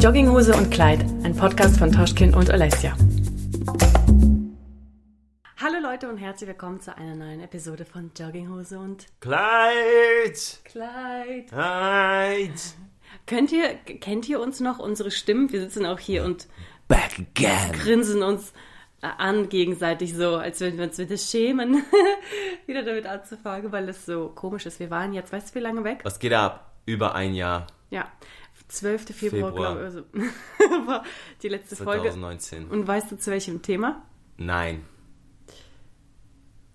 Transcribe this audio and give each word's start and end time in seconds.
Jogginghose 0.00 0.56
und 0.56 0.70
Kleid, 0.70 1.00
ein 1.24 1.36
Podcast 1.36 1.78
von 1.78 1.92
Toschkin 1.92 2.32
und 2.32 2.48
Alessia. 2.50 2.96
Hallo 5.58 5.78
Leute 5.82 6.08
und 6.08 6.16
herzlich 6.16 6.48
willkommen 6.48 6.80
zu 6.80 6.96
einer 6.96 7.14
neuen 7.14 7.42
Episode 7.42 7.84
von 7.84 8.10
Jogginghose 8.18 8.78
und 8.78 9.04
Kleid! 9.20 10.60
Kleid. 10.64 11.48
Kleid! 11.48 12.60
Könnt 13.26 13.52
ihr, 13.52 13.74
kennt 13.74 14.26
ihr 14.26 14.40
uns 14.40 14.60
noch, 14.60 14.78
unsere 14.78 15.10
Stimmen? 15.10 15.52
Wir 15.52 15.60
sitzen 15.60 15.84
auch 15.84 15.98
hier 15.98 16.24
und 16.24 16.48
Back 16.88 17.18
again! 17.18 17.72
grinsen 17.72 18.22
uns 18.22 18.54
äh, 19.02 19.08
an 19.18 19.50
gegenseitig 19.50 20.16
so, 20.16 20.36
als 20.36 20.60
würden 20.60 20.78
wir 20.78 20.86
uns 20.86 20.96
wieder 20.96 21.18
schämen, 21.18 21.84
wieder 22.66 22.84
damit 22.84 23.04
anzufangen, 23.04 23.70
weil 23.70 23.86
es 23.90 24.06
so 24.06 24.30
komisch 24.30 24.64
ist. 24.64 24.80
Wir 24.80 24.88
waren 24.88 25.12
jetzt, 25.12 25.30
weißt 25.30 25.50
du, 25.50 25.56
wie 25.56 25.62
lange 25.62 25.84
weg? 25.84 26.00
Was 26.04 26.18
geht 26.18 26.32
ab? 26.32 26.72
Über 26.86 27.14
ein 27.14 27.34
Jahr. 27.34 27.66
Ja, 27.90 28.10
12. 28.70 29.14
Februar, 29.14 29.50
Februar. 29.50 29.74
glaube 29.74 30.04
ich, 30.14 30.22
also, 30.22 30.86
war 30.86 31.04
die 31.42 31.48
letzte 31.48 31.76
Folge. 31.76 32.10
2019. 32.10 32.68
Und 32.68 32.86
weißt 32.86 33.10
du 33.10 33.18
zu 33.18 33.30
welchem 33.30 33.62
Thema? 33.62 34.02
Nein. 34.36 34.84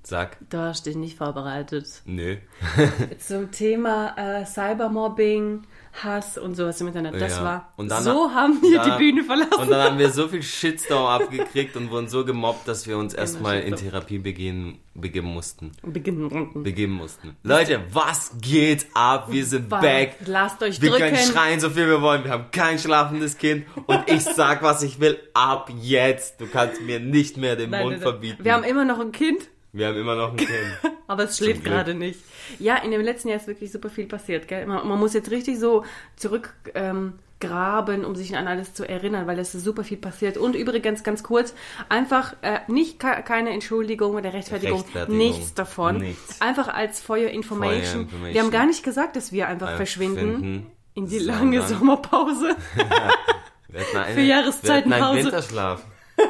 Sag. 0.04 0.38
Du 0.52 0.60
hast 0.60 0.86
dich 0.86 0.96
nicht 0.96 1.18
vorbereitet. 1.18 2.04
Nö. 2.06 2.38
Zum 3.18 3.52
Thema 3.52 4.16
äh, 4.18 4.46
Cybermobbing, 4.46 5.64
Hass 6.04 6.38
und 6.38 6.56
sowas 6.56 6.80
im 6.82 6.88
Internet. 6.88 7.20
Das 7.22 7.38
Ja. 7.38 7.44
war. 7.44 7.74
Und 7.78 7.90
dann- 7.90 8.04
so 8.04 8.32
haben 8.34 8.62
wir 8.62 8.78
da- 8.80 8.98
die 8.98 8.98
Bühne 9.04 9.24
verlassen. 9.24 9.54
Und 9.62 9.70
dann 9.72 9.82
haben 9.92 9.98
wir 10.00 10.10
so 10.10 10.28
viel 10.28 10.44
Shitstorm 10.44 11.06
abgekriegt 11.22 11.76
und 11.78 11.90
wurden 11.90 12.08
so 12.10 12.26
gemobbt, 12.26 12.68
dass 12.68 12.86
wir 12.88 12.98
uns 12.98 13.14
erstmal 13.14 13.62
in. 13.62 13.76
Therapie 13.76 14.18
begehen, 14.20 14.80
begeben 14.94 15.28
mussten. 15.28 15.72
Beginnen. 15.84 16.64
Begeben 16.64 16.94
mussten. 16.94 17.36
Leute, 17.44 17.80
was 17.92 18.32
geht 18.42 18.88
ab? 18.94 19.28
Wir 19.32 19.46
sind 19.46 19.70
Bye. 19.70 19.82
back. 19.82 20.16
Lasst 20.26 20.62
euch 20.64 20.82
Wir 20.82 20.90
drücken. 20.92 21.04
können 21.14 21.18
schreien, 21.18 21.60
so 21.60 21.70
viel 21.70 21.88
wir 21.88 22.02
wollen. 22.02 22.24
Wir 22.24 22.32
haben 22.32 22.46
kein 22.52 22.78
schlafendes 22.80 23.38
Kind. 23.38 23.66
Und 23.86 24.04
ich 24.08 24.24
sag, 24.24 24.64
was 24.64 24.84
ich 24.84 25.00
will. 25.00 25.18
Ab 25.34 25.70
jetzt. 25.82 26.40
Du 26.42 26.48
kannst 26.48 26.82
mir 26.82 27.00
nicht 27.00 27.38
mehr 27.38 27.56
den 27.56 27.70
Nein, 27.70 27.84
Mund 27.84 28.00
verbieten. 28.00 28.44
Wir 28.44 28.54
haben 28.54 28.64
immer 28.64 28.86
noch 28.86 29.00
ein 29.00 29.12
Kind, 29.12 29.40
wir 29.76 29.88
haben 29.88 29.98
immer 29.98 30.16
noch 30.16 30.32
ein 30.32 30.38
Kind. 30.38 30.50
aber 31.08 31.24
es 31.24 31.38
schläft 31.38 31.64
gerade 31.64 31.94
nicht. 31.94 32.20
Ja, 32.60 32.78
in 32.78 32.92
dem 32.92 33.02
letzten 33.02 33.28
Jahr 33.30 33.38
ist 33.38 33.48
wirklich 33.48 33.72
super 33.72 33.90
viel 33.90 34.06
passiert. 34.08 34.48
Gell? 34.48 34.66
Man, 34.66 34.88
man 34.88 35.00
muss 35.00 35.14
jetzt 35.14 35.30
richtig 35.32 35.60
so 35.60 35.84
zurückgraben, 36.16 36.72
ähm, 36.76 37.14
graben, 37.42 38.06
um 38.06 38.16
sich 38.16 38.38
an 38.38 38.48
alles 38.48 38.74
zu 38.74 38.88
erinnern, 38.88 39.28
weil 39.28 39.38
es 39.40 39.54
ist 39.54 39.66
super 39.66 39.84
viel 39.84 39.98
passiert. 39.98 40.38
Und 40.38 40.56
übrigens, 40.56 41.04
ganz 41.04 41.22
kurz, 41.22 41.54
einfach 41.90 42.34
äh, 42.42 42.60
nicht 42.70 42.98
ke- 42.98 43.24
keine 43.24 43.50
Entschuldigung 43.52 44.16
oder 44.16 44.32
Rechtfertigung, 44.34 44.80
Rechtfertigung. 44.82 45.18
nichts 45.18 45.54
davon. 45.54 45.98
Nichts. 45.98 46.40
Einfach 46.42 46.70
als 46.70 47.08
your 47.10 47.28
information. 47.30 48.08
Wir 48.32 48.42
haben 48.42 48.52
gar 48.52 48.66
nicht 48.66 48.84
gesagt, 48.84 49.18
dass 49.18 49.34
wir 49.34 49.48
einfach 49.50 49.72
Äh, 49.72 49.76
verschwinden 49.76 50.18
finden, 50.40 50.72
in 50.94 51.08
die 51.08 51.20
lange 51.20 51.62
Sommerpause. 51.62 52.56
Für 54.14 54.22
Jahreszeitenpause. 54.22 55.26
Winterschlaf. 55.26 55.84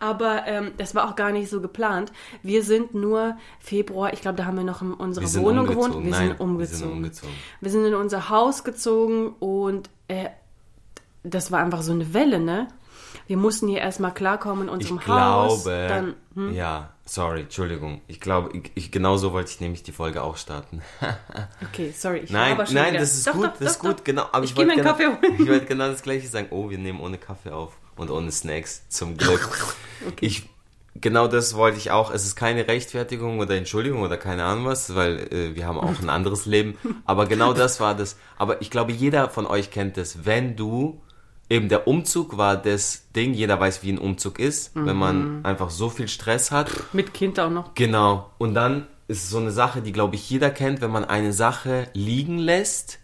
Aber 0.00 0.46
ähm, 0.46 0.72
das 0.78 0.94
war 0.94 1.08
auch 1.08 1.16
gar 1.16 1.32
nicht 1.32 1.48
so 1.50 1.60
geplant. 1.60 2.12
Wir 2.42 2.62
sind 2.62 2.94
nur 2.94 3.36
Februar, 3.60 4.12
ich 4.12 4.20
glaube, 4.20 4.36
da 4.36 4.44
haben 4.46 4.56
wir 4.56 4.64
noch 4.64 4.82
in 4.82 4.92
unserer 4.94 5.24
Wohnung 5.42 5.66
umgezogen. 5.68 5.90
gewohnt. 5.90 6.04
Wir 6.04 6.10
Nein, 6.10 6.28
sind 6.28 6.40
umgezogen. 6.40 6.58
wir 6.58 6.66
sind 6.66 6.92
umgezogen. 6.92 7.34
Wir 7.60 7.70
sind 7.70 7.84
in 7.86 7.94
unser 7.94 8.28
Haus 8.28 8.64
gezogen 8.64 9.30
und 9.38 9.88
äh, 10.08 10.28
das 11.22 11.50
war 11.52 11.60
einfach 11.60 11.82
so 11.82 11.92
eine 11.92 12.12
Welle, 12.14 12.38
ne? 12.40 12.68
Wir 13.26 13.36
mussten 13.38 13.68
hier 13.68 13.78
erstmal 13.80 14.12
klarkommen 14.12 14.68
in 14.68 14.80
Ich 14.80 14.90
unserem 14.90 15.06
Haus. 15.06 15.64
glaube, 15.64 15.86
Dann, 15.88 16.14
hm? 16.34 16.52
ja, 16.52 16.90
sorry, 17.06 17.42
Entschuldigung. 17.42 18.02
Ich 18.06 18.20
glaube, 18.20 18.50
ich, 18.52 18.72
ich, 18.74 18.92
genau 18.92 19.16
so 19.16 19.32
wollte 19.32 19.50
ich 19.50 19.60
nämlich 19.60 19.82
die 19.82 19.92
Folge 19.92 20.22
auch 20.22 20.36
starten. 20.36 20.82
Okay, 21.72 21.92
sorry. 21.96 22.18
Ich 22.18 22.30
Nein, 22.30 22.56
nein, 22.72 22.90
wieder. 22.90 23.00
das 23.00 23.14
ist 23.14 23.26
Doch, 23.26 23.32
gut, 23.32 23.46
doch, 23.46 23.52
das 23.58 23.72
ist 23.72 23.78
doch, 23.78 23.88
gut, 23.88 23.98
doch. 24.00 24.04
genau. 24.04 24.26
Aber 24.32 24.44
Ich 24.44 24.50
ich, 24.50 24.56
geh 24.56 24.64
mir 24.64 24.72
einen 24.72 24.82
genau, 24.82 24.90
Kaffee 24.92 25.06
holen. 25.06 25.18
Ich 25.38 25.48
wollte 25.48 25.66
genau 25.66 25.88
das 25.88 26.02
gleiche 26.02 26.28
sagen. 26.28 26.48
Oh, 26.50 26.68
wir 26.68 26.76
nehmen 26.78 27.00
ohne 27.00 27.16
Kaffee 27.18 27.50
auf 27.50 27.78
und 27.96 28.10
ohne 28.10 28.30
Snacks, 28.32 28.82
zum 28.88 29.16
Glück. 29.16 29.48
Ich, 30.20 30.48
genau 30.94 31.28
das 31.28 31.54
wollte 31.54 31.78
ich 31.78 31.90
auch. 31.90 32.10
Es 32.12 32.26
ist 32.26 32.36
keine 32.36 32.68
Rechtfertigung 32.68 33.38
oder 33.38 33.56
Entschuldigung 33.56 34.02
oder 34.02 34.18
keine 34.18 34.44
Ahnung 34.44 34.66
was, 34.66 34.94
weil 34.94 35.32
äh, 35.32 35.54
wir 35.54 35.66
haben 35.66 35.78
auch 35.78 35.98
ein 36.00 36.10
anderes 36.10 36.44
Leben. 36.44 36.76
Aber 37.06 37.26
genau 37.26 37.54
das 37.54 37.80
war 37.80 37.94
das. 37.94 38.16
Aber 38.36 38.60
ich 38.60 38.70
glaube, 38.70 38.92
jeder 38.92 39.30
von 39.30 39.46
euch 39.46 39.70
kennt 39.70 39.96
das. 39.96 40.24
Wenn 40.26 40.56
du 40.56 41.00
Eben 41.50 41.68
der 41.68 41.86
Umzug 41.86 42.38
war 42.38 42.56
das 42.56 43.10
Ding, 43.14 43.34
jeder 43.34 43.60
weiß, 43.60 43.82
wie 43.82 43.92
ein 43.92 43.98
Umzug 43.98 44.38
ist, 44.38 44.74
wenn 44.74 44.94
Mhm. 44.94 44.98
man 44.98 45.44
einfach 45.44 45.68
so 45.68 45.90
viel 45.90 46.08
Stress 46.08 46.50
hat. 46.50 46.70
Mit 46.94 47.12
Kind 47.12 47.38
auch 47.38 47.50
noch. 47.50 47.74
Genau. 47.74 48.30
Und 48.38 48.54
dann 48.54 48.86
ist 49.08 49.28
so 49.28 49.36
eine 49.38 49.50
Sache, 49.50 49.82
die 49.82 49.92
glaube 49.92 50.14
ich 50.14 50.28
jeder 50.30 50.48
kennt, 50.50 50.80
wenn 50.80 50.90
man 50.90 51.04
eine 51.04 51.34
Sache 51.34 51.88
liegen 51.92 52.38
lässt 52.38 52.98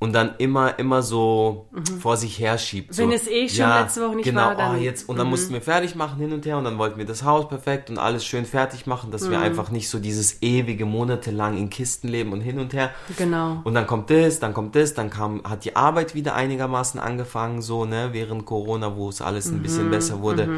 und 0.00 0.12
dann 0.12 0.36
immer, 0.38 0.78
immer 0.78 1.02
so 1.02 1.68
vor 2.00 2.16
sich 2.16 2.38
her 2.38 2.56
schiebt. 2.56 2.96
Wenn 2.96 3.08
so, 3.10 3.14
es 3.16 3.26
eh 3.26 3.48
schon 3.48 3.68
letzte 3.68 4.00
Woche 4.06 4.14
nicht 4.16 4.24
genau, 4.24 4.42
war, 4.46 4.54
dann- 4.54 4.76
Oh, 4.76 4.78
jetzt, 4.78 5.08
und 5.08 5.16
dann 5.18 5.26
mussten 5.28 5.52
wir 5.54 5.60
fertig 5.60 5.96
machen 5.96 6.20
hin 6.20 6.32
und 6.32 6.46
her 6.46 6.56
und 6.56 6.64
dann 6.64 6.78
wollten 6.78 6.98
wir 6.98 7.04
das 7.04 7.24
Haus 7.24 7.48
perfekt 7.48 7.90
und 7.90 7.98
alles 7.98 8.24
schön 8.24 8.44
fertig 8.44 8.86
machen, 8.86 9.10
dass 9.10 9.22
Mhm. 9.22 9.30
wir 9.32 9.40
einfach 9.40 9.70
nicht 9.70 9.88
so 9.88 9.98
dieses 9.98 10.40
ewige 10.42 10.84
monatelang 10.86 11.56
in 11.58 11.68
Kisten 11.68 12.06
leben 12.08 12.32
und 12.32 12.40
hin 12.42 12.60
und 12.60 12.72
her. 12.74 12.90
Genau. 13.16 13.60
Und 13.64 13.74
dann 13.74 13.86
kommt 13.88 14.08
das, 14.10 14.38
dann 14.38 14.54
kommt 14.54 14.76
das, 14.76 14.94
dann 14.94 15.10
kam, 15.10 15.42
hat 15.42 15.64
die 15.64 15.74
Arbeit 15.74 16.14
wieder 16.14 16.34
einigermaßen 16.36 17.00
angefangen, 17.00 17.60
so, 17.60 17.84
ne, 17.84 18.10
während 18.12 18.46
Corona, 18.46 18.94
wo 18.96 19.08
es 19.08 19.20
alles 19.20 19.46
ein 19.50 19.58
Mhm, 19.58 19.62
bisschen 19.62 19.90
besser 19.90 20.20
wurde. 20.20 20.48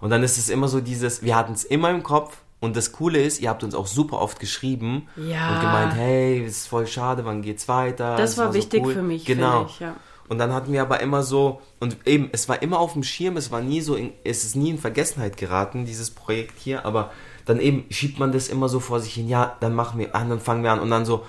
Und 0.00 0.10
dann 0.10 0.22
ist 0.24 0.38
es 0.38 0.48
immer 0.48 0.66
so 0.68 0.80
dieses, 0.80 1.22
wir 1.22 1.36
hatten 1.36 1.52
es 1.52 1.64
immer 1.64 1.90
im 1.90 2.02
Kopf. 2.02 2.38
Und 2.60 2.76
das 2.76 2.90
Coole 2.92 3.20
ist, 3.22 3.40
ihr 3.40 3.48
habt 3.50 3.62
uns 3.62 3.74
auch 3.74 3.86
super 3.86 4.20
oft 4.20 4.40
geschrieben 4.40 5.06
Ja. 5.16 5.54
und 5.54 5.60
gemeint, 5.60 5.94
hey, 5.94 6.44
es 6.44 6.58
ist 6.58 6.66
voll 6.66 6.86
schade, 6.88 7.24
wann 7.24 7.40
geht's 7.42 7.68
weiter? 7.68 8.16
Das 8.16 8.32
Es 8.32 8.38
war 8.38 8.48
so 8.48 8.54
wichtig 8.54 8.82
cool. 8.84 8.94
für 8.94 9.02
mich, 9.02 9.24
Genau. 9.24 9.66
ich, 9.66 9.78
ja. 9.80 9.94
Und 10.28 10.38
dann 10.38 10.52
hatten 10.52 10.72
wir 10.72 10.82
aber 10.82 11.00
immer 11.00 11.22
so, 11.22 11.62
und 11.80 11.96
eben, 12.06 12.28
es 12.32 12.48
war 12.48 12.60
immer 12.60 12.80
auf 12.80 12.92
dem 12.94 13.02
Schirm, 13.04 13.36
es 13.36 13.50
war 13.50 13.60
nie 13.62 13.80
so, 13.80 13.94
in, 13.94 14.12
es 14.24 14.44
ist 14.44 14.56
nie 14.56 14.70
in 14.70 14.78
Vergessenheit 14.78 15.36
geraten, 15.36 15.86
dieses 15.86 16.10
Projekt 16.10 16.58
hier, 16.58 16.84
aber 16.84 17.12
dann 17.46 17.60
eben 17.60 17.86
schiebt 17.90 18.18
man 18.18 18.32
das 18.32 18.48
immer 18.48 18.68
so 18.68 18.78
vor 18.80 19.00
sich 19.00 19.14
hin, 19.14 19.28
ja, 19.28 19.56
dann 19.60 19.74
machen 19.74 19.98
wir 19.98 20.14
an, 20.14 20.28
dann 20.28 20.40
fangen 20.40 20.62
wir 20.64 20.72
an 20.72 20.80
und 20.80 20.90
dann 20.90 21.06
so, 21.06 21.24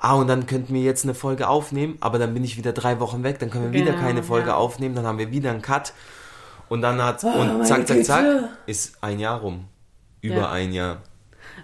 ah, 0.00 0.14
und 0.16 0.26
dann 0.26 0.46
könnten 0.46 0.74
wir 0.74 0.82
jetzt 0.82 1.04
eine 1.04 1.14
Folge 1.14 1.48
aufnehmen, 1.48 1.96
aber 2.00 2.18
dann 2.18 2.34
bin 2.34 2.44
ich 2.44 2.58
wieder 2.58 2.72
drei 2.72 3.00
Wochen 3.00 3.22
weg, 3.22 3.38
dann 3.38 3.48
können 3.50 3.72
wir 3.72 3.80
wieder 3.80 3.92
Genau, 3.92 4.04
keine 4.04 4.22
Folge 4.22 4.48
ja. 4.48 4.56
aufnehmen, 4.56 4.96
dann 4.96 5.06
haben 5.06 5.16
wir 5.18 5.30
wieder 5.30 5.50
einen 5.50 5.62
Cut 5.62 5.94
und 6.68 6.82
dann 6.82 7.02
hat, 7.02 7.24
Oh, 7.24 7.28
meine 7.28 7.54
und 7.60 7.66
zack, 7.66 7.86
zack, 7.88 8.04
zack, 8.04 8.24
ist 8.66 8.98
ein 9.00 9.18
Jahr 9.18 9.40
rum. 9.40 9.64
Über 10.22 10.36
Ja. 10.36 10.50
ein 10.52 10.72
Jahr. 10.72 11.02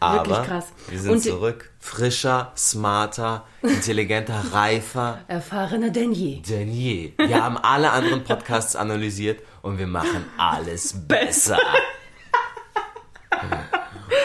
Wirklich 0.00 0.36
Aber 0.36 0.42
krass. 0.44 0.66
wir 0.88 0.98
sind 0.98 1.12
Und 1.12 1.20
zurück. 1.22 1.70
Frischer, 1.78 2.52
smarter, 2.56 3.46
intelligenter, 3.62 4.42
reifer 4.52 5.20
Erfahrener 5.28 5.91
denn 5.91 6.12
je. 6.12 6.41
denn 6.42 6.70
je. 6.72 7.12
Wir 7.16 7.42
haben 7.42 7.56
alle 7.56 7.91
anderen 7.92 8.22
Podcasts 8.24 8.74
analysiert 8.76 9.41
und 9.62 9.78
wir 9.78 9.86
machen 9.86 10.26
alles 10.36 10.92
besser. 11.06 11.58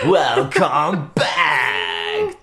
Welcome 0.03 1.11
back. 1.15 2.35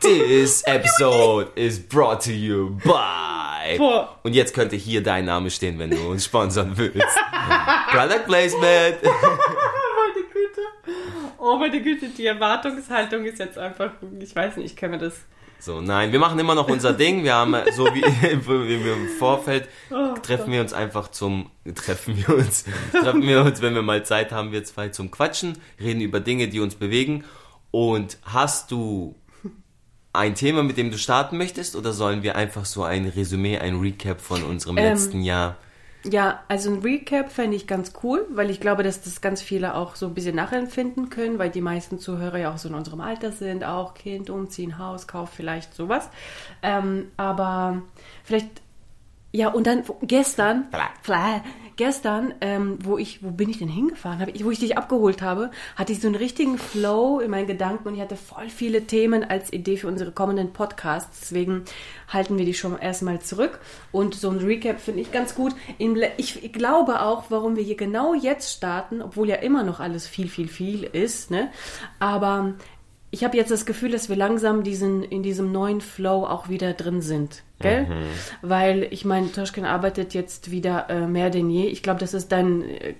This 0.00 0.62
episode 0.66 1.50
is 1.54 1.78
brought 1.78 2.22
to 2.24 2.30
you 2.32 2.70
by. 2.84 3.76
Boah. 3.78 4.16
Und 4.22 4.34
jetzt 4.34 4.54
könnte 4.54 4.76
hier 4.76 5.02
dein 5.02 5.26
Name 5.26 5.50
stehen, 5.50 5.78
wenn 5.78 5.90
du 5.90 6.08
uns 6.10 6.24
sponsern 6.24 6.72
willst. 6.76 7.18
Product 7.92 8.24
Placement. 8.26 8.96
Oh 11.42 11.56
meine 11.56 11.82
Güte, 11.82 12.08
die 12.10 12.26
Erwartungshaltung 12.26 13.24
ist 13.24 13.38
jetzt 13.38 13.56
einfach, 13.56 13.92
ich 14.20 14.36
weiß 14.36 14.56
nicht, 14.56 14.66
ich 14.66 14.76
kann 14.76 14.90
mir 14.90 14.98
das. 14.98 15.14
So, 15.58 15.80
nein, 15.80 16.12
wir 16.12 16.18
machen 16.18 16.38
immer 16.38 16.54
noch 16.54 16.68
unser 16.68 16.92
Ding. 16.92 17.24
Wir 17.24 17.34
haben, 17.34 17.54
äh, 17.54 17.72
so 17.72 17.86
wie, 17.86 18.02
wie 18.46 18.84
wir 18.84 18.92
im 18.94 19.08
Vorfeld, 19.08 19.68
treffen 20.22 20.52
wir 20.52 20.60
uns 20.60 20.72
einfach 20.72 21.10
zum, 21.10 21.50
treffen 21.74 22.16
wir 22.16 22.36
uns, 22.36 22.64
treffen 22.92 23.22
wir 23.22 23.42
uns, 23.42 23.62
wenn 23.62 23.74
wir 23.74 23.82
mal 23.82 24.04
Zeit 24.04 24.32
haben, 24.32 24.52
wir 24.52 24.64
zwei 24.64 24.88
zum 24.90 25.10
Quatschen, 25.10 25.58
reden 25.80 26.00
über 26.02 26.20
Dinge, 26.20 26.48
die 26.48 26.60
uns 26.60 26.74
bewegen. 26.74 27.24
Und 27.70 28.18
hast 28.24 28.70
du 28.70 29.14
ein 30.12 30.34
Thema, 30.34 30.62
mit 30.62 30.76
dem 30.76 30.90
du 30.90 30.98
starten 30.98 31.38
möchtest, 31.38 31.76
oder 31.76 31.92
sollen 31.92 32.22
wir 32.22 32.36
einfach 32.36 32.64
so 32.64 32.82
ein 32.82 33.06
Resümee, 33.06 33.58
ein 33.58 33.78
Recap 33.80 34.20
von 34.20 34.42
unserem 34.42 34.76
Ähm, 34.76 34.84
letzten 34.84 35.22
Jahr? 35.22 35.56
Ja, 36.02 36.42
also 36.48 36.70
ein 36.72 36.78
Recap 36.80 37.30
fände 37.30 37.56
ich 37.56 37.66
ganz 37.66 37.92
cool, 38.02 38.26
weil 38.30 38.48
ich 38.48 38.58
glaube, 38.60 38.82
dass 38.82 39.02
das 39.02 39.20
ganz 39.20 39.42
viele 39.42 39.74
auch 39.74 39.96
so 39.96 40.06
ein 40.06 40.14
bisschen 40.14 40.34
nachempfinden 40.34 41.10
können, 41.10 41.38
weil 41.38 41.50
die 41.50 41.60
meisten 41.60 41.98
Zuhörer 41.98 42.38
ja 42.38 42.50
auch 42.54 42.56
so 42.56 42.70
in 42.70 42.74
unserem 42.74 43.02
Alter 43.02 43.32
sind, 43.32 43.64
auch 43.64 43.92
Kind, 43.92 44.30
umziehen, 44.30 44.78
Haus, 44.78 45.06
Kauf, 45.06 45.28
vielleicht 45.28 45.74
sowas. 45.74 46.08
Ähm, 46.62 47.10
aber 47.18 47.82
vielleicht, 48.24 48.48
ja, 49.32 49.48
und 49.48 49.66
dann 49.66 49.84
gestern, 50.02 50.68
Fla- 51.04 51.42
gestern, 51.80 52.34
ähm, 52.42 52.76
wo 52.82 52.98
ich, 52.98 53.24
wo 53.24 53.30
bin 53.30 53.48
ich 53.48 53.56
denn 53.56 53.68
hingefahren? 53.68 54.28
Ich, 54.34 54.44
wo 54.44 54.50
ich 54.50 54.58
dich 54.58 54.76
abgeholt 54.76 55.22
habe, 55.22 55.50
hatte 55.76 55.94
ich 55.94 56.00
so 56.02 56.08
einen 56.08 56.14
richtigen 56.14 56.58
Flow 56.58 57.20
in 57.20 57.30
meinen 57.30 57.46
Gedanken 57.46 57.88
und 57.88 57.94
ich 57.94 58.02
hatte 58.02 58.16
voll 58.16 58.50
viele 58.50 58.86
Themen 58.86 59.24
als 59.24 59.50
Idee 59.50 59.78
für 59.78 59.88
unsere 59.88 60.12
kommenden 60.12 60.52
Podcasts. 60.52 61.20
Deswegen 61.20 61.64
halten 62.06 62.36
wir 62.36 62.44
die 62.44 62.52
schon 62.52 62.78
erstmal 62.78 63.22
zurück. 63.22 63.60
Und 63.92 64.14
so 64.14 64.28
ein 64.28 64.40
Recap 64.40 64.78
finde 64.78 65.00
ich 65.00 65.10
ganz 65.10 65.34
gut. 65.34 65.54
Ich 66.18 66.52
glaube 66.52 67.00
auch, 67.00 67.30
warum 67.30 67.56
wir 67.56 67.62
hier 67.62 67.78
genau 67.78 68.12
jetzt 68.12 68.52
starten, 68.52 69.00
obwohl 69.00 69.30
ja 69.30 69.36
immer 69.36 69.62
noch 69.62 69.80
alles 69.80 70.06
viel, 70.06 70.28
viel, 70.28 70.48
viel 70.48 70.84
ist, 70.84 71.30
ne? 71.30 71.50
Aber 71.98 72.56
ich 73.10 73.24
habe 73.24 73.36
jetzt 73.36 73.50
das 73.50 73.66
Gefühl, 73.66 73.90
dass 73.90 74.08
wir 74.08 74.16
langsam 74.16 74.62
diesen, 74.62 75.02
in 75.02 75.22
diesem 75.22 75.50
neuen 75.50 75.80
Flow 75.80 76.24
auch 76.24 76.48
wieder 76.48 76.74
drin 76.74 77.02
sind. 77.02 77.42
Gell? 77.58 77.86
Mhm. 77.86 78.04
Weil 78.40 78.88
ich 78.90 79.04
meine, 79.04 79.32
Toschkin 79.32 79.64
arbeitet 79.64 80.14
jetzt 80.14 80.50
wieder 80.50 80.88
äh, 80.88 81.06
mehr 81.06 81.30
denn 81.30 81.50
je. 81.50 81.66
Ich 81.66 81.82
glaube, 81.82 82.00
das 82.00 82.14
ist 82.14 82.30
dein 82.32 82.62
äh, 82.62 82.94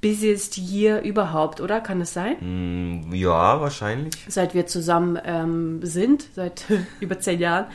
busiest 0.00 0.58
year 0.58 1.02
überhaupt, 1.02 1.60
oder? 1.60 1.80
Kann 1.80 2.00
es 2.00 2.12
sein? 2.12 2.36
Mm, 2.40 3.12
ja, 3.14 3.60
wahrscheinlich. 3.60 4.14
Seit 4.28 4.54
wir 4.54 4.66
zusammen 4.66 5.18
ähm, 5.24 5.80
sind, 5.82 6.26
seit 6.34 6.64
über 7.00 7.18
zehn 7.18 7.40
Jahren. 7.40 7.66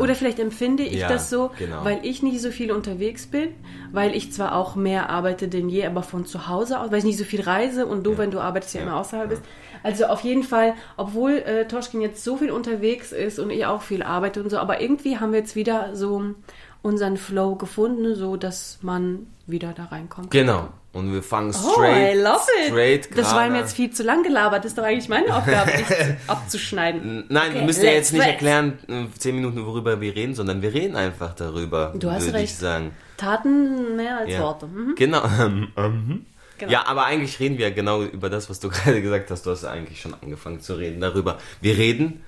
Oder 0.00 0.14
vielleicht 0.14 0.38
empfinde 0.38 0.82
ich 0.82 1.00
Ja, 1.00 1.08
das 1.08 1.30
so, 1.30 1.50
genau. 1.58 1.84
weil 1.84 2.00
ich 2.02 2.22
nicht 2.22 2.40
so 2.40 2.50
viel 2.50 2.72
unterwegs 2.72 3.26
bin, 3.26 3.50
weil 3.92 4.14
ich 4.14 4.32
zwar 4.32 4.54
auch 4.54 4.76
mehr 4.76 5.08
arbeite 5.10 5.48
denn 5.48 5.68
je, 5.68 5.86
aber 5.86 6.02
von 6.02 6.26
zu 6.26 6.48
Hause 6.48 6.80
aus, 6.80 6.90
weil 6.90 6.98
ich 6.98 7.04
nicht 7.04 7.18
so 7.18 7.24
viel 7.24 7.40
reise 7.42 7.86
und 7.86 8.04
du, 8.04 8.18
wenn 8.18 8.30
du 8.30 8.40
arbeitest, 8.40 8.74
ja, 8.74 8.80
Ja, 8.80 8.86
immer 8.86 8.96
außerhalb 8.96 9.28
bist. 9.28 9.42
Also 9.82 10.06
auf 10.06 10.20
jeden 10.20 10.42
Fall, 10.42 10.74
obwohl 10.96 11.32
äh, 11.32 11.66
Toschkin 11.68 12.00
jetzt 12.00 12.24
so 12.24 12.36
viel 12.36 12.50
unterwegs 12.50 13.12
ist 13.12 13.38
und 13.38 13.50
ich 13.50 13.66
auch 13.66 13.82
viel 13.82 14.02
arbeite 14.02 14.42
und 14.42 14.50
so, 14.50 14.58
aber 14.58 14.80
irgendwie 14.80 15.18
haben 15.18 15.32
wir 15.32 15.40
jetzt 15.40 15.56
wieder 15.56 15.94
so 15.94 16.34
unseren 16.82 17.16
Flow 17.16 17.56
gefunden, 17.56 18.14
so 18.14 18.36
dass 18.36 18.78
man 18.82 19.26
wieder 19.46 19.72
da 19.74 19.84
reinkommt. 19.84 20.30
Genau. 20.30 20.68
Und 20.94 21.12
wir 21.12 21.22
fangen 21.22 21.50
Oh, 21.50 21.72
straight, 21.72 22.14
I 22.14 22.18
love 22.20 22.40
it. 22.62 22.68
straight 22.68 23.18
das 23.18 23.34
war 23.34 23.46
ihm 23.46 23.56
jetzt 23.56 23.74
viel 23.74 23.90
zu 23.90 24.02
lang 24.04 24.22
gelabert. 24.22 24.60
Das 24.64 24.70
ist 24.72 24.78
doch 24.78 24.84
eigentlich 24.84 25.08
meine 25.08 25.36
Aufgabe, 25.36 25.72
dich 25.72 25.86
abzuschneiden. 26.28 27.24
Nein, 27.28 27.48
Okay, 27.50 27.54
wir 27.58 27.62
müssen 27.62 27.84
ja 27.84 27.90
jetzt 27.90 28.12
nicht 28.12 28.24
erklären, 28.24 28.78
äh, 28.88 29.06
zehn 29.18 29.34
Minuten, 29.34 29.66
worüber 29.66 30.00
wir 30.00 30.14
reden, 30.14 30.34
sondern 30.34 30.62
wir 30.62 30.72
reden 30.72 30.94
einfach 30.96 31.34
darüber. 31.34 31.92
Du 31.98 32.10
hast 32.10 32.24
würde 32.26 32.38
recht. 32.38 32.52
ich 32.52 32.56
sagen. 32.56 32.92
Taten 33.16 33.96
mehr 33.96 34.18
als 34.18 34.30
Ja. 34.30 34.40
Worte. 34.40 34.66
Mhm. 34.66 34.94
Genau. 34.96 35.26
Mhm. 35.26 36.26
Genau. 36.56 36.70
Ja, 36.70 36.86
aber 36.86 37.04
eigentlich 37.06 37.40
reden 37.40 37.58
wir 37.58 37.72
genau 37.72 38.04
über 38.04 38.30
das, 38.30 38.48
was 38.48 38.60
du 38.60 38.68
gerade 38.70 39.02
gesagt 39.02 39.28
hast. 39.32 39.44
Du 39.44 39.50
hast 39.50 39.64
eigentlich 39.64 40.00
schon 40.00 40.14
angefangen 40.14 40.60
zu 40.60 40.74
reden 40.74 41.00
darüber. 41.00 41.38
Wir 41.60 41.76
reden 41.76 42.22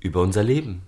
über 0.00 0.20
unser 0.20 0.42
Leben. 0.42 0.82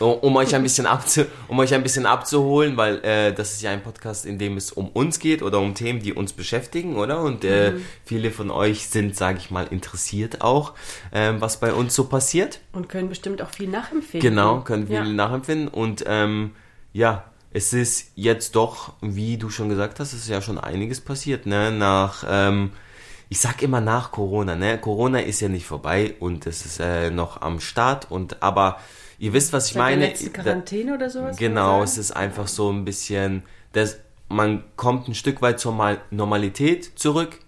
Um, 0.00 0.36
euch 0.36 0.54
ein 0.54 0.62
bisschen 0.62 0.86
abzu, 0.86 1.24
um 1.48 1.58
euch 1.58 1.72
ein 1.74 1.82
bisschen 1.82 2.06
abzuholen, 2.06 2.76
weil 2.76 3.04
äh, 3.04 3.32
das 3.32 3.52
ist 3.52 3.62
ja 3.62 3.70
ein 3.70 3.82
Podcast, 3.82 4.26
in 4.26 4.38
dem 4.38 4.56
es 4.56 4.70
um 4.72 4.88
uns 4.88 5.18
geht 5.18 5.42
oder 5.42 5.58
um 5.60 5.74
Themen, 5.74 6.00
die 6.00 6.12
uns 6.12 6.32
beschäftigen, 6.32 6.96
oder? 6.96 7.20
Und 7.22 7.44
äh, 7.44 7.72
Mhm. 7.72 7.82
viele 8.04 8.30
von 8.30 8.50
euch 8.50 8.88
sind, 8.88 9.16
sage 9.16 9.38
ich 9.38 9.50
mal, 9.50 9.66
interessiert 9.68 10.42
auch, 10.42 10.74
ähm, 11.12 11.40
was 11.40 11.60
bei 11.60 11.72
uns 11.72 11.94
so 11.94 12.04
passiert. 12.04 12.60
Und 12.72 12.88
können 12.88 13.08
bestimmt 13.08 13.40
auch 13.42 13.50
viel 13.50 13.68
nachempfinden. 13.68 14.20
Genau, 14.28 14.60
können 14.60 14.88
wir 14.88 14.96
Ja. 14.98 15.04
nachempfinden. 15.04 15.68
Und 15.68 16.04
ähm, 16.06 16.52
ja, 16.92 17.24
es 17.52 17.72
ist 17.72 18.10
jetzt 18.16 18.54
doch, 18.56 18.92
wie 19.00 19.38
du 19.38 19.48
schon 19.50 19.68
gesagt 19.68 19.98
hast, 20.00 20.12
es 20.12 20.20
ist 20.24 20.28
ja 20.28 20.42
schon 20.42 20.58
einiges 20.58 21.00
passiert, 21.00 21.46
ne? 21.46 21.70
Nach, 21.70 22.22
ähm, 22.28 22.72
ich 23.30 23.40
sag 23.40 23.62
immer 23.62 23.80
nach 23.80 24.12
Corona, 24.12 24.56
ne? 24.56 24.78
Corona 24.78 25.20
ist 25.20 25.40
ja 25.40 25.48
nicht 25.48 25.66
vorbei 25.66 26.14
und 26.20 26.46
es 26.46 26.66
ist 26.66 26.80
äh, 26.80 27.10
noch 27.10 27.40
am 27.40 27.60
Start 27.60 28.10
und 28.10 28.42
aber 28.42 28.78
ihr 29.18 29.32
wisst, 29.32 29.52
was 29.52 29.68
ich 29.68 29.74
Seit 29.74 29.82
meine. 29.82 30.00
der 30.00 30.08
letzten 30.10 30.32
Quarantäne 30.32 30.94
oder 30.94 31.10
sowas? 31.10 31.36
Genau, 31.36 31.82
es 31.82 31.98
ist 31.98 32.12
einfach 32.12 32.48
so 32.48 32.70
ein 32.70 32.84
bisschen, 32.84 33.42
das, 33.72 33.98
man 34.28 34.64
kommt 34.76 35.08
ein 35.08 35.14
Stück 35.14 35.42
weit 35.42 35.60
zur 35.60 35.72
Mal 35.72 36.00
Normalität 36.10 36.92
zurück, 36.98 37.40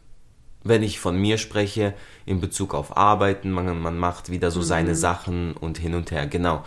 wenn 0.65 0.83
ich 0.83 1.01
von 1.01 1.17
mir 1.17 1.39
spreche, 1.39 1.95
in 2.27 2.41
Bezug 2.41 2.75
auf 2.75 2.97
Arbeiten, 2.97 3.51
man, 3.51 3.81
man 3.81 3.99
macht 3.99 4.31
wieder 4.31 4.51
so 4.51 4.61
seine 4.61 4.95
Sachen 4.95 5.55
und 5.55 5.79
hin 5.79 5.95
und 5.95 6.11
her, 6.11 6.27
genau. 6.27 6.65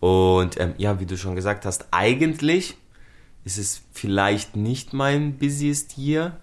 Und 0.00 0.58
ähm, 0.60 0.74
ja, 0.76 0.98
wie 1.00 1.06
du 1.06 1.16
schon 1.16 1.36
gesagt 1.36 1.64
hast, 1.64 1.86
eigentlich 1.90 2.76
ist 3.44 3.58
es 3.58 3.82
vielleicht 3.92 4.56
nicht 4.56 4.92
mein 4.92 5.38
busiest 5.38 5.96
year. 5.96 6.36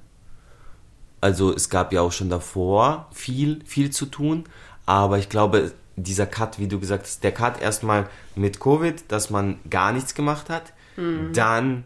Also 1.19 1.53
es 1.53 1.69
gab 1.69 1.93
ja 1.93 2.01
auch 2.01 2.11
schon 2.11 2.29
davor 2.29 3.07
viel, 3.11 3.63
viel 3.65 3.91
zu 3.91 4.05
tun, 4.05 4.45
aber 4.85 5.19
ich 5.19 5.29
glaube, 5.29 5.73
dieser 5.95 6.25
Cut, 6.25 6.57
wie 6.59 6.67
du 6.67 6.79
gesagt 6.79 7.03
hast, 7.03 7.23
der 7.23 7.31
Cut 7.31 7.61
erstmal 7.61 8.07
mit 8.35 8.59
Covid, 8.59 9.03
dass 9.09 9.29
man 9.29 9.59
gar 9.69 9.91
nichts 9.91 10.13
gemacht 10.15 10.49
hat, 10.49 10.73
dann, 11.33 11.83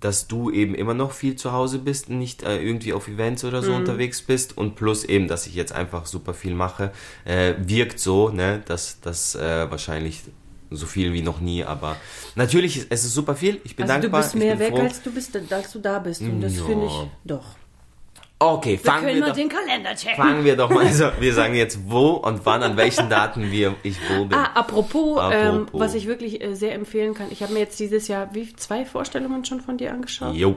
dass 0.00 0.26
du 0.28 0.50
eben 0.50 0.74
immer 0.74 0.94
noch 0.94 1.12
viel 1.12 1.36
zu 1.36 1.52
Hause 1.52 1.78
bist, 1.78 2.10
nicht 2.10 2.42
äh, 2.42 2.60
irgendwie 2.62 2.92
auf 2.92 3.08
Events 3.08 3.44
oder 3.44 3.62
so 3.62 3.72
unterwegs 3.74 4.22
bist 4.22 4.56
und 4.56 4.74
plus 4.76 5.04
eben, 5.04 5.26
dass 5.28 5.46
ich 5.46 5.54
jetzt 5.54 5.72
einfach 5.72 6.06
super 6.06 6.34
viel 6.34 6.54
mache, 6.54 6.92
äh, 7.24 7.54
wirkt 7.58 7.98
so, 8.00 8.28
ne, 8.28 8.62
dass 8.66 9.00
das 9.00 9.34
äh, 9.34 9.70
wahrscheinlich 9.70 10.22
so 10.70 10.86
viel 10.86 11.12
wie 11.12 11.22
noch 11.22 11.40
nie, 11.40 11.64
aber 11.64 11.96
natürlich, 12.34 12.78
ist- 12.78 12.86
es 12.90 13.04
ist 13.04 13.14
super 13.14 13.34
viel, 13.36 13.60
ich 13.64 13.76
bin 13.76 13.84
Also 13.90 14.00
dankbar. 14.00 14.20
du 14.22 14.26
bist 14.26 14.36
mehr 14.36 14.58
weg, 14.58 14.70
froh. 14.74 14.82
als 14.82 15.02
du 15.02 15.12
bist, 15.12 15.36
als 15.52 15.72
du 15.72 15.78
da 15.80 15.98
bist. 15.98 16.20
Und 16.22 16.40
das 16.40 16.56
Ja. 16.56 16.64
finde 16.64 16.86
ich 16.86 16.92
doch. 17.24 17.44
Okay, 18.44 18.72
Wir 18.72 18.78
fangen 18.80 19.06
wir, 19.06 19.20
mal 19.20 19.28
doch, 19.28 19.36
den 19.36 19.48
Kalender 19.48 19.94
checken. 19.94 20.16
fangen 20.16 20.44
wir 20.44 20.56
doch 20.56 20.68
mal. 20.68 20.82
Also, 20.92 21.10
wir 21.20 21.32
sagen 21.32 21.54
jetzt 21.54 21.78
wo 21.88 22.10
und 22.10 22.44
wann, 22.44 22.62
an 22.64 22.76
welchen 22.76 23.08
Daten 23.08 23.52
wir, 23.52 23.76
ich 23.84 23.96
wo 24.10 24.24
bin. 24.24 24.36
Ah, 24.36 24.50
apropos, 24.54 25.20
Ähm, 25.32 25.62
Apropos. 25.62 25.80
was 25.80 25.94
ich 25.94 26.06
wirklich 26.08 26.42
äh, 26.42 26.54
sehr 26.54 26.74
empfehlen 26.74 27.14
kann. 27.14 27.28
Ich 27.30 27.42
habe 27.42 27.52
mir 27.52 27.60
jetzt 27.60 27.78
dieses 27.78 28.08
Jahr 28.08 28.34
wie 28.34 28.52
zwei 28.56 28.84
Vorstellungen 28.84 29.44
schon 29.44 29.60
von 29.60 29.78
dir 29.78 29.92
angeschaut. 29.92 30.34
Jo. 30.34 30.56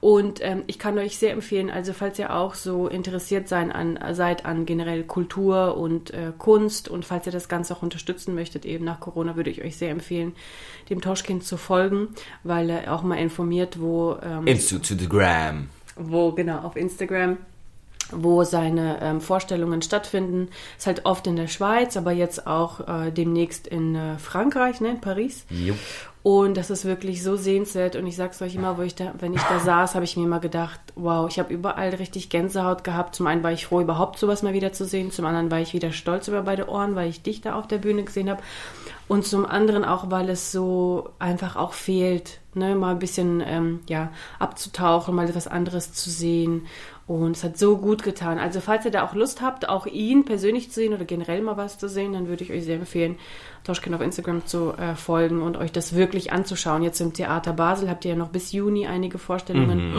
Und 0.00 0.40
ähm, 0.44 0.64
ich 0.66 0.78
kann 0.78 0.98
euch 0.98 1.16
sehr 1.16 1.32
empfehlen, 1.32 1.70
also 1.70 1.94
falls 1.94 2.18
ihr 2.18 2.34
auch 2.34 2.54
so 2.54 2.88
interessiert 2.88 3.48
sein 3.48 3.72
an, 3.72 3.98
seid 4.12 4.44
an 4.44 4.66
generell 4.66 5.04
Kultur 5.04 5.78
und 5.78 6.12
äh, 6.12 6.32
Kunst 6.36 6.88
und 6.90 7.06
falls 7.06 7.24
ihr 7.26 7.32
das 7.32 7.48
Ganze 7.48 7.74
auch 7.74 7.82
unterstützen 7.82 8.34
möchtet, 8.34 8.66
eben 8.66 8.84
nach 8.84 9.00
Corona, 9.00 9.34
würde 9.34 9.48
ich 9.50 9.62
euch 9.64 9.76
sehr 9.78 9.90
empfehlen, 9.90 10.34
dem 10.90 11.00
Tauschkind 11.00 11.42
zu 11.44 11.56
folgen, 11.56 12.08
weil 12.42 12.68
er 12.68 12.92
auch 12.94 13.02
mal 13.02 13.16
informiert, 13.16 13.80
wo, 13.80 14.16
ähm, 14.22 14.46
Insta 14.46 14.76
to 14.78 14.94
the 14.94 15.08
gram. 15.08 15.68
Wo 15.96 16.32
genau 16.32 16.58
auf 16.58 16.76
Instagram 16.76 17.38
wo 18.12 18.44
seine 18.44 19.00
ähm, 19.00 19.20
Vorstellungen 19.20 19.82
stattfinden. 19.82 20.48
Ist 20.76 20.86
halt 20.86 21.06
oft 21.06 21.26
in 21.26 21.36
der 21.36 21.48
Schweiz, 21.48 21.96
aber 21.96 22.12
jetzt 22.12 22.46
auch 22.46 22.86
äh, 22.86 23.10
demnächst 23.10 23.66
in 23.66 23.94
äh, 23.94 24.18
Frankreich, 24.18 24.80
ne, 24.80 24.90
in 24.90 25.00
Paris. 25.00 25.46
Jo. 25.48 25.74
Und 26.22 26.56
das 26.56 26.70
ist 26.70 26.86
wirklich 26.86 27.22
so 27.22 27.36
sehenswert. 27.36 27.96
Und 27.96 28.06
ich 28.06 28.16
sag's 28.16 28.40
euch 28.40 28.54
immer, 28.54 28.78
wo 28.78 28.82
ich 28.82 28.94
da, 28.94 29.12
wenn 29.18 29.34
ich 29.34 29.42
da 29.42 29.58
saß, 29.58 29.94
habe 29.94 30.06
ich 30.06 30.16
mir 30.16 30.24
immer 30.24 30.40
gedacht, 30.40 30.80
wow, 30.94 31.28
ich 31.28 31.38
habe 31.38 31.52
überall 31.52 31.90
richtig 31.90 32.30
Gänsehaut 32.30 32.82
gehabt. 32.82 33.14
Zum 33.14 33.26
einen 33.26 33.42
war 33.42 33.52
ich 33.52 33.66
froh, 33.66 33.82
überhaupt 33.82 34.18
sowas 34.18 34.42
mal 34.42 34.54
wieder 34.54 34.72
zu 34.72 34.86
sehen. 34.86 35.10
Zum 35.10 35.26
anderen 35.26 35.50
war 35.50 35.60
ich 35.60 35.74
wieder 35.74 35.92
stolz 35.92 36.26
über 36.28 36.42
beide 36.42 36.70
Ohren, 36.70 36.94
weil 36.94 37.10
ich 37.10 37.22
dich 37.22 37.42
da 37.42 37.56
auf 37.56 37.68
der 37.68 37.76
Bühne 37.76 38.04
gesehen 38.04 38.30
habe. 38.30 38.42
Und 39.06 39.26
zum 39.26 39.44
anderen 39.44 39.84
auch, 39.84 40.10
weil 40.10 40.30
es 40.30 40.50
so 40.50 41.10
einfach 41.18 41.56
auch 41.56 41.74
fehlt, 41.74 42.40
ne, 42.56 42.74
mal 42.74 42.92
ein 42.92 42.98
bisschen 42.98 43.42
ähm, 43.46 43.80
ja, 43.88 44.10
abzutauchen, 44.38 45.14
mal 45.14 45.28
etwas 45.28 45.46
anderes 45.46 45.92
zu 45.92 46.10
sehen. 46.10 46.66
Und 47.06 47.36
es 47.36 47.44
hat 47.44 47.58
so 47.58 47.76
gut 47.76 48.02
getan. 48.02 48.38
Also 48.38 48.60
falls 48.60 48.86
ihr 48.86 48.90
da 48.90 49.04
auch 49.04 49.14
Lust 49.14 49.42
habt, 49.42 49.68
auch 49.68 49.86
ihn 49.86 50.24
persönlich 50.24 50.70
zu 50.70 50.80
sehen 50.80 50.94
oder 50.94 51.04
generell 51.04 51.42
mal 51.42 51.58
was 51.58 51.78
zu 51.78 51.86
sehen, 51.88 52.14
dann 52.14 52.28
würde 52.28 52.44
ich 52.44 52.50
euch 52.50 52.64
sehr 52.64 52.76
empfehlen, 52.76 53.16
Toschkin 53.62 53.92
auf 53.92 54.00
Instagram 54.00 54.46
zu 54.46 54.72
äh, 54.72 54.94
folgen 54.94 55.42
und 55.42 55.58
euch 55.58 55.70
das 55.70 55.94
wirklich 55.94 56.32
anzuschauen. 56.32 56.82
Jetzt 56.82 57.00
im 57.00 57.12
Theater 57.12 57.52
Basel 57.52 57.90
habt 57.90 58.06
ihr 58.06 58.12
ja 58.12 58.16
noch 58.16 58.30
bis 58.30 58.52
Juni 58.52 58.86
einige 58.86 59.18
Vorstellungen. 59.18 59.92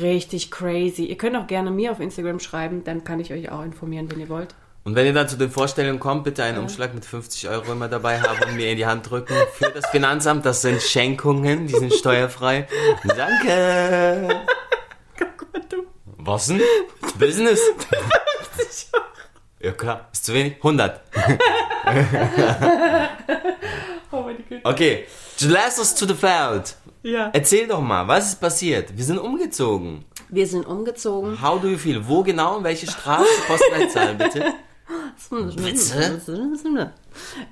Richtig 0.00 0.52
crazy. 0.52 1.06
Ihr 1.06 1.16
könnt 1.16 1.36
auch 1.36 1.48
gerne 1.48 1.72
mir 1.72 1.90
auf 1.90 1.98
Instagram 1.98 2.38
schreiben, 2.38 2.84
dann 2.84 3.02
kann 3.02 3.18
ich 3.18 3.32
euch 3.32 3.50
auch 3.50 3.64
informieren, 3.64 4.08
wenn 4.10 4.20
ihr 4.20 4.28
wollt. 4.28 4.54
Und 4.84 4.96
wenn 4.96 5.06
ihr 5.06 5.12
dann 5.12 5.28
zu 5.28 5.36
den 5.36 5.50
Vorstellungen 5.50 6.00
kommt, 6.00 6.24
bitte 6.24 6.42
einen 6.42 6.58
Umschlag 6.58 6.92
mit 6.92 7.04
50 7.04 7.48
Euro 7.48 7.70
immer 7.72 7.88
dabei 7.88 8.20
haben 8.20 8.42
und 8.48 8.56
mir 8.56 8.70
in 8.70 8.76
die 8.76 8.86
Hand 8.86 9.08
drücken 9.08 9.34
für 9.54 9.70
das 9.70 9.86
Finanzamt. 9.90 10.44
Das 10.44 10.62
sind 10.62 10.82
Schenkungen, 10.82 11.68
die 11.68 11.74
sind 11.74 11.94
steuerfrei. 11.94 12.66
Danke. 13.04 14.42
Was 16.04 16.46
denn? 16.46 16.60
Business? 17.18 17.60
Ja 19.60 19.70
klar, 19.72 20.08
ist 20.12 20.24
zu 20.24 20.34
wenig. 20.34 20.56
100. 20.56 21.00
Oh 24.14 24.20
meine 24.20 24.40
Güte. 24.40 24.60
Okay, 24.62 25.06
lass 25.40 25.78
uns 25.78 25.94
to 25.94 26.06
the 26.06 26.12
Feld. 26.12 26.76
Ja. 27.02 27.30
Erzähl 27.32 27.66
doch 27.66 27.80
mal, 27.80 28.06
was 28.06 28.28
ist 28.28 28.40
passiert? 28.40 28.94
Wir 28.94 29.04
sind 29.04 29.18
umgezogen. 29.18 30.04
Wir 30.28 30.46
sind 30.46 30.66
umgezogen. 30.66 31.40
How 31.40 31.58
do 31.58 31.68
you 31.68 31.78
feel? 31.78 32.06
Wo 32.06 32.22
genau? 32.22 32.58
In 32.58 32.64
welche 32.64 32.86
Straße? 32.86 33.24
Postleitzahl 33.46 34.14
bitte. 34.14 34.52
Bitte? 35.32 36.20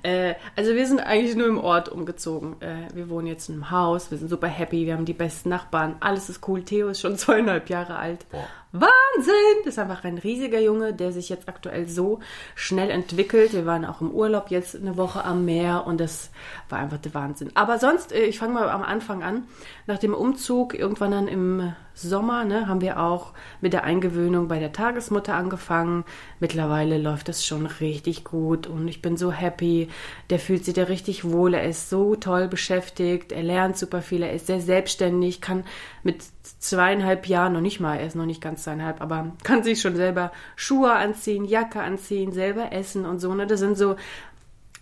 Äh, 0.03 0.35
also 0.55 0.73
wir 0.75 0.87
sind 0.87 0.99
eigentlich 0.99 1.35
nur 1.35 1.47
im 1.47 1.57
Ort 1.57 1.89
umgezogen. 1.89 2.61
Äh, 2.61 2.87
wir 2.93 3.09
wohnen 3.09 3.27
jetzt 3.27 3.49
in 3.49 3.55
einem 3.55 3.71
Haus, 3.71 4.11
wir 4.11 4.17
sind 4.17 4.29
super 4.29 4.47
happy, 4.47 4.85
wir 4.85 4.93
haben 4.93 5.05
die 5.05 5.13
besten 5.13 5.49
Nachbarn, 5.49 5.95
alles 5.99 6.29
ist 6.29 6.47
cool. 6.47 6.63
Theo 6.63 6.89
ist 6.89 7.01
schon 7.01 7.17
zweieinhalb 7.17 7.69
Jahre 7.69 7.97
alt. 7.97 8.29
Boah. 8.29 8.47
Wahnsinn! 8.73 9.33
Das 9.65 9.73
ist 9.73 9.79
einfach 9.79 10.05
ein 10.05 10.17
riesiger 10.17 10.59
Junge, 10.61 10.93
der 10.93 11.11
sich 11.11 11.27
jetzt 11.27 11.49
aktuell 11.49 11.89
so 11.89 12.19
schnell 12.55 12.89
entwickelt. 12.89 13.51
Wir 13.51 13.65
waren 13.65 13.83
auch 13.83 13.99
im 13.99 14.11
Urlaub 14.11 14.49
jetzt 14.49 14.77
eine 14.77 14.95
Woche 14.95 15.25
am 15.25 15.43
Meer 15.43 15.85
und 15.85 15.99
das 15.99 16.31
war 16.69 16.79
einfach 16.79 16.97
der 16.97 17.13
Wahnsinn. 17.13 17.51
Aber 17.53 17.79
sonst, 17.79 18.13
äh, 18.13 18.23
ich 18.23 18.39
fange 18.39 18.53
mal 18.53 18.69
am 18.69 18.81
Anfang 18.83 19.23
an. 19.23 19.43
Nach 19.87 19.97
dem 19.97 20.13
Umzug, 20.13 20.73
irgendwann 20.73 21.11
dann 21.11 21.27
im 21.27 21.73
Sommer, 21.93 22.45
ne, 22.45 22.67
haben 22.67 22.79
wir 22.79 23.01
auch 23.01 23.33
mit 23.59 23.73
der 23.73 23.83
Eingewöhnung 23.83 24.47
bei 24.47 24.59
der 24.59 24.71
Tagesmutter 24.71 25.35
angefangen. 25.35 26.05
Mittlerweile 26.39 26.97
läuft 26.97 27.27
das 27.27 27.45
schon 27.45 27.65
richtig 27.65 28.23
gut 28.23 28.67
und 28.67 28.87
ich 28.87 29.01
bin 29.01 29.17
so 29.17 29.33
happy 29.33 29.50
happy, 29.51 29.89
der 30.29 30.39
fühlt 30.39 30.65
sich 30.65 30.73
da 30.73 30.83
richtig 30.83 31.23
wohl, 31.23 31.53
er 31.53 31.63
ist 31.63 31.89
so 31.89 32.15
toll 32.15 32.47
beschäftigt, 32.47 33.31
er 33.31 33.43
lernt 33.43 33.77
super 33.77 34.01
viel, 34.01 34.23
er 34.23 34.33
ist 34.33 34.47
sehr 34.47 34.61
selbstständig, 34.61 35.41
kann 35.41 35.63
mit 36.03 36.23
zweieinhalb 36.59 37.27
Jahren, 37.27 37.53
noch 37.53 37.61
nicht 37.61 37.79
mal, 37.79 37.97
er 37.97 38.07
ist 38.07 38.15
noch 38.15 38.25
nicht 38.25 38.41
ganz 38.41 38.63
zweieinhalb, 38.63 39.01
aber 39.01 39.31
kann 39.43 39.63
sich 39.63 39.81
schon 39.81 39.95
selber 39.95 40.31
Schuhe 40.55 40.93
anziehen, 40.93 41.45
Jacke 41.45 41.81
anziehen, 41.81 42.31
selber 42.31 42.71
essen 42.71 43.05
und 43.05 43.19
so. 43.19 43.33
Ne? 43.33 43.47
Das 43.47 43.59
sind 43.59 43.77
so 43.77 43.95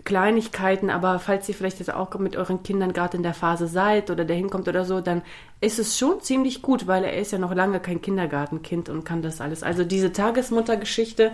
Kleinigkeiten, 0.06 0.90
aber 0.90 1.20
falls 1.20 1.50
ihr 1.50 1.56
vielleicht 1.56 1.80
jetzt 1.80 1.94
auch 1.94 2.18
mit 2.20 2.38
euren 2.38 2.64
Kindern 2.64 2.94
gerade 2.94 3.18
in 3.18 3.24
der 3.24 3.34
Phase 3.34 3.68
seid 3.68 4.10
oder 4.10 4.24
der 4.24 4.38
hinkommt 4.38 4.68
oder 4.68 4.86
so, 4.86 5.02
dann 5.02 5.22
ist 5.60 5.78
es 5.78 5.98
schon 5.98 6.22
ziemlich 6.22 6.62
gut, 6.62 6.88
weil 6.88 7.04
er 7.04 7.18
ist 7.18 7.32
ja 7.32 7.38
noch 7.38 7.54
lange 7.54 7.82
kein 7.82 8.02
Kindergartenkind 8.02 8.88
und 8.88 9.04
kann 9.04 9.22
das 9.22 9.42
alles. 9.42 9.62
Also 9.62 9.84
diese 9.84 10.14
Tagesmuttergeschichte, 10.14 11.34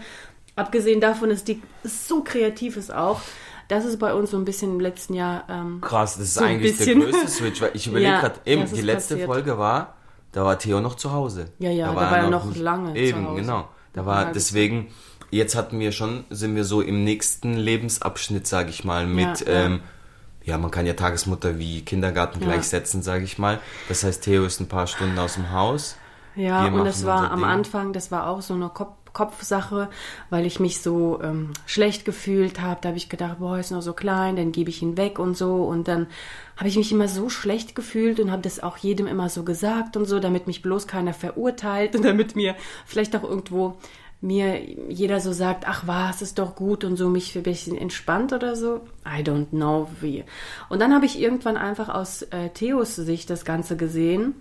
abgesehen 0.55 1.01
davon, 1.01 1.29
dass 1.29 1.43
die 1.43 1.61
so 1.83 2.23
kreativ 2.23 2.77
ist 2.77 2.93
auch, 2.93 3.21
das 3.67 3.85
ist 3.85 3.97
bei 3.99 4.13
uns 4.13 4.31
so 4.31 4.37
ein 4.37 4.45
bisschen 4.45 4.71
im 4.73 4.79
letzten 4.79 5.13
Jahr. 5.15 5.43
Ähm, 5.49 5.81
Krass, 5.81 6.13
das 6.17 6.23
ist 6.27 6.33
so 6.35 6.43
eigentlich 6.43 6.77
der 6.77 6.95
größte 6.95 7.27
Switch, 7.29 7.61
weil 7.61 7.71
ich 7.73 7.87
überlege 7.87 8.11
Ja, 8.11 8.19
gerade, 8.19 8.39
eben, 8.45 8.65
die 8.65 8.73
ist 8.75 8.81
letzte 8.83 9.15
passiert. 9.15 9.27
Folge 9.27 9.57
war, 9.57 9.95
da 10.31 10.43
war 10.45 10.59
Theo 10.59 10.81
noch 10.81 10.95
zu 10.95 11.11
Hause. 11.11 11.47
Ja, 11.59 11.71
ja, 11.71 11.87
da 11.87 11.95
war 11.95 12.17
er 12.17 12.29
noch 12.29 12.55
lange 12.55 12.93
zu 12.93 12.99
Eben, 12.99 13.25
Hause. 13.27 13.41
genau. 13.41 13.67
Da 13.93 14.05
war 14.05 14.31
deswegen, 14.33 14.87
jetzt 15.31 15.55
hatten 15.55 15.79
wir 15.79 15.91
schon, 15.93 16.25
sind 16.29 16.55
wir 16.55 16.63
so 16.65 16.81
im 16.81 17.03
nächsten 17.03 17.53
Lebensabschnitt, 17.53 18.45
sage 18.45 18.69
ich 18.69 18.83
mal, 18.83 19.07
mit, 19.07 19.41
Ja, 19.41 19.51
ja. 19.53 19.65
Ähm, 19.65 19.81
ja, 20.43 20.57
man 20.59 20.69
kann 20.69 20.85
ja 20.85 20.93
Tagesmutter 20.93 21.57
wie 21.57 21.81
Kindergarten 21.83 22.39
Ja. 22.41 22.45
gleichsetzen, 22.47 23.01
sage 23.01 23.23
ich 23.23 23.39
mal. 23.39 23.59
Das 23.87 24.03
heißt, 24.03 24.23
Theo 24.23 24.45
ist 24.45 24.59
ein 24.59 24.67
paar 24.67 24.85
Stunden 24.85 25.17
aus 25.17 25.33
dem 25.35 25.51
Haus. 25.51 25.95
Ja, 26.35 26.65
und 26.67 26.85
das 26.85 27.03
war 27.05 27.31
am 27.31 27.39
Ding. 27.39 27.47
Anfang, 27.49 27.93
das 27.93 28.11
war 28.11 28.27
auch 28.27 28.41
so 28.43 28.53
eine 28.53 28.69
Kopf 28.69 28.93
Kopfsache, 29.15 29.89
weil 30.29 30.45
ich 30.45 30.59
mich 30.59 30.81
so 30.81 31.19
ähm, 31.23 31.53
schlecht 31.65 32.05
gefühlt 32.05 32.61
habe. 32.61 32.81
Da 32.81 32.89
habe 32.89 32.97
ich 32.97 33.09
gedacht, 33.09 33.39
boah, 33.39 33.57
ist 33.57 33.71
noch 33.71 33.81
so 33.81 33.93
klein, 33.93 34.35
dann 34.35 34.51
gebe 34.51 34.69
ich 34.69 34.83
ihn 34.83 34.97
weg 34.97 35.17
und 35.17 35.35
so. 35.35 35.63
Und 35.63 35.87
dann 35.87 36.05
habe 36.57 36.67
ich 36.67 36.77
mich 36.77 36.91
immer 36.91 37.07
so 37.07 37.29
schlecht 37.29 37.75
gefühlt 37.75 38.19
und 38.19 38.29
habe 38.29 38.43
das 38.43 38.61
auch 38.61 38.77
jedem 38.77 39.07
immer 39.07 39.29
so 39.29 39.43
gesagt 39.43 39.97
und 39.97 40.05
so, 40.05 40.19
damit 40.19 40.45
mich 40.45 40.61
bloß 40.61 40.85
keiner 40.85 41.13
verurteilt 41.13 41.95
und 41.95 42.05
damit 42.05 42.35
mir 42.35 42.55
vielleicht 42.85 43.15
auch 43.15 43.23
irgendwo 43.23 43.77
mir 44.21 44.61
jeder 44.89 45.19
so 45.19 45.33
sagt, 45.33 45.65
ach 45.67 45.83
was, 45.85 46.21
ist 46.21 46.39
doch 46.39 46.55
gut 46.55 46.83
und 46.83 46.97
so 46.97 47.09
mich 47.09 47.35
ein 47.35 47.43
bisschen 47.43 47.77
entspannt 47.77 48.33
oder 48.33 48.55
so. 48.55 48.81
I 49.05 49.21
don't 49.21 49.49
know 49.49 49.87
wie. 50.01 50.23
Und 50.69 50.79
dann 50.81 50.93
habe 50.93 51.05
ich 51.05 51.19
irgendwann 51.19 51.57
einfach 51.57 51.89
aus 51.89 52.23
äh, 52.23 52.49
Theos 52.49 52.95
Sicht 52.95 53.29
das 53.29 53.45
Ganze 53.45 53.77
gesehen 53.77 54.35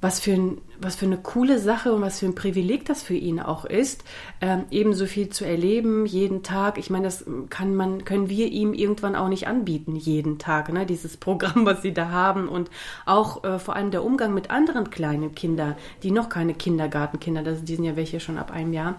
was 0.00 0.20
für, 0.20 0.32
ein, 0.32 0.58
was 0.78 0.94
für 0.94 1.06
eine 1.06 1.16
coole 1.16 1.58
Sache 1.58 1.92
und 1.92 2.02
was 2.02 2.20
für 2.20 2.26
ein 2.26 2.34
Privileg 2.34 2.84
das 2.84 3.02
für 3.02 3.14
ihn 3.14 3.40
auch 3.40 3.64
ist, 3.64 4.04
ähm, 4.40 4.64
eben 4.70 4.92
so 4.92 5.06
viel 5.06 5.30
zu 5.30 5.46
erleben, 5.46 6.04
jeden 6.04 6.42
Tag. 6.42 6.76
Ich 6.76 6.90
meine, 6.90 7.04
das 7.04 7.24
kann 7.48 7.74
man, 7.74 8.04
können 8.04 8.28
wir 8.28 8.48
ihm 8.48 8.74
irgendwann 8.74 9.16
auch 9.16 9.28
nicht 9.28 9.48
anbieten, 9.48 9.96
jeden 9.96 10.38
Tag, 10.38 10.72
ne? 10.72 10.84
dieses 10.84 11.16
Programm, 11.26 11.64
was 11.64 11.82
sie 11.82 11.94
da 11.94 12.10
haben 12.10 12.48
und 12.48 12.70
auch 13.06 13.42
äh, 13.44 13.58
vor 13.58 13.74
allem 13.74 13.90
der 13.90 14.04
Umgang 14.04 14.34
mit 14.34 14.50
anderen 14.50 14.90
kleinen 14.90 15.34
Kindern, 15.34 15.76
die 16.02 16.10
noch 16.10 16.28
keine 16.28 16.54
Kindergartenkinder, 16.54 17.42
das, 17.42 17.64
die 17.64 17.76
sind 17.76 17.84
ja 17.84 17.96
welche 17.96 18.20
schon 18.20 18.38
ab 18.38 18.50
einem 18.52 18.72
Jahr. 18.72 18.98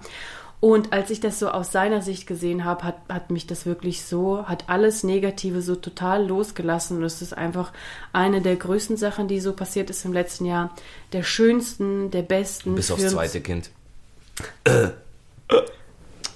Und 0.59 0.91
als 0.91 1.11
ich 1.11 1.19
das 1.19 1.37
so 1.37 1.49
aus 1.49 1.71
seiner 1.71 2.01
Sicht 2.01 2.25
gesehen 2.25 2.65
habe, 2.65 2.83
hat, 2.83 2.95
hat 3.09 3.29
mich 3.29 3.45
das 3.45 3.67
wirklich 3.67 4.03
so, 4.03 4.47
hat 4.47 4.65
alles 4.67 5.03
Negative 5.03 5.61
so 5.61 5.75
total 5.75 6.25
losgelassen. 6.25 6.97
Und 6.97 7.03
es 7.03 7.21
ist 7.21 7.37
einfach 7.37 7.71
eine 8.11 8.41
der 8.41 8.55
größten 8.55 8.97
Sachen, 8.97 9.27
die 9.27 9.39
so 9.39 9.53
passiert 9.53 9.91
ist 9.91 10.03
im 10.03 10.13
letzten 10.13 10.45
Jahr. 10.45 10.73
Der 11.13 11.21
schönsten, 11.21 12.09
der 12.09 12.23
besten. 12.23 12.73
Bis 12.73 12.89
aufs 12.89 13.07
zweite 13.07 13.41
Kind. 13.41 13.69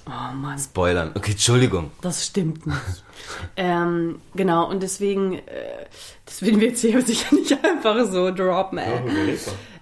Oh 0.06 0.34
Mann, 0.34 0.58
Spoilern. 0.58 1.12
Okay, 1.14 1.32
Entschuldigung. 1.32 1.90
das 2.00 2.26
stimmt 2.26 2.66
nicht. 2.66 3.04
ähm, 3.56 4.20
genau, 4.34 4.68
und 4.68 4.82
deswegen, 4.82 5.34
äh, 5.34 5.86
das 6.26 6.42
werden 6.42 6.60
wir 6.60 6.68
jetzt 6.68 6.80
hier 6.80 7.00
sicher 7.02 7.34
nicht 7.34 7.52
einfach 7.64 8.10
so 8.10 8.32
droppen. 8.32 8.78
Äh. 8.78 9.36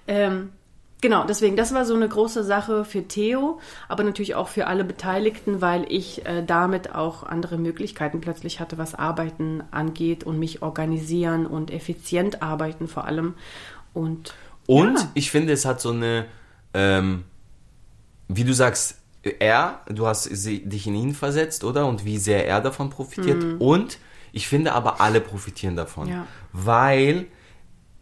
Ähm, 0.06 0.52
genau, 1.00 1.24
deswegen, 1.24 1.56
das 1.56 1.74
war 1.74 1.84
so 1.84 1.94
eine 1.94 2.08
große 2.08 2.44
Sache 2.44 2.84
für 2.84 3.06
Theo, 3.06 3.60
aber 3.88 4.04
natürlich 4.04 4.34
auch 4.34 4.48
für 4.48 4.66
alle 4.66 4.84
Beteiligten, 4.84 5.60
weil 5.60 5.84
ich 5.88 6.26
äh, 6.26 6.44
damit 6.44 6.94
auch 6.94 7.22
andere 7.22 7.58
Möglichkeiten 7.58 8.20
plötzlich 8.20 8.60
hatte, 8.60 8.78
was 8.78 8.94
Arbeiten 8.94 9.62
angeht 9.70 10.24
und 10.24 10.38
mich 10.38 10.62
organisieren 10.62 11.46
und 11.46 11.70
effizient 11.70 12.42
arbeiten 12.42 12.88
vor 12.88 13.04
allem. 13.04 13.34
Und, 13.94 14.34
Und 14.66 14.98
ja, 14.98 15.10
ich 15.14 15.30
finde, 15.30 15.52
es 15.52 15.64
hat 15.64 15.80
so 15.80 15.90
eine, 15.90 16.26
ähm, 16.74 17.24
wie 18.28 18.44
du 18.44 18.52
sagst, 18.52 18.96
er, 19.38 19.80
du 19.88 20.06
hast 20.06 20.24
sie, 20.24 20.64
dich 20.64 20.86
in 20.86 20.94
ihn 20.94 21.14
versetzt, 21.14 21.64
oder? 21.64 21.86
Und 21.86 22.04
wie 22.04 22.18
sehr 22.18 22.46
er 22.46 22.60
davon 22.60 22.90
profitiert. 22.90 23.60
Und 23.60 23.98
ich 24.32 24.48
finde 24.48 24.72
aber, 24.72 25.00
alle 25.00 25.20
profitieren 25.20 25.76
davon. 25.76 26.06
Mhm. 26.06 26.12
Ja. 26.12 26.26
Weil 26.52 27.26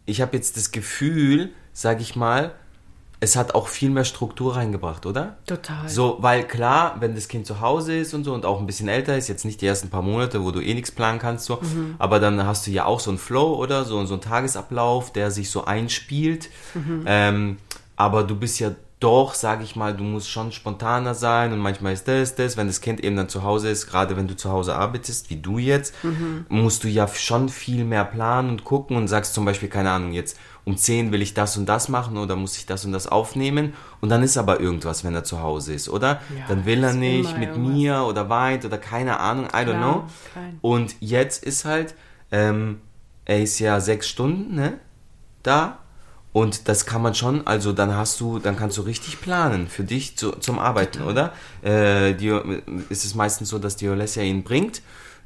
ich 0.05 0.21
habe 0.21 0.35
jetzt 0.35 0.57
das 0.57 0.71
Gefühl, 0.71 1.51
sag 1.73 2.01
ich 2.01 2.15
mal, 2.15 2.53
es 3.21 3.35
hat 3.35 3.53
auch 3.53 3.67
viel 3.67 3.89
mehr 3.89 4.05
Struktur 4.05 4.55
reingebracht, 4.55 5.05
oder? 5.05 5.37
total. 5.45 5.89
So, 5.89 6.17
weil 6.21 6.43
klar, 6.43 6.95
wenn 7.01 7.15
das 7.15 7.27
Kind 7.27 7.45
zu 7.45 7.59
Hause 7.59 7.97
ist 7.97 8.13
und 8.13 8.23
so 8.23 8.33
und 8.33 8.45
auch 8.45 8.59
ein 8.59 8.65
bisschen 8.65 8.87
älter 8.87 9.17
ist, 9.17 9.27
jetzt 9.27 9.43
nicht 9.43 9.61
die 9.61 9.65
ersten 9.67 9.89
paar 9.89 10.01
Monate, 10.01 10.43
wo 10.43 10.51
du 10.51 10.61
eh 10.61 10.73
nichts 10.73 10.91
planen 10.91 11.19
kannst, 11.19 11.45
so, 11.45 11.57
Mhm. 11.61 11.95
aber 11.99 12.19
dann 12.21 12.45
hast 12.45 12.65
du 12.65 12.71
ja 12.71 12.85
auch 12.85 12.99
so 13.01 13.09
einen 13.11 13.17
Flow 13.19 13.55
oder 13.55 13.83
so, 13.83 14.05
so 14.05 14.13
einen 14.13 14.21
Tagesablauf, 14.21 15.11
der 15.11 15.31
sich 15.31 15.49
so 15.51 15.65
einspielt. 15.65 16.49
Mhm. 16.73 17.03
Ähm, 17.05 17.57
aber 17.97 18.23
du 18.23 18.35
bist 18.37 18.59
ja 18.61 18.71
doch, 18.99 19.33
sag 19.33 19.63
ich 19.63 19.77
mal, 19.77 19.95
du 19.95 20.03
musst 20.03 20.29
schon 20.29 20.51
spontaner 20.51 21.13
sein 21.15 21.53
und 21.53 21.59
manchmal 21.59 21.93
ist 21.93 22.07
das, 22.09 22.35
das, 22.35 22.57
wenn 22.57 22.67
das 22.67 22.81
Kind 22.81 23.01
eben 23.01 23.15
dann 23.15 23.29
zu 23.29 23.43
Hause 23.43 23.69
ist, 23.69 23.87
gerade 23.87 24.17
wenn 24.17 24.27
du 24.27 24.35
zu 24.35 24.49
Hause 24.51 24.75
arbeitest, 24.75 25.29
wie 25.29 25.37
du 25.37 25.57
jetzt, 25.57 25.93
Mhm. 26.03 26.45
musst 26.49 26.83
du 26.83 26.89
ja 26.89 27.07
schon 27.07 27.47
viel 27.47 27.85
mehr 27.85 28.03
planen 28.03 28.49
und 28.49 28.65
gucken 28.65 28.97
und 28.97 29.07
sagst 29.07 29.33
zum 29.33 29.45
Beispiel, 29.45 29.69
keine 29.69 29.91
Ahnung, 29.91 30.11
jetzt 30.11 30.37
um 30.65 30.75
10 30.75 31.13
will 31.13 31.21
ich 31.21 31.33
das 31.33 31.55
und 31.55 31.65
das 31.65 31.87
machen 31.87 32.17
oder 32.17 32.35
muss 32.35 32.57
ich 32.57 32.65
das 32.65 32.83
und 32.83 32.91
das 32.91 33.07
aufnehmen 33.07 33.73
und 34.01 34.09
dann 34.09 34.21
ist 34.21 34.37
aber 34.37 34.59
irgendwas, 34.59 35.05
wenn 35.05 35.15
er 35.15 35.23
zu 35.23 35.41
Hause 35.41 35.73
ist, 35.73 35.87
oder? 35.87 36.19
Ja, 36.37 36.45
dann 36.49 36.65
will 36.65 36.83
er 36.83 36.93
nicht 36.93 37.37
mit 37.37 37.49
irgendwas. 37.51 37.73
mir 37.73 38.03
oder 38.03 38.29
weint 38.29 38.65
oder 38.65 38.77
keine 38.77 39.19
Ahnung, 39.21 39.45
I 39.45 39.49
don't 39.59 39.63
Klar, 39.63 39.93
know. 39.93 40.03
klein. 40.33 40.57
Und 40.61 40.95
jetzt 40.99 41.43
ist 41.45 41.63
halt, 41.63 41.95
ähm, 42.31 42.81
er 43.23 43.41
ist 43.41 43.59
ja 43.59 43.79
sechs 43.79 44.09
Stunden, 44.09 44.55
ne? 44.55 44.73
Da. 45.41 45.79
Und 46.31 46.67
das 46.67 46.85
kann 46.85 47.01
man 47.01 47.15
schon, 47.15 47.47
also 47.47 47.73
dann 47.73 47.95
hast 47.95 48.19
du, 48.19 48.37
dann 48.37 48.55
kannst 48.55 48.77
du 48.77 48.81
richtig 48.81 49.19
planen 49.19 49.67
für 49.67 49.83
dich 49.83 50.15
zu, 50.15 50.31
zum 50.33 50.59
Arbeiten, 50.59 51.01
oder? 51.01 51.33
Äh, 51.63 52.13
die, 52.13 52.27
ist 52.89 53.03
es 53.03 53.15
meistens 53.15 53.49
so, 53.49 53.57
dass 53.57 53.75
die 53.75 53.89
Olesja 53.89 54.21
ihn 54.21 54.43
bringt 54.43 54.81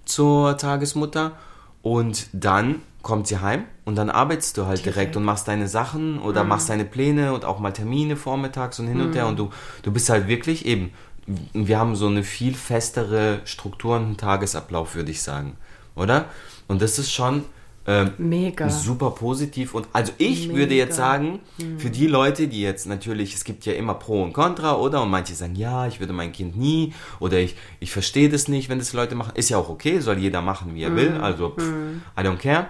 zur 0.05 0.57
Tagesmutter 0.57 1.33
und 1.81 2.27
dann 2.31 2.81
kommt 3.01 3.27
sie 3.27 3.39
heim 3.39 3.65
und 3.83 3.95
dann 3.95 4.10
arbeitest 4.10 4.57
du 4.57 4.65
halt 4.65 4.79
direkt, 4.79 4.95
Direkt. 4.95 5.17
und 5.17 5.25
machst 5.25 5.50
deine 5.50 5.67
Sachen 5.67 6.19
oder 6.19 6.45
machst 6.45 6.69
deine 6.69 6.86
Pläne 6.86 7.33
und 7.33 7.43
auch 7.43 7.60
mal 7.60 7.72
Termine 7.72 8.15
vormittags 8.15 8.79
und 8.79 8.88
hin 8.88 9.01
und 9.01 9.13
her 9.13 9.27
und 9.27 9.38
du, 9.38 9.51
du 9.81 9.91
bist 9.91 10.10
halt 10.10 10.29
wirklich 10.29 10.65
eben, 10.65 10.91
wir 11.27 11.79
haben 11.79 11.98
so 11.98 12.07
eine 12.07 12.24
viel 12.24 12.53
festere 12.53 13.41
Struktur 13.43 13.98
und 13.98 14.03
einen 14.03 14.17
Tagesablauf, 14.17 14.95
würde 14.95 15.12
ich 15.12 15.22
sagen, 15.22 15.57
oder? 15.95 16.25
Und 16.69 16.81
das 16.81 16.98
ist 16.98 17.12
schon 17.12 17.43
ähm, 17.85 18.11
Mega. 18.17 18.69
super 18.69 19.11
positiv 19.11 19.75
und 19.75 19.87
also 19.91 20.13
ich 20.17 20.47
würde 20.47 20.69
Mega. 20.69 20.85
jetzt 20.85 20.95
sagen, 20.95 21.39
für 21.77 21.89
die 21.89 22.07
Leute, 22.07 22.47
die 22.47 22.61
jetzt 22.61 22.87
natürlich, 22.87 23.33
es 23.33 23.43
gibt 23.43 23.65
ja 23.65 23.73
immer 23.73 23.93
Pro 23.95 24.23
und 24.23 24.33
Contra, 24.33 24.77
oder? 24.77 25.01
Und 25.01 25.09
manche 25.09 25.33
sagen, 25.35 25.55
ja, 25.55 25.85
ich 25.87 25.99
würde 25.99 26.13
mein 26.13 26.31
Kind 26.31 26.55
nie 26.55 26.93
oder 27.19 27.39
ich, 27.39 27.55
ich 27.79 27.91
verstehe 27.91 28.29
das 28.29 28.47
nicht, 28.47 28.69
wenn 28.69 28.79
das 28.79 28.93
Leute 28.93 29.15
machen. 29.15 29.33
Ist 29.35 29.49
ja 29.49 29.57
auch 29.57 29.69
okay, 29.69 29.99
soll 29.99 30.17
jeder 30.17 30.41
machen, 30.41 30.75
wie 30.75 30.83
er 30.83 30.95
will, 30.95 31.17
also 31.21 31.49
pff, 31.49 31.73
I 32.17 32.21
don't 32.21 32.37
care. 32.37 32.67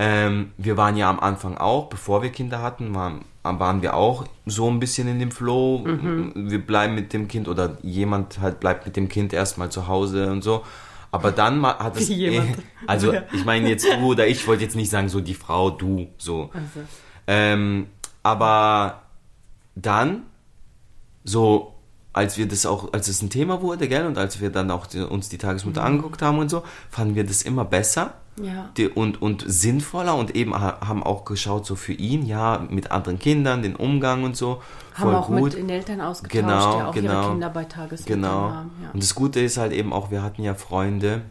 Ähm, 0.00 0.52
wir 0.56 0.76
waren 0.76 0.96
ja 0.96 1.10
am 1.10 1.18
Anfang 1.18 1.58
auch, 1.58 1.88
bevor 1.88 2.22
wir 2.22 2.30
Kinder 2.30 2.62
hatten, 2.62 2.94
waren, 2.94 3.24
waren 3.42 3.82
wir 3.82 3.94
auch 3.94 4.26
so 4.46 4.70
ein 4.70 4.78
bisschen 4.78 5.08
in 5.08 5.18
dem 5.18 5.32
Flow. 5.32 5.84
Wir 6.34 6.64
bleiben 6.64 6.94
mit 6.94 7.12
dem 7.12 7.26
Kind 7.26 7.48
oder 7.48 7.78
jemand 7.82 8.40
halt 8.40 8.60
bleibt 8.60 8.86
mit 8.86 8.96
dem 8.96 9.08
Kind 9.08 9.32
erstmal 9.32 9.70
zu 9.70 9.88
Hause 9.88 10.30
und 10.30 10.42
so. 10.42 10.62
Aber 11.10 11.30
dann 11.32 11.64
hat 11.64 11.96
es. 11.96 12.08
Jemand. 12.08 12.58
Also, 12.86 13.12
Ja. 13.12 13.22
ich 13.32 13.44
meine 13.44 13.68
jetzt 13.68 13.84
du 13.84 13.96
oder 14.06 14.26
ich 14.26 14.46
wollte 14.46 14.62
jetzt 14.64 14.76
nicht 14.76 14.88
sagen, 14.90 15.08
so 15.08 15.20
die 15.20 15.34
Frau, 15.34 15.70
du, 15.70 16.08
so. 16.18 16.50
Also, 16.54 16.80
Ähm, 17.26 17.88
aber 18.22 19.02
dann, 19.74 20.22
so, 21.24 21.74
als 22.18 22.36
wir 22.36 22.46
das 22.46 22.66
auch, 22.66 22.92
als 22.92 23.08
es 23.08 23.22
ein 23.22 23.30
Thema 23.30 23.62
wurde, 23.62 23.88
gell, 23.88 24.06
und 24.06 24.18
als 24.18 24.40
wir 24.40 24.50
dann 24.50 24.70
auch 24.70 24.86
die, 24.86 25.00
uns 25.00 25.28
die 25.30 25.38
Tagesmutter 25.38 25.82
angeguckt 25.82 26.20
haben 26.20 26.38
und 26.38 26.50
so, 26.50 26.62
fanden 26.90 27.14
wir 27.14 27.24
das 27.24 27.42
immer 27.42 27.64
besser 27.64 28.14
ja. 28.42 28.68
die, 28.76 28.88
und, 28.88 29.22
und 29.22 29.44
sinnvoller 29.46 30.14
und 30.16 30.36
eben 30.36 30.54
ha- 30.54 30.78
haben 30.86 31.02
auch 31.02 31.24
geschaut, 31.24 31.64
so 31.66 31.74
für 31.76 31.92
ihn, 31.94 32.26
ja, 32.26 32.66
mit 32.70 32.90
anderen 32.90 33.18
Kindern, 33.18 33.62
den 33.62 33.74
Umgang 33.76 34.22
und 34.24 34.36
so. 34.36 34.62
Haben 34.94 35.14
auch 35.14 35.28
gut. 35.28 35.42
mit 35.42 35.52
den 35.54 35.70
Eltern 35.70 36.00
ausgetauscht, 36.00 36.32
Genau, 36.46 36.76
die 36.76 36.82
auch 36.84 36.94
genau. 36.94 37.12
ihre 37.22 37.30
Kinder 37.30 37.50
bei 37.50 37.64
Tagesmuttern 37.64 38.20
Genau. 38.22 38.50
haben. 38.50 38.70
Ja. 38.82 38.90
Und 38.92 39.02
das 39.02 39.14
Gute 39.14 39.40
ist 39.40 39.56
halt 39.56 39.72
eben 39.72 39.92
auch, 39.92 40.10
wir 40.10 40.22
hatten 40.22 40.42
ja 40.42 40.54
Freunde, 40.54 41.22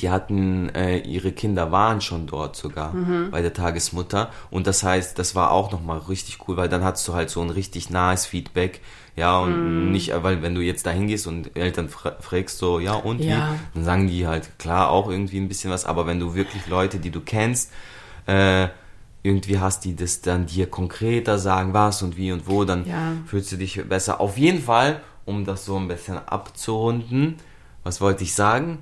die 0.00 0.08
hatten, 0.10 0.70
äh, 0.70 0.98
ihre 0.98 1.30
Kinder 1.32 1.70
waren 1.70 2.00
schon 2.00 2.26
dort 2.26 2.56
sogar 2.56 2.92
Mhm. 2.94 3.30
bei 3.30 3.42
der 3.42 3.52
Tagesmutter. 3.52 4.30
Und 4.50 4.66
das 4.66 4.82
heißt, 4.82 5.18
das 5.18 5.34
war 5.34 5.50
auch 5.50 5.70
nochmal 5.72 5.98
richtig 5.98 6.38
cool, 6.48 6.56
weil 6.56 6.68
dann 6.68 6.82
hattest 6.82 7.06
du 7.06 7.12
halt 7.14 7.28
so 7.30 7.40
ein 7.42 7.50
richtig 7.50 7.90
nahes 7.90 8.24
Feedback. 8.26 8.80
Ja, 9.16 9.38
und 9.38 9.62
Mhm. 9.86 9.92
nicht, 9.92 10.12
weil 10.22 10.42
wenn 10.42 10.54
du 10.56 10.60
jetzt 10.60 10.86
da 10.86 10.90
hingehst 10.90 11.26
und 11.28 11.56
Eltern 11.56 11.88
fra 11.88 12.16
fragst 12.20 12.58
so, 12.58 12.80
ja 12.80 12.94
und 12.94 13.20
Ja. 13.24 13.36
wie, 13.36 13.42
dann 13.74 13.84
sagen 13.84 14.08
die 14.08 14.26
halt 14.26 14.58
klar 14.58 14.90
auch 14.90 15.08
irgendwie 15.08 15.38
ein 15.38 15.46
bisschen 15.48 15.70
was, 15.70 15.84
aber 15.84 16.06
wenn 16.06 16.18
du 16.18 16.34
wirklich 16.34 16.66
Leute, 16.66 16.98
die 16.98 17.10
du 17.10 17.20
kennst, 17.20 17.70
äh, 18.26 18.68
irgendwie 19.22 19.58
hast, 19.60 19.84
die 19.84 19.94
das 19.96 20.20
dann 20.20 20.46
dir 20.46 20.66
konkreter 20.68 21.38
sagen, 21.38 21.72
was 21.72 22.02
und 22.02 22.16
wie 22.16 22.32
und 22.32 22.46
wo, 22.48 22.64
dann 22.64 22.86
Ja. 22.86 23.12
fühlst 23.24 23.52
du 23.52 23.56
dich 23.56 23.80
besser. 23.88 24.20
Auf 24.20 24.36
jeden 24.36 24.60
Fall, 24.62 25.00
um 25.24 25.44
das 25.44 25.64
so 25.64 25.76
ein 25.78 25.88
bisschen 25.88 26.18
abzurunden, 26.18 27.36
was 27.84 28.00
wollte 28.00 28.24
ich 28.24 28.34
sagen? 28.34 28.78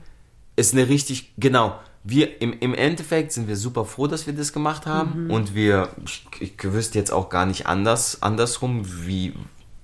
Ist 0.57 0.75
eine 0.75 0.89
richtig, 0.89 1.33
genau, 1.39 1.79
wir 2.05 2.41
im, 2.41 2.53
im 2.59 2.75
Endeffekt 2.75 3.33
sind 3.33 3.49
wir 3.49 3.57
super 3.57 3.85
froh, 3.85 4.07
dass 4.07 4.27
wir 4.27 4.35
das 4.35 4.53
gemacht 4.53 4.87
haben 4.87 5.27
und 5.29 5.55
wir, 5.55 5.91
ich, 6.05 6.25
ich 6.41 6.53
wüsste 6.73 6.99
jetzt 6.99 7.13
auch 7.13 7.29
gar 7.29 7.47
nicht 7.47 7.67
anders, 7.67 8.23
andersrum, 8.23 8.83
wie, 9.07 9.35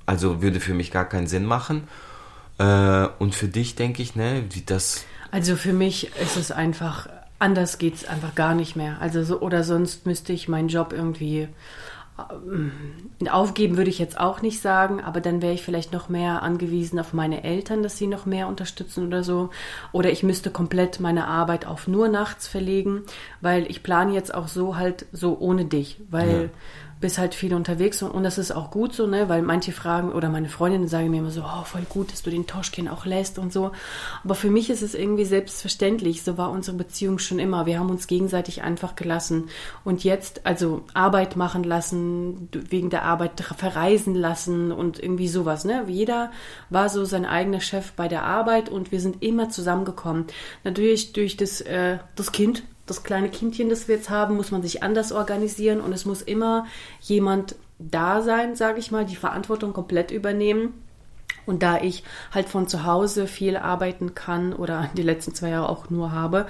also 0.09 0.41
würde 0.41 0.59
für 0.59 0.75
mich 0.75 0.91
gar 0.91 1.05
keinen 1.05 1.27
Sinn 1.27 1.45
machen. 1.45 1.87
Äh, 2.59 3.07
und 3.19 3.35
für 3.35 3.49
dich 3.49 3.75
denke 3.77 4.03
ich, 4.03 4.17
ne, 4.17 4.45
wie 4.51 4.63
das, 4.63 5.05
Also 5.31 5.55
für 5.55 5.73
mich 5.75 6.17
ist 6.17 6.37
es 6.37 6.51
einfach, 6.51 7.09
anders 7.39 7.79
geht's 7.79 8.07
einfach 8.07 8.35
gar 8.35 8.55
nicht 8.55 8.75
mehr. 8.75 8.97
Also 9.01 9.23
so, 9.23 9.41
oder 9.41 9.63
sonst 9.65 10.07
müsste 10.07 10.33
ich 10.33 10.49
meinen 10.49 10.69
Job 10.69 10.93
irgendwie 10.93 11.49
ähm, 12.51 12.73
aufgeben, 13.31 13.77
würde 13.77 13.91
ich 13.91 13.99
jetzt 13.99 14.19
auch 14.19 14.41
nicht 14.43 14.61
sagen, 14.61 15.01
aber 15.03 15.21
dann 15.21 15.43
wäre 15.43 15.53
ich 15.53 15.63
vielleicht 15.63 15.93
noch 15.93 16.09
mehr 16.09 16.43
angewiesen 16.43 16.99
auf 16.99 17.13
meine 17.13 17.45
Eltern, 17.45 17.83
dass 17.83 17.99
sie 17.99 18.07
noch 18.07 18.27
mehr 18.27 18.49
unterstützen 18.49 19.07
oder 19.07 19.23
so. 19.23 19.51
Oder 19.93 20.11
ich 20.11 20.23
müsste 20.23 20.51
komplett 20.51 21.01
meine 21.01 21.27
Arbeit 21.29 21.67
auf 21.67 21.87
nur 21.87 22.09
nachts 22.09 22.49
verlegen, 22.49 23.03
weil 23.43 23.71
ich 23.71 23.83
plane 23.83 24.15
jetzt 24.15 24.35
auch 24.35 24.49
so 24.49 24.77
halt 24.77 25.07
so 25.13 25.39
ohne 25.39 25.67
dich, 25.67 26.01
weil 26.11 26.45
Ja. 26.45 26.51
Bist 27.01 27.19
halt 27.19 27.35
viel 27.35 27.55
unterwegs 27.55 28.03
und, 28.03 28.11
und 28.11 28.23
das 28.25 28.39
ist 28.39 28.51
auch 28.51 28.71
gut 28.71 28.93
so, 28.95 29.07
ne, 29.07 29.29
weil 29.29 29.43
manche 29.43 29.73
fragen 29.73 30.13
oder 30.13 30.29
meine 30.29 30.49
Freundinnen 30.49 30.89
sagen 30.89 31.11
mir 31.11 31.19
immer 31.19 31.31
so, 31.31 31.43
oh, 31.43 31.65
voll 31.65 31.87
gut, 31.89 32.13
dass 32.13 32.23
du 32.23 32.31
den 32.31 32.47
Toschkin 32.47 32.89
auch 32.89 33.07
lässt 33.07 33.39
und 33.39 33.53
so. 33.53 33.73
Aber 34.25 34.35
für 34.35 34.51
mich 34.51 34.71
ist 34.71 34.83
es 34.83 34.95
irgendwie 34.95 35.25
selbstverständlich. 35.25 36.23
So 36.23 36.39
war 36.39 36.51
unsere 36.51 36.77
Beziehung 36.77 37.19
schon 37.19 37.39
immer. 37.39 37.67
Wir 37.67 37.79
haben 37.79 37.91
uns 37.91 38.07
gegenseitig 38.07 38.63
einfach 38.63 38.97
gelassen 38.97 39.49
und 39.85 40.05
jetzt 40.05 40.47
also 40.47 40.85
Arbeit 40.95 41.37
machen 41.37 41.65
lassen, 41.65 42.49
wegen 42.53 42.91
der 42.91 43.05
Arbeit 43.05 43.41
verreisen 43.41 44.15
lassen 44.15 44.73
und 44.73 45.03
irgendwie 45.03 45.29
sowas, 45.29 45.65
ne. 45.65 45.85
Jeder 45.87 46.31
war 46.71 46.89
so 46.89 47.05
sein 47.05 47.25
eigener 47.25 47.61
Chef 47.61 47.93
bei 47.93 48.09
der 48.09 48.25
Arbeit 48.25 48.69
und 48.69 48.93
wir 48.93 49.01
sind 49.01 49.23
immer 49.23 49.49
zusammengekommen. 49.51 50.27
Natürlich 50.65 51.13
durch 51.13 51.37
das, 51.37 51.61
äh, 51.61 51.99
das 52.17 52.33
Kind, 52.33 52.63
das 52.91 53.03
kleine 53.03 53.31
Kindchen, 53.31 53.69
das 53.69 53.89
wir 53.89 53.97
jetzt 53.97 54.11
haben, 54.11 54.37
muss 54.37 54.51
man 54.51 54.63
sich 54.63 54.83
anders 54.83 55.13
organisieren 55.13 55.81
und 55.81 55.93
es 55.93 56.05
muss 56.05 56.23
immer 56.23 56.67
jemand 57.01 57.57
da 57.79 58.23
sein, 58.23 58.57
sage 58.57 58.79
ich 58.81 58.91
mal, 58.91 59.05
die 59.05 59.17
Verantwortung 59.17 59.73
komplett 59.73 60.11
übernehmen. 60.11 60.75
Und 61.47 61.63
da 61.63 61.81
ich 61.81 62.05
halt 62.33 62.49
von 62.49 62.69
zu 62.69 62.85
Hause 62.85 63.27
viel 63.27 63.57
arbeiten 63.57 64.15
kann 64.15 64.53
oder 64.53 64.91
die 64.95 65.03
letzten 65.03 65.35
zwei 65.35 65.49
Jahre 65.49 65.69
auch 65.71 65.89
nur 65.89 66.13
habe, 66.13 66.47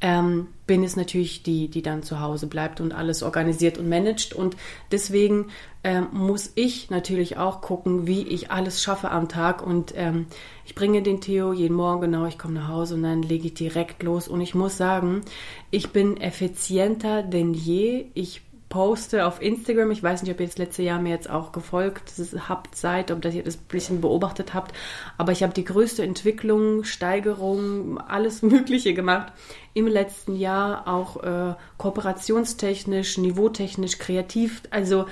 ähm, 0.00 0.48
bin 0.66 0.82
es 0.82 0.96
natürlich 0.96 1.42
die, 1.42 1.68
die 1.68 1.82
dann 1.82 2.02
zu 2.02 2.20
Hause 2.20 2.46
bleibt 2.46 2.80
und 2.80 2.92
alles 2.92 3.22
organisiert 3.22 3.76
und 3.76 3.88
managt. 3.88 4.34
Und 4.34 4.56
deswegen 4.92 5.48
ähm, 5.84 6.08
muss 6.12 6.52
ich 6.54 6.90
natürlich 6.90 7.36
auch 7.36 7.60
gucken, 7.60 8.06
wie 8.06 8.22
ich 8.22 8.50
alles 8.50 8.82
schaffe 8.82 9.10
am 9.10 9.28
Tag. 9.28 9.66
Und 9.66 9.92
ähm, 9.96 10.26
ich 10.64 10.74
bringe 10.74 11.02
den 11.02 11.20
Theo 11.20 11.52
jeden 11.52 11.76
Morgen, 11.76 12.02
genau, 12.02 12.26
ich 12.26 12.38
komme 12.38 12.54
nach 12.54 12.68
Hause 12.68 12.94
und 12.94 13.02
dann 13.02 13.22
lege 13.22 13.48
ich 13.48 13.54
direkt 13.54 14.02
los. 14.02 14.28
Und 14.28 14.40
ich 14.40 14.54
muss 14.54 14.76
sagen, 14.76 15.22
ich 15.70 15.90
bin 15.90 16.16
effizienter 16.18 17.22
denn 17.22 17.52
je. 17.52 18.06
Ich 18.14 18.42
poste 18.70 19.26
auf 19.26 19.42
Instagram. 19.42 19.90
Ich 19.90 20.02
weiß 20.02 20.22
nicht, 20.22 20.32
ob 20.32 20.40
ihr 20.40 20.46
das 20.46 20.56
letzte 20.56 20.82
Jahr 20.82 21.00
mir 21.00 21.10
jetzt 21.10 21.28
auch 21.28 21.52
gefolgt 21.52 22.12
habt, 22.48 22.76
seid, 22.76 23.10
ob 23.10 23.22
ihr 23.24 23.42
das 23.42 23.56
ein 23.56 23.64
bisschen 23.68 24.00
beobachtet 24.00 24.54
habt. 24.54 24.74
Aber 25.18 25.32
ich 25.32 25.42
habe 25.42 25.52
die 25.52 25.64
größte 25.64 26.04
Entwicklung, 26.04 26.84
Steigerung, 26.84 27.98
alles 27.98 28.40
Mögliche 28.42 28.94
gemacht 28.94 29.32
im 29.74 29.86
letzten 29.86 30.36
Jahr, 30.36 30.88
auch 30.88 31.22
äh, 31.22 31.54
kooperationstechnisch, 31.78 33.18
niveautechnisch, 33.18 33.98
kreativ. 33.98 34.62
Also 34.70 35.06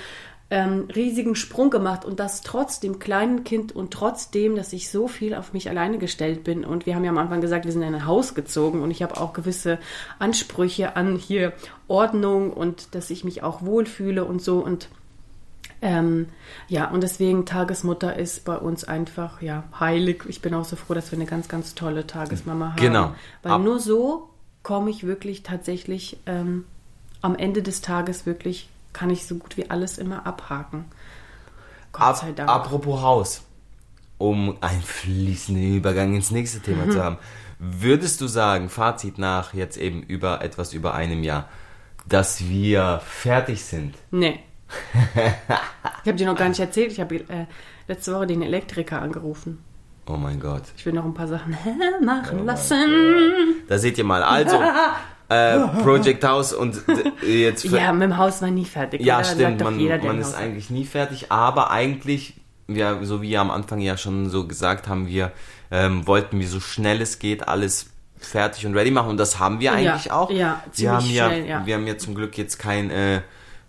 ähm, 0.51 0.89
riesigen 0.95 1.35
Sprung 1.35 1.69
gemacht 1.69 2.05
und 2.07 2.21
das 2.21 2.41
trotz 2.41 2.81
dem 2.81 2.99
kleinen 2.99 3.45
Kind 3.45 3.77
und 3.77 3.93
trotzdem, 3.93 4.57
dass 4.57 4.73
ich 4.73 4.91
so 4.91 5.07
viel 5.07 5.35
auf 5.35 5.53
mich 5.53 5.69
alleine 5.69 5.99
gestellt 5.99 6.43
bin. 6.45 6.65
Und 6.65 6.87
wir 6.87 6.95
haben 6.95 7.05
ja 7.05 7.11
am 7.11 7.19
Anfang 7.19 7.41
gesagt, 7.43 7.67
wir 7.67 7.73
sind 7.73 7.83
in 7.83 7.95
ein 7.95 8.07
Haus 8.07 8.35
gezogen 8.35 8.81
und 8.83 8.91
ich 8.91 9.03
habe 9.03 9.19
auch 9.21 9.35
gewisse 9.35 9.79
Ansprüche 10.19 10.97
an 10.97 11.17
hier 11.17 11.53
Ordnung 11.87 12.53
und 12.53 12.95
dass 12.95 13.11
ich 13.11 13.25
mich 13.25 13.43
auch 13.43 13.63
wohlfühle 13.63 14.25
und 14.25 14.41
so 14.41 14.59
und 14.61 14.89
ähm, 15.81 16.27
ja, 16.67 16.91
und 16.91 17.03
deswegen 17.03 17.47
Tagesmutter 17.47 18.17
ist 18.17 18.45
bei 18.45 18.57
uns 18.57 18.83
einfach 18.83 19.41
ja 19.43 19.63
heilig. 19.79 20.25
Ich 20.27 20.43
bin 20.43 20.53
auch 20.55 20.65
so 20.65 20.75
froh, 20.75 20.95
dass 20.95 21.13
wir 21.13 21.19
eine 21.19 21.27
ganz, 21.27 21.47
ganz 21.47 21.77
tolle 21.77 22.05
Tagesmama 22.05 22.71
haben. 22.71 22.81
Genau. 22.81 23.13
Weil 23.45 23.53
Ab- 23.53 23.63
nur 23.63 23.79
so 23.79 24.29
komme 24.65 24.91
ich 24.91 25.07
wirklich 25.07 25.45
tatsächlich 25.45 26.19
ähm, 26.27 26.65
am 27.21 27.37
Ende 27.37 27.63
des 27.63 27.81
Tages 27.81 28.27
wirklich, 28.27 28.69
kann 28.93 29.11
ich 29.11 29.27
so 29.27 29.37
gut 29.37 29.57
wie 29.57 29.71
alles 29.71 29.99
immer 29.99 30.27
abhaken. 30.27 30.87
Gott 31.93 32.03
Ab, 32.03 32.17
sei 32.17 32.33
Dank. 32.33 32.49
apropos 32.51 33.01
Haus, 33.03 33.43
um 34.19 34.57
einen 34.61 34.83
fließenden 34.83 35.77
Übergang 35.77 36.15
ins 36.15 36.31
nächste 36.31 36.61
Thema 36.61 36.87
Mhm. 36.87 36.91
zu 36.93 37.03
haben, 37.05 37.19
würdest 37.59 38.21
du 38.21 38.27
sagen, 38.27 38.69
Fazit 38.69 39.19
nach 39.19 39.55
jetzt 39.55 39.77
eben 39.77 40.03
über 40.03 40.43
etwas 40.43 40.73
über 40.73 40.95
einem 40.95 41.23
Jahr, 41.23 41.49
dass 42.07 42.47
wir 42.49 43.01
fertig 43.07 43.65
sind? 43.65 43.95
Nee. 44.11 44.41
ich 45.15 46.09
habe 46.09 46.15
dir 46.15 46.27
noch 46.27 46.37
gar 46.37 46.49
nicht 46.49 46.61
erzählt. 46.61 46.93
Ich 46.93 47.01
habe 47.01 47.17
äh, 47.17 47.47
letzte 47.87 48.15
Woche 48.15 48.27
den 48.27 48.43
Elektriker 48.43 49.01
angerufen. 49.01 49.63
Oh 50.07 50.17
mein 50.17 50.41
Gott. 50.41 50.63
Ich 50.77 50.85
will 50.87 50.93
noch 50.95 51.05
ein 51.05 51.15
paar 51.15 51.29
Sachen 51.29 51.57
Oh 52.01 52.05
machen 52.05 52.45
lassen. 52.47 53.57
Da 53.69 53.79
seht 53.79 53.99
ihr 53.99 54.05
mal. 54.05 54.23
Also, 54.23 54.59
äh, 55.29 55.59
Project 55.83 56.25
House 56.25 56.53
und 56.53 56.83
jetzt. 57.27 57.65
Ja, 57.65 57.93
mit 57.93 58.03
dem 58.03 58.17
Haus 58.17 58.41
war 58.43 58.51
nie 58.51 58.65
fertig. 58.65 59.03
Ja, 59.03 59.17
oder? 59.19 59.25
stimmt. 59.25 59.63
Man, 59.63 59.79
jeder, 59.79 59.99
der 59.99 60.13
man 60.13 60.21
ist 60.21 60.35
eigentlich 60.35 60.71
nie 60.71 60.85
fertig, 60.85 61.31
aber 61.31 61.71
eigentlich, 61.71 62.35
ja, 62.67 63.03
so 63.05 63.23
wie 63.23 63.31
wir 63.31 63.41
am 63.41 63.51
Anfang 63.51 63.81
ja 63.81 63.97
schon 63.97 64.31
so 64.31 64.47
gesagt 64.47 64.89
haben, 64.89 65.07
wir 65.07 65.33
ähm, 65.71 66.07
wollten 66.07 66.41
wir 66.41 66.49
so 66.49 66.61
schnell 66.61 67.01
es 67.01 67.19
geht 67.19 67.47
alles 67.47 67.91
fertig 68.19 68.67
und 68.67 68.75
ready 68.75 68.91
machen 68.91 69.11
und 69.11 69.17
das 69.17 69.39
haben 69.39 69.61
wir 69.61 69.73
Ja, 69.73 69.93
eigentlich 69.93 70.11
auch. 70.11 70.31
ja, 70.31 70.63
wir 70.65 70.73
ziemlich 70.73 70.91
haben 70.91 71.11
ja, 71.11 71.27
schnell, 71.27 71.47
ja. 71.47 71.67
wir 71.67 71.75
haben 71.75 71.87
ja 71.87 71.99
zum 71.99 72.15
Glück 72.15 72.37
jetzt 72.37 72.59
kein 72.59 72.91
äh, 72.91 73.21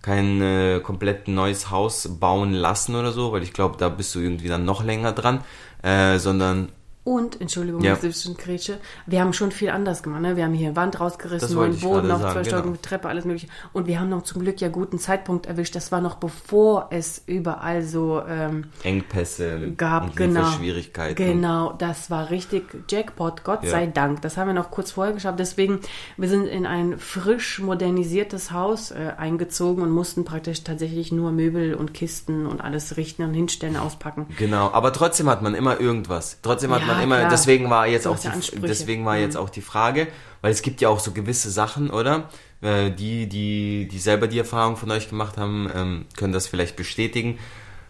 kein 0.01 0.41
äh, 0.41 0.79
komplett 0.81 1.27
neues 1.27 1.69
Haus 1.71 2.19
bauen 2.19 2.53
lassen 2.53 2.95
oder 2.95 3.11
so, 3.11 3.33
weil 3.33 3.43
ich 3.43 3.53
glaube, 3.53 3.75
da 3.77 3.89
bist 3.89 4.15
du 4.15 4.19
irgendwie 4.19 4.47
dann 4.47 4.63
noch 4.63 4.83
länger 4.83 5.11
dran, 5.11 5.43
äh, 5.83 6.17
sondern 6.19 6.69
Und, 7.09 7.41
Entschuldigung, 7.41 7.81
Ja. 7.81 7.97
Grätsche, 8.37 8.77
wir 9.07 9.19
haben 9.21 9.33
schon 9.33 9.51
viel 9.51 9.71
anders 9.71 10.03
gemacht. 10.03 10.21
Ne? 10.21 10.35
Wir 10.35 10.43
haben 10.43 10.53
hier 10.53 10.75
Wand 10.75 10.99
rausgerissen, 10.99 11.55
neuen 11.55 11.79
Boden 11.79 12.11
auf 12.11 12.21
sagen, 12.21 12.33
zwei 12.33 12.43
Stocken, 12.43 12.71
genau. 12.73 12.79
Treppe, 12.83 13.07
alles 13.09 13.25
mögliche. 13.25 13.47
Und 13.73 13.87
wir 13.87 13.99
haben 13.99 14.09
noch 14.09 14.21
zum 14.21 14.43
Glück 14.43 14.61
ja 14.61 14.69
guten 14.69 14.99
Zeitpunkt 14.99 15.47
erwischt. 15.47 15.75
Das 15.75 15.91
war 15.91 16.01
noch 16.01 16.15
bevor 16.17 16.89
es 16.91 17.23
überall 17.25 17.81
so 17.81 18.21
ähm, 18.27 18.65
Engpässe 18.83 19.71
gab. 19.75 20.15
Genau. 20.15 20.41
Lieferschwierigkeiten. 20.41 21.15
Genau, 21.15 21.73
das 21.73 22.11
war 22.11 22.29
richtig 22.29 22.65
Jackpot, 22.87 23.43
Gott 23.43 23.63
Ja. 23.63 23.71
sei 23.71 23.87
Dank. 23.87 24.21
Das 24.21 24.37
haben 24.37 24.47
wir 24.47 24.53
noch 24.53 24.69
kurz 24.69 24.91
vorher 24.91 25.13
geschafft. 25.15 25.39
Deswegen, 25.39 25.79
wir 26.15 26.29
sind 26.29 26.45
in 26.45 26.67
ein 26.67 26.99
frisch 26.99 27.59
modernisiertes 27.59 28.51
Haus 28.51 28.91
äh, 28.91 29.13
eingezogen 29.17 29.81
und 29.81 29.89
mussten 29.89 30.25
praktisch 30.25 30.63
tatsächlich 30.63 31.11
nur 31.11 31.31
Möbel 31.31 31.73
und 31.73 31.95
Kisten 31.95 32.45
und 32.45 32.61
alles 32.61 32.97
richten 32.97 33.23
und 33.23 33.33
hinstellen, 33.33 33.77
auspacken. 33.77 34.27
Genau, 34.37 34.69
aber 34.73 34.93
trotzdem 34.93 35.27
hat 35.27 35.41
man 35.41 35.55
immer 35.55 35.79
irgendwas. 35.79 36.37
Trotzdem 36.43 36.71
hat 36.71 36.81
Ja, 36.81 36.87
man 36.87 36.98
immer, 37.03 37.17
klar. 37.17 37.29
deswegen 37.29 37.69
war 37.69 37.87
jetzt 37.87 38.07
auch 38.07 38.19
die, 38.19 38.27
Ansprüche. 38.27 38.61
deswegen 38.65 39.05
war 39.05 39.17
jetzt 39.17 39.37
auch 39.37 39.49
die 39.49 39.61
Frage, 39.61 40.07
weil 40.41 40.51
es 40.51 40.61
gibt 40.61 40.81
ja 40.81 40.89
auch 40.89 40.99
so 40.99 41.11
gewisse 41.11 41.49
Sachen, 41.49 41.89
oder? 41.89 42.29
Äh, 42.61 42.91
Die, 42.91 43.27
die, 43.27 43.87
die 43.89 43.99
selber 43.99 44.27
die 44.27 44.39
Erfahrung 44.39 44.75
von 44.77 44.91
euch 44.91 45.09
gemacht 45.09 45.37
haben, 45.37 45.69
ähm, 45.75 46.05
können 46.17 46.33
das 46.33 46.47
vielleicht 46.47 46.75
bestätigen. 46.75 47.39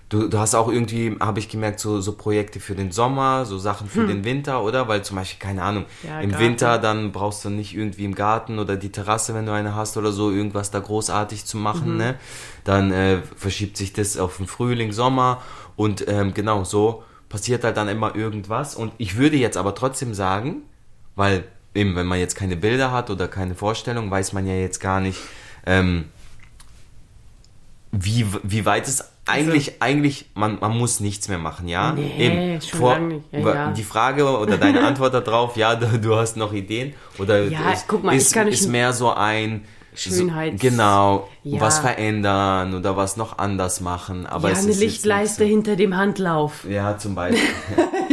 Du, 0.10 0.28
du 0.28 0.40
hast 0.40 0.56
auch 0.56 0.70
irgendwie, 0.70 1.16
habe 1.20 1.38
ich 1.38 1.50
gemerkt, 1.50 1.80
so, 1.80 2.02
so 2.02 2.14
Projekte 2.14 2.60
für 2.60 2.74
den 2.74 2.92
Sommer, 2.92 3.46
so 3.46 3.60
Sachen 3.60 3.88
für 3.88 4.08
den 4.08 4.24
Winter, 4.24 4.64
oder? 4.64 4.88
Weil 4.88 5.04
zum 5.04 5.18
Beispiel, 5.18 5.38
keine 5.40 5.62
Ahnung, 5.62 5.86
Hm. 6.02 6.10
Ja, 6.10 6.20
im 6.22 6.32
Garten. 6.32 6.44
Winter 6.46 6.78
dann 6.80 7.12
brauchst 7.12 7.46
du 7.46 7.52
nicht 7.52 7.76
irgendwie 7.76 8.06
im 8.06 8.16
Garten 8.16 8.58
oder 8.58 8.76
die 8.76 8.92
Terrasse, 8.92 9.36
wenn 9.36 9.46
du 9.46 9.52
eine 9.52 9.76
hast 9.76 9.98
oder 9.98 10.12
so, 10.12 10.32
irgendwas 10.32 10.72
da 10.72 10.80
großartig 10.80 11.46
zu 11.46 11.58
machen, 11.58 11.92
Mhm. 11.92 11.98
ne? 11.98 12.16
Dann 12.64 12.92
äh, 12.92 13.20
verschiebt 13.36 13.78
sich 13.78 13.94
das 13.94 14.18
auf 14.18 14.38
den 14.38 14.48
Frühling, 14.48 14.94
Sommer 14.94 15.44
und 15.76 16.08
ähm, 16.08 16.34
genau 16.34 16.64
so 16.64 17.04
passiert 17.30 17.64
halt 17.64 17.78
dann 17.78 17.88
immer 17.88 18.16
irgendwas. 18.16 18.76
Und 18.76 18.92
ich 18.98 19.18
würde 19.18 19.38
jetzt 19.38 19.58
aber 19.58 19.76
trotzdem 19.76 20.14
sagen, 20.14 20.64
weil 21.16 21.44
eben, 21.74 21.96
wenn 21.96 22.08
man 22.08 22.20
jetzt 22.20 22.36
keine 22.36 22.56
Bilder 22.56 22.92
hat 22.92 23.10
oder 23.10 23.28
keine 23.28 23.56
Vorstellung, 23.56 24.10
weiß 24.10 24.34
man 24.34 24.48
ja 24.48 24.56
jetzt 24.56 24.80
gar 24.80 25.00
nicht, 25.00 25.20
ähm, 25.66 26.06
wie, 27.92 28.26
wie 28.44 28.66
weit 28.66 28.88
es 28.88 29.04
eigentlich, 29.26 29.82
eigentlich, 29.82 30.26
man, 30.34 30.60
man 30.60 30.78
muss 30.78 31.00
nichts 31.00 31.28
mehr 31.28 31.38
machen, 31.38 31.68
ja? 31.68 31.92
Nee, 31.92 32.14
Eben, 32.18 32.62
schon 32.62 32.80
vor, 32.80 32.94
lange 32.94 33.08
nicht. 33.16 33.26
Ja, 33.32 33.40
ja. 33.40 33.72
Die 33.72 33.84
Frage 33.84 34.28
oder 34.28 34.58
deine 34.58 34.84
Antwort 34.86 35.14
darauf, 35.14 35.56
ja, 35.56 35.76
du, 35.76 36.00
du 36.00 36.16
hast 36.16 36.36
noch 36.36 36.54
Ideen 36.54 36.94
oder 37.20 37.44
Ja, 37.44 37.72
ist, 37.72 37.88
guck 37.88 38.04
mal, 38.04 38.16
ist, 38.16 38.36
ist 38.36 38.68
mehr 38.68 38.94
so 38.94 39.12
ein 39.12 39.66
Schönheits- 39.96 40.62
so, 40.62 40.70
genau, 40.70 41.30
Ja. 41.44 41.60
was 41.62 41.80
verändern 41.80 42.74
oder 42.76 42.96
was 42.96 43.18
noch 43.18 43.38
anders 43.38 43.82
machen, 43.82 44.26
aber 44.26 44.50
ja, 44.50 44.54
es 44.56 44.64
eine 44.66 44.74
Lichtleiste 44.76 45.44
nicht 45.44 45.52
hinter 45.52 45.76
dem 45.76 45.96
Handlauf. 45.98 46.62
so, 46.64 46.70
ja, 46.70 46.98
zum 46.98 47.16
Beispiel. 47.16 47.42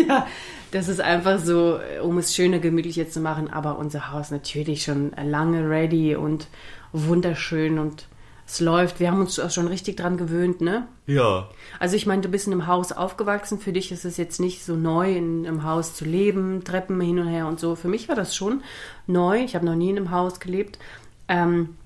ja, 0.08 0.26
das 0.72 0.88
ist 0.88 1.00
einfach 1.00 1.38
so, 1.38 1.78
um 2.02 2.18
es 2.18 2.34
schöner, 2.34 2.58
gemütlicher 2.58 3.08
zu 3.08 3.20
machen. 3.20 3.50
Aber 3.52 3.78
unser 3.78 4.12
Haus 4.12 4.30
natürlich 4.30 4.82
schon 4.82 5.12
lange 5.22 5.68
ready 5.68 6.16
und 6.16 6.48
wunderschön 6.92 7.78
und 7.78 8.06
es 8.48 8.60
läuft. 8.60 9.00
Wir 9.00 9.10
haben 9.10 9.20
uns 9.20 9.38
auch 9.40 9.50
schon 9.50 9.66
richtig 9.68 9.96
dran 9.96 10.16
gewöhnt, 10.16 10.60
ne? 10.60 10.86
ja. 11.06 11.48
Also 11.80 11.96
ich 11.96 12.06
meine, 12.06 12.22
du 12.22 12.28
bist 12.28 12.46
in 12.46 12.52
einem 12.52 12.66
Haus 12.68 12.92
aufgewachsen. 12.92 13.58
Für 13.58 13.72
dich 13.72 13.90
ist 13.92 14.04
es 14.04 14.16
jetzt 14.16 14.38
nicht 14.40 14.64
so 14.64 14.74
neu, 14.76 15.14
in 15.16 15.46
einem 15.46 15.64
Haus 15.64 15.94
zu 15.94 16.04
leben, 16.04 16.62
Treppen 16.64 17.00
hin 17.00 17.18
und 17.18 17.26
her 17.28 17.46
und 17.48 17.58
so. 17.60 17.74
Für 17.74 17.88
mich 17.88 18.08
war 18.08 18.14
das 18.16 18.34
schon 18.36 18.62
neu. 19.06 19.42
Ich 19.42 19.54
habe 19.56 19.66
noch 19.66 19.74
nie 19.74 19.90
in 19.90 19.96
einem 19.96 20.10
Haus 20.12 20.38
gelebt. 20.40 20.78
Ähm, 21.28 21.76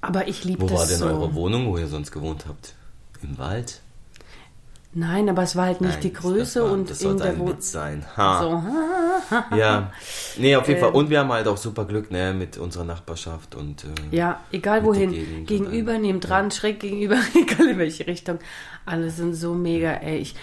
aber 0.00 0.28
ich 0.28 0.44
liebe 0.44 0.62
Wo 0.62 0.66
das 0.66 0.78
war 0.78 0.86
denn 0.86 0.98
so. 0.98 1.06
eure 1.06 1.34
Wohnung, 1.34 1.66
wo 1.66 1.78
ihr 1.78 1.86
sonst 1.88 2.10
gewohnt 2.10 2.44
habt? 2.48 2.74
Im 3.22 3.38
Wald? 3.38 3.80
Nein, 4.94 5.30
aber 5.30 5.42
es 5.42 5.56
war 5.56 5.66
halt 5.66 5.80
nicht 5.80 5.92
Nein, 5.94 6.00
die 6.02 6.12
Größe 6.12 6.58
das 6.60 6.68
war, 6.68 6.72
und 6.74 6.90
das 6.90 7.00
in 7.00 7.08
sollte 7.18 7.22
der 7.22 7.32
ein. 7.32 7.48
Witz 7.48 7.72
sein. 7.72 8.04
Ha. 8.14 8.42
So, 8.42 9.56
Ja, 9.56 9.90
nee, 10.36 10.54
auf 10.54 10.68
jeden 10.68 10.80
Ähm. 10.80 10.84
Fall. 10.84 10.94
Und 10.94 11.08
wir 11.08 11.20
haben 11.20 11.32
halt 11.32 11.46
auch 11.48 11.56
super 11.56 11.86
Glück, 11.86 12.10
ne, 12.10 12.34
mit 12.34 12.58
unserer 12.58 12.84
Nachbarschaft 12.84 13.54
und 13.54 13.84
äh, 13.84 13.88
Ja, 14.16 14.40
egal 14.52 14.84
wohin. 14.84 15.46
Gegenüber, 15.46 15.92
allem. 15.92 16.02
nebendran, 16.02 16.50
schräg 16.50 16.80
gegenüber, 16.80 17.16
egal 17.34 17.68
in 17.68 17.78
welche 17.78 18.06
Richtung. 18.06 18.38
Alle 18.84 19.08
sind 19.08 19.32
so 19.34 19.54
mega, 19.54 19.92
ey. 19.92 20.18
Ich, 20.18 20.34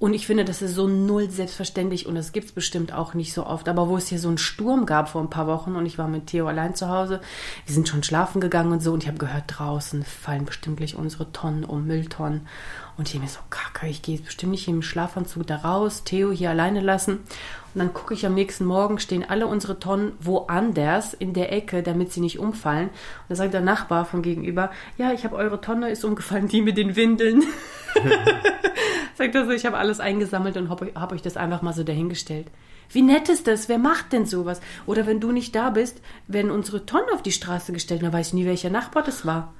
und 0.00 0.14
ich 0.14 0.26
finde, 0.26 0.46
das 0.46 0.62
ist 0.62 0.74
so 0.74 0.88
null 0.88 1.28
selbstverständlich 1.28 2.06
und 2.06 2.14
das 2.14 2.32
gibt's 2.32 2.52
bestimmt 2.52 2.90
auch 2.90 3.12
nicht 3.12 3.34
so 3.34 3.44
oft. 3.44 3.68
Aber 3.68 3.90
wo 3.90 3.98
es 3.98 4.08
hier 4.08 4.18
so 4.18 4.28
einen 4.28 4.38
Sturm 4.38 4.86
gab 4.86 5.10
vor 5.10 5.20
ein 5.20 5.28
paar 5.28 5.46
Wochen 5.46 5.76
und 5.76 5.84
ich 5.84 5.98
war 5.98 6.08
mit 6.08 6.28
Theo 6.28 6.46
allein 6.46 6.74
zu 6.74 6.88
Hause, 6.88 7.20
wir 7.66 7.74
sind 7.74 7.86
schon 7.86 8.02
schlafen 8.02 8.40
gegangen 8.40 8.72
und 8.72 8.82
so 8.82 8.94
und 8.94 9.02
ich 9.02 9.08
habe 9.08 9.18
gehört, 9.18 9.44
draußen 9.46 10.02
fallen 10.02 10.46
bestimmt 10.46 10.80
unsere 10.94 11.30
Tonnen 11.32 11.64
um, 11.64 11.86
Mülltonnen. 11.86 12.46
Und 13.00 13.08
ich 13.14 13.18
mir 13.18 13.28
so, 13.28 13.40
kacke, 13.48 13.88
ich 13.88 14.02
gehe 14.02 14.16
jetzt 14.16 14.26
bestimmt 14.26 14.52
nicht 14.52 14.68
im 14.68 14.82
Schlafanzug 14.82 15.46
da 15.46 15.56
raus, 15.56 16.04
Theo 16.04 16.32
hier 16.32 16.50
alleine 16.50 16.82
lassen. 16.82 17.12
Und 17.12 17.78
dann 17.78 17.94
gucke 17.94 18.12
ich 18.12 18.26
am 18.26 18.34
nächsten 18.34 18.66
Morgen, 18.66 18.98
stehen 18.98 19.24
alle 19.26 19.46
unsere 19.46 19.80
Tonnen 19.80 20.12
woanders 20.20 21.14
in 21.14 21.32
der 21.32 21.50
Ecke, 21.50 21.82
damit 21.82 22.12
sie 22.12 22.20
nicht 22.20 22.38
umfallen. 22.38 22.88
Und 22.88 23.30
da 23.30 23.36
sagt 23.36 23.54
der 23.54 23.62
Nachbar 23.62 24.04
von 24.04 24.20
gegenüber, 24.20 24.70
ja, 24.98 25.14
ich 25.14 25.24
habe 25.24 25.36
eure 25.36 25.62
Tonne, 25.62 25.88
ist 25.88 26.04
umgefallen, 26.04 26.46
die 26.46 26.60
mit 26.60 26.76
den 26.76 26.94
Windeln. 26.94 27.42
sagt 29.14 29.34
er 29.34 29.46
so, 29.46 29.52
ich 29.52 29.64
habe 29.64 29.78
alles 29.78 29.98
eingesammelt 29.98 30.58
und 30.58 30.68
habe 30.68 30.92
hab 30.94 31.12
euch 31.12 31.22
das 31.22 31.38
einfach 31.38 31.62
mal 31.62 31.72
so 31.72 31.84
dahingestellt. 31.84 32.48
Wie 32.90 33.00
nett 33.00 33.30
ist 33.30 33.46
das? 33.46 33.70
Wer 33.70 33.78
macht 33.78 34.12
denn 34.12 34.26
sowas? 34.26 34.60
Oder 34.84 35.06
wenn 35.06 35.20
du 35.20 35.32
nicht 35.32 35.54
da 35.54 35.70
bist, 35.70 36.02
werden 36.26 36.50
unsere 36.50 36.84
Tonnen 36.84 37.08
auf 37.14 37.22
die 37.22 37.32
Straße 37.32 37.72
gestellt. 37.72 38.02
Da 38.02 38.12
weiß 38.12 38.26
ich 38.26 38.34
nie, 38.34 38.44
welcher 38.44 38.68
Nachbar 38.68 39.02
das 39.02 39.24
war. 39.24 39.54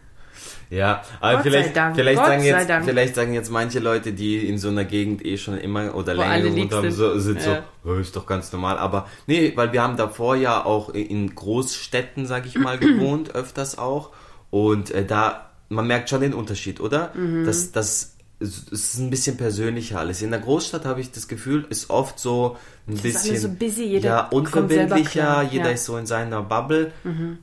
Ja, 0.70 1.03
aber 1.20 1.35
Gott 1.35 1.42
vielleicht, 1.42 1.70
vielleicht, 1.94 2.18
Gott 2.18 2.26
sagen 2.26 2.44
jetzt, 2.44 2.85
vielleicht 2.85 3.14
sagen 3.16 3.35
jetzt 3.35 3.50
manche 3.50 3.81
Leute, 3.81 4.12
die 4.12 4.46
in 4.48 4.57
so 4.59 4.68
einer 4.68 4.85
Gegend 4.85 5.24
eh 5.26 5.37
schon 5.37 5.59
immer 5.59 5.94
oder 5.96 6.16
Wo 6.16 6.20
länger 6.20 6.40
gewohnt 6.42 6.72
haben, 6.72 6.83
sind. 6.83 6.92
so, 6.92 7.18
sind 7.18 7.42
Ja. 7.44 7.62
so, 7.85 7.90
"Oh, 7.90 7.94
ist 7.94 8.14
doch 8.14 8.24
ganz 8.26 8.53
normal. 8.53 8.79
Aber 8.79 9.09
nee, 9.26 9.53
weil 9.57 9.72
wir 9.72 9.83
haben 9.83 9.96
davor 9.96 10.37
ja 10.37 10.64
auch 10.64 10.90
in 10.90 11.35
Großstädten, 11.35 12.26
sag 12.26 12.46
ich 12.46 12.57
mal, 12.57 12.79
gewohnt, 12.79 13.35
öfters 13.35 13.79
auch. 13.79 14.11
Und 14.50 14.90
äh, 14.92 15.05
da, 15.05 15.50
man 15.68 15.87
merkt 15.87 16.09
schon 16.11 16.20
den 16.20 16.35
Unterschied, 16.35 16.81
oder? 16.81 17.11
Mhm. 17.14 17.44
Das, 17.46 17.72
das 17.72 18.16
es 18.40 18.64
ist 18.70 18.98
ein 18.98 19.11
bisschen 19.11 19.37
persönlicher 19.37 19.98
alles. 19.98 20.22
In 20.22 20.31
der 20.31 20.40
Großstadt 20.40 20.87
habe 20.87 21.00
ich 21.00 21.12
das 21.12 21.29
Gefühl, 21.29 21.66
ist 21.68 21.90
oft 21.90 22.18
so 22.18 22.57
ein 22.88 22.94
ist 22.94 23.03
bisschen 23.03 23.37
so 23.37 23.48
busy, 23.50 23.85
jeder 23.85 24.09
ja, 24.09 24.20
unverbindlicher, 24.29 25.42
jeder 25.42 25.66
ja. 25.66 25.70
ist 25.72 25.85
so 25.85 25.96
in 25.98 26.07
seiner 26.07 26.42
Bubble. 26.42 26.92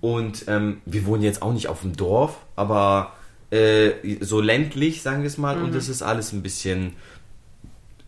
Und 0.01 0.45
ähm, 0.47 0.81
wir 0.85 1.05
wohnen 1.05 1.21
jetzt 1.21 1.41
auch 1.43 1.53
nicht 1.53 1.67
auf 1.67 1.81
dem 1.81 1.95
Dorf, 1.95 2.37
aber 2.55 3.13
äh, 3.51 3.91
so 4.21 4.41
ländlich, 4.41 5.03
sagen 5.03 5.21
wir 5.21 5.27
es 5.27 5.37
mal. 5.37 5.61
Und 5.61 5.75
das 5.75 5.87
ist 5.87 6.01
alles 6.01 6.33
ein 6.33 6.41
bisschen, 6.41 6.93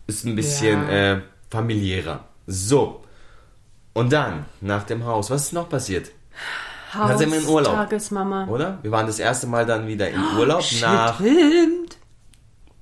ist 0.08 0.26
ein 0.26 0.34
bisschen 0.34 0.82
Ja. 0.88 1.14
äh, 1.14 1.20
familiärer. 1.48 2.24
So. 2.46 3.04
Und 3.92 4.12
dann, 4.12 4.46
nach 4.60 4.84
dem 4.84 5.04
Haus, 5.04 5.30
was 5.30 5.44
ist 5.44 5.52
noch 5.52 5.68
passiert? 5.68 6.10
Haus, 6.92 7.18
sind 7.18 7.30
wir 7.32 7.38
in 7.38 7.46
Urlaub. 7.46 7.74
Tagesmama. 7.74 8.48
Oder? 8.48 8.78
Wir 8.82 8.90
waren 8.90 9.06
das 9.06 9.20
erste 9.20 9.46
Mal 9.46 9.64
dann 9.64 9.86
wieder 9.86 10.10
in 10.10 10.20
Urlaub 10.36 10.64
nach 10.80 11.20
Stimmt. 11.20 11.99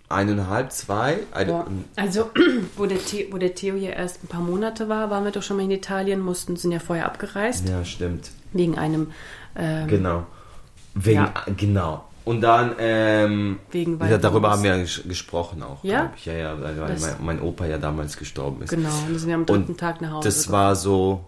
Eineinhalb, 0.09 0.73
zwei. 0.73 1.19
Eine, 1.33 1.53
Boah. 1.53 1.67
Also, 1.97 2.31
wo 2.77 2.87
der, 2.87 2.99
The 2.99 3.29
wo 3.31 3.39
der 3.39 3.55
Theo 3.55 3.75
hier 3.77 3.93
erst 3.95 4.25
ein 4.25 4.29
paar 4.29 4.41
Monate 4.41 4.89
war, 4.89 5.11
waren 5.11 5.25
wir 5.25 5.31
doch 5.33 5.43
schon 5.43 5.57
mal 5.59 5.63
in 5.65 5.71
Italien, 5.71 6.21
mussten, 6.21 6.57
sind 6.57 6.73
ja 6.73 6.79
vorher 6.79 7.07
abgereist, 7.07 7.69
Ja, 7.69 7.85
stimmt. 7.85 8.31
wegen 8.53 8.79
einem, 8.79 9.13
ähm, 9.57 9.87
Genau. 9.89 10.27
Wegen, 10.95 11.17
Ja. 11.21 11.33
Genau. 11.57 12.05
Und 12.25 12.43
dann, 12.43 12.73
ähm, 12.79 13.59
Wegen 13.71 13.99
ja, 14.01 14.19
darüber 14.19 14.51
haben 14.51 14.63
wir 14.63 14.77
ges 14.77 15.03
gesprochen 15.09 15.63
auch. 15.63 15.83
Ja? 15.83 16.13
Ich. 16.15 16.27
Ja, 16.27 16.35
ja, 16.35 16.61
weil, 16.61 16.75
mein, 16.75 17.15
mein 17.23 17.41
Opa 17.41 17.65
ja 17.65 17.79
damals 17.79 18.19
gestorben 18.19 18.63
ist. 18.63 18.69
genau, 18.71 18.91
und 18.91 19.09
dann 19.09 19.19
sind 19.19 19.29
wir 19.29 19.35
am 19.35 19.47
dritten 19.47 19.73
Und 19.73 19.81
Tag 19.81 20.03
nach 20.03 20.13
Hause 20.13 20.29
Das 20.29 20.43
gekommen. 20.43 20.53
war 20.63 20.77
so 20.77 21.25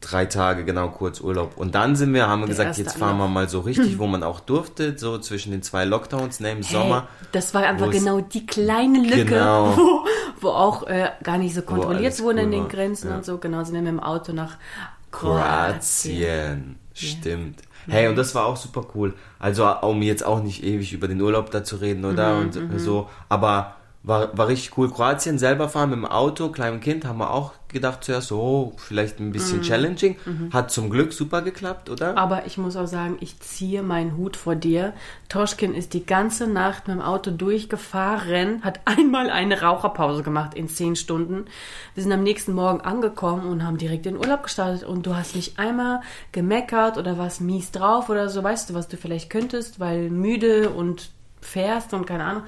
drei 0.00 0.26
Tage, 0.26 0.64
genau, 0.64 0.88
kurz 0.88 1.20
Urlaub. 1.20 1.56
Und 1.56 1.74
dann 1.74 1.96
sind 1.96 2.12
wir, 2.14 2.28
haben 2.28 2.40
wir 2.40 2.46
Der 2.46 2.56
gesagt, 2.56 2.78
jetzt 2.78 2.96
fahren 2.96 3.16
wir 3.18 3.24
Anlauf. 3.24 3.30
mal 3.30 3.48
so 3.48 3.60
richtig, 3.60 3.98
wo 3.98 4.06
man 4.06 4.22
auch 4.22 4.40
durfte, 4.40 4.98
so 4.98 5.18
zwischen 5.18 5.52
den 5.52 5.62
zwei 5.62 5.84
Lockdowns, 5.84 6.40
ne, 6.40 6.52
im 6.52 6.62
Hey, 6.62 6.72
Sommer. 6.72 7.08
das 7.32 7.54
war 7.54 7.62
einfach 7.62 7.90
genau 7.90 8.20
die 8.20 8.46
kleine 8.46 9.00
Lücke, 9.02 9.24
Genau. 9.26 9.76
wo, 9.76 10.04
wo 10.40 10.48
auch 10.50 10.86
äh, 10.86 11.10
gar 11.22 11.38
nicht 11.38 11.54
so 11.54 11.62
kontrolliert 11.62 12.20
wurde 12.20 12.38
cool 12.38 12.44
in 12.44 12.50
den 12.50 12.68
Grenzen 12.68 13.08
ja. 13.10 13.16
und 13.16 13.24
so. 13.24 13.38
Genau, 13.38 13.64
sind 13.64 13.74
wir 13.74 13.82
mit 13.82 13.90
dem 13.90 14.00
Auto 14.00 14.32
nach 14.32 14.56
Kroatien. 15.10 15.80
Kroatien. 15.80 16.76
Stimmt. 16.92 17.60
Hey, 17.86 18.08
und 18.08 18.16
das 18.16 18.34
war 18.34 18.46
auch 18.46 18.56
super 18.56 18.86
cool. 18.94 19.12
Also, 19.38 19.68
um 19.82 20.00
jetzt 20.02 20.24
auch 20.24 20.42
nicht 20.42 20.64
ewig 20.64 20.92
über 20.92 21.06
den 21.08 21.20
Urlaub 21.20 21.50
da 21.50 21.64
zu 21.64 21.76
reden, 21.76 22.04
oder? 22.04 22.36
Mhm, 22.40 22.70
und 22.72 22.78
so. 22.78 23.08
Aber 23.28 23.76
war, 24.04 24.36
war 24.36 24.48
richtig 24.48 24.76
cool. 24.76 24.90
Kroatien 24.90 25.38
selber 25.38 25.70
fahren 25.70 25.88
mit 25.90 25.98
dem 25.98 26.04
Auto, 26.04 26.50
kleinem 26.50 26.80
Kind, 26.80 27.06
haben 27.06 27.18
wir 27.18 27.30
auch 27.30 27.54
gedacht 27.68 28.04
zuerst, 28.04 28.28
so, 28.28 28.38
oh, 28.38 28.72
vielleicht 28.76 29.18
ein 29.18 29.32
bisschen 29.32 29.62
challenging. 29.62 30.16
Hat 30.52 30.70
zum 30.70 30.90
Glück 30.90 31.14
super 31.14 31.40
geklappt, 31.40 31.88
oder? 31.88 32.16
Aber 32.18 32.46
ich 32.46 32.58
muss 32.58 32.76
auch 32.76 32.86
sagen, 32.86 33.16
ich 33.20 33.40
ziehe 33.40 33.82
meinen 33.82 34.16
Hut 34.18 34.36
vor 34.36 34.56
dir. 34.56 34.92
Toschkin 35.30 35.74
ist 35.74 35.94
die 35.94 36.04
ganze 36.04 36.46
Nacht 36.46 36.86
mit 36.86 36.96
dem 36.96 37.02
Auto 37.02 37.30
durchgefahren, 37.30 38.62
hat 38.62 38.80
einmal 38.84 39.30
eine 39.30 39.62
Raucherpause 39.62 40.22
gemacht 40.22 40.52
in 40.52 40.68
zehn 40.68 40.96
Stunden. 40.96 41.46
Wir 41.94 42.02
sind 42.02 42.12
am 42.12 42.22
nächsten 42.22 42.52
Morgen 42.52 42.82
angekommen 42.82 43.46
und 43.46 43.64
haben 43.64 43.78
direkt 43.78 44.04
den 44.04 44.18
Urlaub 44.18 44.42
gestartet. 44.42 44.84
Und 44.84 45.06
du 45.06 45.16
hast 45.16 45.34
nicht 45.34 45.58
einmal 45.58 46.02
gemeckert 46.30 46.98
oder 46.98 47.16
warst 47.16 47.40
mies 47.40 47.72
drauf 47.72 48.10
oder 48.10 48.28
so. 48.28 48.42
Weißt 48.44 48.68
du, 48.68 48.74
was 48.74 48.86
du 48.86 48.98
vielleicht 48.98 49.30
könntest, 49.30 49.80
weil 49.80 50.10
müde 50.10 50.68
und 50.68 51.10
fährst 51.40 51.94
und 51.94 52.06
keine 52.06 52.24
Ahnung. 52.24 52.42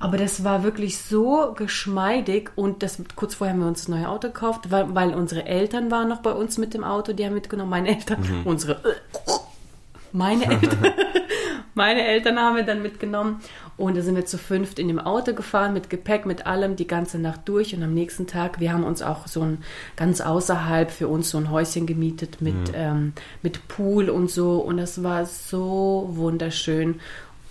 Aber 0.00 0.16
das 0.16 0.44
war 0.44 0.64
wirklich 0.64 0.98
so 0.98 1.52
geschmeidig 1.54 2.50
und 2.56 2.82
das 2.82 3.02
kurz 3.16 3.34
vorher 3.34 3.52
haben 3.54 3.60
wir 3.60 3.68
uns 3.68 3.80
das 3.82 3.88
neue 3.88 4.08
Auto 4.08 4.28
gekauft, 4.28 4.70
weil, 4.70 4.94
weil 4.94 5.14
unsere 5.14 5.44
Eltern 5.44 5.90
waren 5.90 6.08
noch 6.08 6.22
bei 6.22 6.32
uns 6.32 6.56
mit 6.56 6.72
dem 6.72 6.84
Auto, 6.84 7.12
die 7.12 7.24
haben 7.24 7.34
mitgenommen, 7.34 7.70
meine 7.70 7.90
Eltern, 7.90 8.42
unsere 8.46 8.80
meine 10.12 10.46
Eltern, 10.46 10.92
meine 11.74 12.06
Eltern 12.06 12.38
haben 12.38 12.56
wir 12.56 12.62
dann 12.62 12.82
mitgenommen. 12.82 13.40
Und 13.76 13.96
da 13.96 14.02
sind 14.02 14.16
wir 14.16 14.26
zu 14.26 14.36
fünft 14.36 14.78
in 14.78 14.88
dem 14.88 14.98
Auto 14.98 15.32
gefahren 15.32 15.72
mit 15.72 15.88
Gepäck, 15.88 16.26
mit 16.26 16.46
allem 16.46 16.76
die 16.76 16.86
ganze 16.86 17.18
Nacht 17.18 17.42
durch. 17.46 17.74
Und 17.74 17.82
am 17.82 17.94
nächsten 17.94 18.26
Tag, 18.26 18.60
wir 18.60 18.72
haben 18.72 18.84
uns 18.84 19.02
auch 19.02 19.26
so 19.26 19.42
ein 19.42 19.58
ganz 19.96 20.20
außerhalb 20.20 20.90
für 20.90 21.08
uns 21.08 21.30
so 21.30 21.38
ein 21.38 21.50
Häuschen 21.50 21.86
gemietet 21.86 22.42
mit, 22.42 22.72
ähm, 22.74 23.12
mit 23.42 23.68
Pool 23.68 24.10
und 24.10 24.30
so. 24.30 24.58
Und 24.58 24.76
das 24.76 25.02
war 25.02 25.24
so 25.24 26.10
wunderschön 26.12 27.00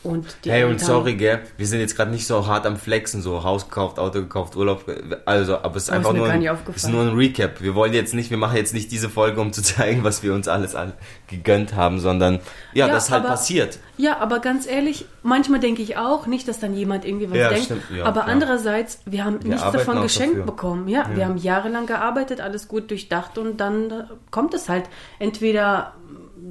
und 0.04 0.26
die 0.46 0.52
Hey, 0.52 0.64
und 0.64 0.80
sorry, 0.80 1.16
gell, 1.16 1.40
wir 1.58 1.68
sind 1.68 1.80
jetzt 1.82 1.96
gerade 1.96 2.12
nicht 2.12 2.26
so 2.26 2.48
hart 2.48 2.66
am 2.66 2.78
Flexen, 2.78 3.22
so 3.22 3.44
Haus 3.44 3.66
gekauft, 3.68 4.00
Auto 4.00 4.20
gekauft, 4.20 4.56
Urlaub, 4.56 4.86
also, 5.26 5.58
aber 5.58 5.76
es 5.76 5.84
ist 5.84 5.90
Oh, 5.90 5.92
ist 5.94 5.98
einfach 5.98 6.12
mir 6.14 6.20
nur 6.20 6.30
ein, 6.30 6.42
ist 6.76 6.88
nur 6.90 7.02
ein 7.02 7.16
Recap. 7.16 7.62
Wir 7.62 7.76
wollen 7.76 7.94
jetzt 7.94 8.14
nicht, 8.14 8.30
wir 8.30 8.38
machen 8.38 8.56
jetzt 8.58 8.74
nicht 8.74 8.92
diese 8.92 9.10
Folge, 9.10 9.42
um 9.42 9.52
zu 9.54 9.62
zeigen, 9.62 10.04
was 10.04 10.24
wir 10.24 10.34
uns 10.34 10.48
alles 10.48 10.76
all 10.76 10.94
gegönnt 11.28 11.76
haben, 11.76 12.00
sondern, 12.00 12.36
ja, 12.74 12.88
Ja, 12.88 12.94
das 12.94 13.06
ist 13.06 13.12
halt 13.12 13.22
aber- 13.24 13.32
passiert. 13.32 13.80
Ja, 13.98 14.20
aber 14.20 14.40
ganz 14.40 14.66
ehrlich, 14.66 15.06
manchmal 15.24 15.60
denke 15.60 15.82
ich 15.82 15.98
auch, 15.98 16.26
nicht, 16.26 16.48
dass 16.48 16.60
dann 16.62 16.74
jemand 16.74 17.04
irgendwie 17.04 17.30
was 17.30 17.38
Ja, 17.38 17.50
denkt. 17.50 17.66
stimmt, 17.66 17.84
ja, 17.94 18.06
aber 18.06 18.22
klar. 18.22 18.28
andererseits, 18.34 19.02
wir 19.06 19.26
haben 19.26 19.40
nichts 19.40 19.62
arbeiten 19.62 19.86
davon 19.88 20.02
geschenkt 20.02 20.38
dafür. 20.38 20.46
bekommen. 20.46 20.88
Ja, 20.88 21.10
wir 21.14 21.26
haben 21.26 21.36
jahrelang 21.38 21.86
gearbeitet, 21.86 22.40
alles 22.40 22.70
gut 22.70 22.90
durchdacht 22.92 23.38
und 23.38 23.58
dann 23.58 24.10
kommt 24.32 24.54
es 24.54 24.70
halt 24.70 24.86
entweder 25.20 25.94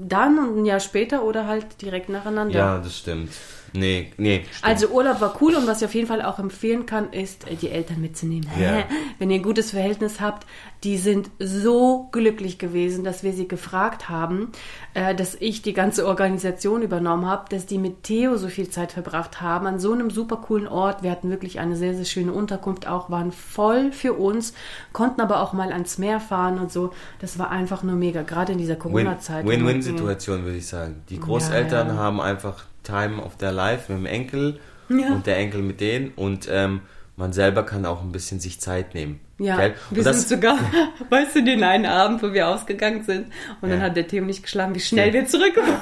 dann 0.06 0.38
und 0.38 0.58
ein 0.58 0.64
Jahr 0.66 0.80
später 0.80 1.24
oder 1.24 1.46
halt 1.46 1.80
direkt 1.82 2.08
nacheinander. 2.08 2.58
Ja, 2.58 2.78
das 2.78 2.98
stimmt. 2.98 3.30
Nee, 3.72 4.12
nee. 4.16 4.44
Stimmt. 4.50 4.64
Also 4.64 4.88
Urlaub 4.88 5.20
war 5.20 5.36
cool 5.40 5.54
und 5.54 5.66
was 5.66 5.80
ich 5.82 5.86
auf 5.86 5.94
jeden 5.94 6.06
Fall 6.06 6.22
auch 6.22 6.38
empfehlen 6.38 6.86
kann, 6.86 7.12
ist, 7.12 7.48
äh, 7.48 7.54
die 7.56 7.70
Eltern 7.70 8.00
mitzunehmen. 8.00 8.48
Ja. 8.60 8.84
Wenn 9.18 9.30
ihr 9.30 9.36
ein 9.36 9.42
gutes 9.42 9.70
Verhältnis 9.70 10.20
habt, 10.20 10.46
die 10.84 10.96
sind 10.96 11.30
so 11.38 12.08
glücklich 12.12 12.58
gewesen, 12.58 13.02
dass 13.04 13.22
wir 13.22 13.32
sie 13.32 13.48
gefragt 13.48 14.08
haben, 14.08 14.52
äh, 14.94 15.14
dass 15.14 15.34
ich 15.34 15.62
die 15.62 15.72
ganze 15.72 16.06
Organisation 16.06 16.82
übernommen 16.82 17.26
habe, 17.26 17.46
dass 17.50 17.66
die 17.66 17.78
mit 17.78 18.04
Theo 18.04 18.36
so 18.36 18.48
viel 18.48 18.70
Zeit 18.70 18.92
verbracht 18.92 19.40
haben, 19.40 19.66
an 19.66 19.80
so 19.80 19.92
einem 19.92 20.10
super 20.10 20.36
coolen 20.36 20.68
Ort. 20.68 21.02
Wir 21.02 21.10
hatten 21.10 21.30
wirklich 21.30 21.58
eine 21.58 21.76
sehr, 21.76 21.94
sehr 21.94 22.04
schöne 22.04 22.32
Unterkunft 22.32 22.86
auch, 22.86 23.10
waren 23.10 23.32
voll 23.32 23.92
für 23.92 24.12
uns, 24.14 24.54
konnten 24.92 25.20
aber 25.20 25.40
auch 25.40 25.52
mal 25.52 25.72
ans 25.72 25.98
Meer 25.98 26.20
fahren 26.20 26.58
und 26.58 26.70
so. 26.70 26.92
Das 27.20 27.38
war 27.38 27.50
einfach 27.50 27.82
nur 27.82 27.96
mega, 27.96 28.22
gerade 28.22 28.52
in 28.52 28.58
dieser 28.58 28.76
Corona-Zeit. 28.76 29.46
Win-Win-Situation, 29.46 30.44
würde 30.44 30.58
ich 30.58 30.66
sagen. 30.66 31.02
Die 31.08 31.18
Großeltern 31.18 31.88
Ja, 31.88 31.94
ja. 31.94 32.00
haben 32.00 32.20
einfach 32.20 32.64
Time 32.88 33.22
of 33.22 33.36
their 33.36 33.52
life 33.52 33.92
mit 33.92 34.00
dem 34.00 34.06
Enkel 34.06 34.58
Ja. 34.88 35.08
und 35.12 35.26
der 35.26 35.36
Enkel 35.36 35.62
mit 35.62 35.80
denen 35.80 36.12
und 36.16 36.48
ähm, 36.50 36.80
man 37.16 37.32
selber 37.32 37.64
kann 37.64 37.84
auch 37.84 38.00
ein 38.02 38.12
bisschen 38.12 38.38
sich 38.40 38.60
Zeit 38.60 38.94
nehmen. 38.94 39.20
Ja, 39.38 39.56
gell? 39.56 39.74
wir 39.90 40.02
das, 40.04 40.20
sind 40.20 40.28
sogar, 40.40 40.58
weißt 41.10 41.36
du, 41.36 41.44
den 41.44 41.62
einen 41.62 41.86
Abend, 41.86 42.22
wo 42.22 42.32
wir 42.32 42.48
ausgegangen 42.48 43.02
sind 43.04 43.26
und 43.60 43.68
dann 43.70 43.80
Ja. 43.80 43.86
hat 43.86 43.96
der 43.96 44.06
Theo 44.08 44.24
nicht 44.24 44.42
geschlafen, 44.42 44.74
wie 44.74 44.80
schnell 44.80 45.10
Stimmt. 45.10 45.24
wir 45.32 45.38
zurückgekommen 45.38 45.80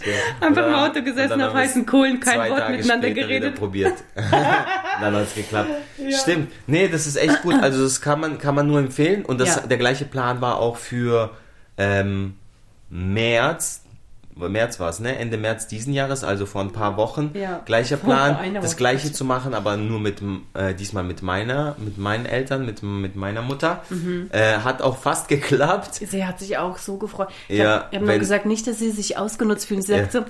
sind. 0.00 0.14
Einfach 0.40 0.62
im 0.66 0.68
Oder- 0.72 0.82
Auto 0.84 0.98
und 0.98 1.04
gesessen, 1.04 1.38
dann 1.38 1.42
auf 1.42 1.54
heißen 1.54 1.86
Kohlen, 1.86 2.20
kein 2.20 2.50
Wort 2.50 2.58
Tage 2.60 2.76
miteinander 2.76 3.10
geredet. 3.10 3.54
Probiert. 3.54 3.94
dann 4.14 5.14
hat 5.14 5.22
es 5.22 5.34
geklappt. 5.34 5.70
Stimmt. 6.10 6.52
Nee, 6.66 6.88
das 6.88 7.06
ist 7.06 7.16
echt 7.16 7.42
gut. 7.42 7.54
Also 7.62 7.82
das 7.82 8.00
kann 8.00 8.20
man, 8.20 8.38
kann 8.38 8.54
man 8.54 8.66
nur 8.66 8.78
empfehlen. 8.78 9.24
Und 9.24 9.40
das, 9.40 9.56
Ja. 9.56 9.62
der 9.66 9.78
gleiche 9.78 10.04
Plan 10.04 10.40
war 10.40 10.58
auch 10.58 10.76
für 10.76 11.30
ähm, 11.78 12.34
März. 12.90 13.82
März 14.36 14.78
war 14.78 14.90
es, 14.90 15.00
ne? 15.00 15.16
Ende 15.18 15.38
März 15.38 15.66
diesen 15.66 15.94
Jahres, 15.94 16.22
also 16.22 16.44
vor 16.44 16.60
ein 16.60 16.70
paar 16.70 16.96
Wochen. 16.98 17.30
Ja. 17.34 17.62
Gleicher 17.64 17.96
Plan, 17.96 18.36
einer 18.36 18.60
das 18.60 18.72
Woche. 18.72 18.76
gleiche 18.76 19.10
zu 19.12 19.24
machen, 19.24 19.54
aber 19.54 19.76
nur 19.78 19.98
mit 19.98 20.20
äh, 20.54 20.74
diesmal 20.74 21.04
mit 21.04 21.22
meiner, 21.22 21.74
mit 21.78 21.96
meinen 21.96 22.26
Eltern, 22.26 22.66
mit, 22.66 22.82
mit 22.82 23.16
meiner 23.16 23.40
Mutter. 23.42 23.82
Mhm. 23.88 24.28
Äh, 24.32 24.58
hat 24.58 24.82
auch 24.82 24.98
fast 24.98 25.28
geklappt. 25.28 25.94
Sie 25.94 26.24
hat 26.26 26.38
sich 26.38 26.58
auch 26.58 26.76
so 26.76 26.98
gefreut. 26.98 27.28
Ich 27.48 27.58
Ja, 27.58 27.84
habe 27.84 27.96
hab 27.96 28.02
nur 28.02 28.18
gesagt, 28.18 28.44
nicht, 28.46 28.66
dass 28.66 28.78
sie 28.78 28.90
sich 28.90 29.16
ausgenutzt 29.16 29.66
fühlen. 29.66 29.80
Sie 29.82 29.92
Ja. 29.92 29.98
sagt 30.00 30.12
so, 30.12 30.20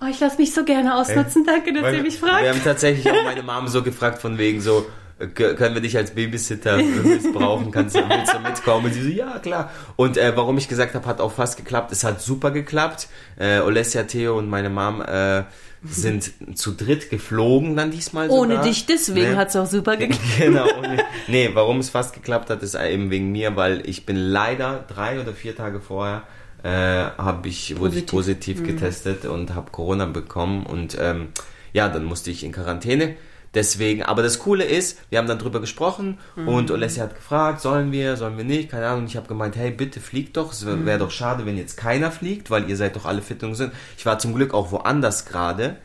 oh, 0.00 0.06
ich 0.10 0.18
lasse 0.18 0.38
mich 0.38 0.52
so 0.52 0.64
gerne 0.64 0.96
ausnutzen. 0.96 1.44
Danke, 1.46 1.72
dass 1.72 1.92
ihr 1.94 2.02
mich 2.02 2.20
Wir 2.20 2.28
fragt. 2.28 2.48
haben 2.48 2.60
tatsächlich 2.64 3.08
auch 3.10 3.24
meine 3.24 3.42
Mom 3.44 3.68
so 3.68 3.82
gefragt 3.82 4.20
von 4.20 4.38
wegen 4.38 4.60
so, 4.60 4.80
äh, 4.80 4.82
können 5.28 5.74
wir 5.74 5.80
dich 5.82 5.96
als 5.96 6.12
Babysitter 6.12 6.76
missbrauchen? 6.78 7.70
Kannst 7.70 7.94
du, 7.96 8.00
willst 8.08 8.32
du 8.34 8.38
mitkommen? 8.40 8.86
Und 8.86 8.92
sie 8.94 9.02
so, 9.02 9.08
ja, 9.08 9.38
klar. 9.38 9.70
Und 9.96 10.16
äh, 10.16 10.32
warum 10.36 10.58
ich 10.58 10.68
gesagt 10.68 10.94
habe, 10.94 11.06
hat 11.06 11.20
auch 11.20 11.32
fast 11.32 11.56
geklappt. 11.56 11.92
Es 11.92 12.04
hat 12.04 12.20
super 12.20 12.50
geklappt. 12.50 13.08
Äh, 13.38 13.60
Olesja, 13.60 14.02
Theo 14.04 14.38
und 14.38 14.48
meine 14.48 14.70
Mom 14.70 15.00
äh, 15.02 15.42
sind 15.84 16.32
zu 16.56 16.72
dritt 16.72 17.10
geflogen 17.10 17.74
dann 17.76 17.90
diesmal 17.90 18.30
Ohne 18.30 18.52
sogar. 18.54 18.64
dich, 18.68 18.86
deswegen 18.86 19.30
Ne? 19.32 19.36
hat 19.36 19.48
es 19.48 19.56
auch 19.56 19.66
super 19.66 19.96
geklappt. 19.98 20.22
Genau. 20.38 20.66
ohne- 20.78 21.02
Nee, 21.26 21.50
warum 21.54 21.78
es 21.80 21.90
fast 21.90 22.14
geklappt 22.14 22.50
hat, 22.50 22.62
ist 22.62 22.74
eben 22.76 23.10
wegen 23.10 23.32
mir, 23.32 23.56
weil 23.56 23.82
ich 23.88 24.06
bin 24.06 24.16
leider 24.16 24.84
drei 24.86 25.20
oder 25.20 25.32
vier 25.32 25.56
Tage 25.56 25.80
vorher 25.80 26.22
äh, 26.62 26.68
habe 26.70 27.48
ich 27.48 27.80
wurde 27.80 27.98
ich 27.98 28.06
Positiv. 28.06 28.58
positiv 28.58 28.62
getestet 28.64 29.24
und 29.24 29.54
habe 29.56 29.72
Corona 29.72 30.06
bekommen 30.06 30.64
und 30.64 30.96
ähm, 31.00 31.28
ja, 31.72 31.88
dann 31.88 32.04
musste 32.04 32.30
ich 32.30 32.44
in 32.44 32.52
Quarantäne. 32.52 33.16
Deswegen, 33.54 34.02
aber 34.02 34.22
das 34.22 34.38
Coole 34.38 34.64
ist, 34.64 34.98
wir 35.10 35.18
haben 35.18 35.28
dann 35.28 35.38
drüber 35.38 35.60
gesprochen 35.60 36.18
und 36.46 36.70
Olesja 36.70 37.04
hat 37.04 37.14
gefragt, 37.14 37.60
sollen 37.60 37.92
wir, 37.92 38.16
sollen 38.16 38.38
wir 38.38 38.44
nicht, 38.44 38.70
keine 38.70 38.86
Ahnung. 38.86 39.04
Ich 39.06 39.16
habe 39.16 39.28
gemeint, 39.28 39.56
hey, 39.56 39.70
bitte 39.70 40.00
fliegt 40.00 40.38
doch. 40.38 40.52
Es 40.52 40.64
wäre 40.64 40.98
doch 40.98 41.10
schade, 41.10 41.44
wenn 41.44 41.58
jetzt 41.58 41.76
keiner 41.76 42.10
fliegt, 42.10 42.50
weil 42.50 42.70
ihr 42.70 42.76
seid 42.78 42.96
doch 42.96 43.04
alle 43.04 43.20
fit 43.20 43.42
und 43.42 43.50
gesund. 43.50 43.72
Ich 43.98 44.06
war 44.06 44.18
zum 44.18 44.34
Glück 44.34 44.54
auch 44.54 44.72
woanders 44.72 45.26
gerade. 45.26 45.76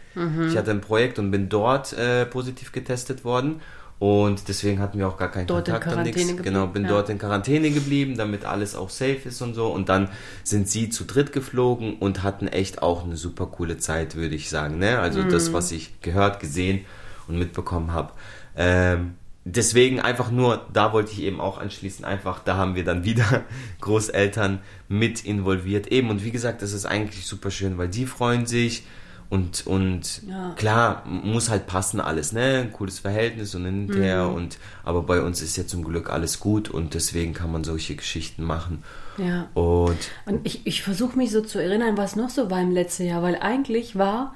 Ich 0.49 0.57
hatte 0.57 0.71
ein 0.71 0.81
Projekt 0.81 1.19
und 1.19 1.29
bin 1.29 1.49
dort 1.49 1.93
äh, 1.93 2.25
positiv 2.25 2.71
getestet 2.71 3.23
worden. 3.23 3.61
Und 3.99 4.47
deswegen 4.47 4.79
hatten 4.79 4.99
wir 4.99 5.07
auch 5.07 5.17
gar 5.17 5.31
keinen 5.31 5.47
Dort 5.47 5.65
Kontakt 5.69 5.95
und 5.95 6.03
nichts. 6.03 6.37
Genau, 6.43 6.67
bin 6.67 6.83
ja. 6.83 6.89
dort 6.89 7.09
in 7.09 7.17
Quarantäne 7.17 7.71
geblieben, 7.71 8.15
damit 8.15 8.45
alles 8.45 8.75
auch 8.75 8.89
safe 8.91 9.19
ist 9.25 9.41
und 9.41 9.55
so. 9.55 9.67
Und 9.67 9.89
dann 9.89 10.09
sind 10.43 10.69
sie 10.69 10.89
zu 10.89 11.03
dritt 11.03 11.33
geflogen 11.33 11.97
und 11.97 12.21
hatten 12.23 12.47
echt 12.47 12.81
auch 12.81 13.03
eine 13.03 13.17
super 13.17 13.47
coole 13.47 13.77
Zeit, 13.77 14.15
würde 14.15 14.35
ich 14.35 14.49
sagen. 14.49 14.77
Ne? 14.77 14.99
Also 14.99 15.21
Mhm. 15.21 15.29
das, 15.29 15.51
was 15.51 15.71
ich 15.71 15.99
gehört, 16.01 16.39
gesehen 16.39 16.85
und 17.27 17.37
mitbekommen 17.37 17.91
habe. 17.93 18.13
Ähm, 18.55 19.15
deswegen 19.45 19.99
einfach 20.01 20.31
nur, 20.31 20.65
da 20.73 20.91
wollte 20.93 21.11
ich 21.11 21.21
eben 21.21 21.39
auch 21.39 21.57
anschließen, 21.57 22.03
einfach, 22.05 22.39
da 22.39 22.57
haben 22.57 22.75
wir 22.75 22.83
dann 22.83 23.03
wieder 23.03 23.43
Großeltern 23.81 24.59
mit 24.87 25.23
involviert. 25.25 25.87
Eben, 25.87 26.09
und 26.09 26.23
wie 26.23 26.31
gesagt, 26.31 26.61
das 26.61 26.73
ist 26.73 26.85
eigentlich 26.85 27.25
super 27.25 27.51
schön, 27.51 27.77
weil 27.77 27.87
die 27.89 28.05
freuen 28.05 28.45
sich. 28.45 28.83
Und, 29.29 29.67
und 29.67 30.21
Ja. 30.25 30.53
klar, 30.55 31.03
muss 31.05 31.49
halt 31.49 31.67
passen 31.67 31.99
alles, 31.99 32.31
ne? 32.31 32.59
Ein 32.61 32.71
cooles 32.71 32.99
Verhältnis 32.99 33.55
und 33.55 33.65
hinterher 33.65 34.25
Mhm. 34.27 34.35
und 34.35 34.57
aber 34.85 35.01
bei 35.03 35.21
uns 35.21 35.41
ist 35.41 35.57
ja 35.57 35.67
zum 35.67 35.83
Glück 35.83 36.09
alles 36.09 36.39
gut 36.39 36.69
und 36.69 36.93
deswegen 36.93 37.33
kann 37.33 37.51
man 37.51 37.65
solche 37.65 37.97
Geschichten 37.97 38.43
machen. 38.45 38.85
Ja. 39.17 39.49
Und 39.53 39.97
Und 40.25 40.45
ich, 40.47 40.65
ich 40.65 40.81
versuche 40.81 41.17
mich 41.17 41.31
so 41.31 41.41
zu 41.41 41.59
erinnern, 41.61 41.97
was 41.97 42.15
noch 42.15 42.29
so 42.29 42.49
war 42.49 42.61
im 42.61 42.71
letzten 42.71 43.05
Jahr, 43.05 43.21
weil 43.21 43.35
eigentlich 43.35 43.97
war 43.97 44.33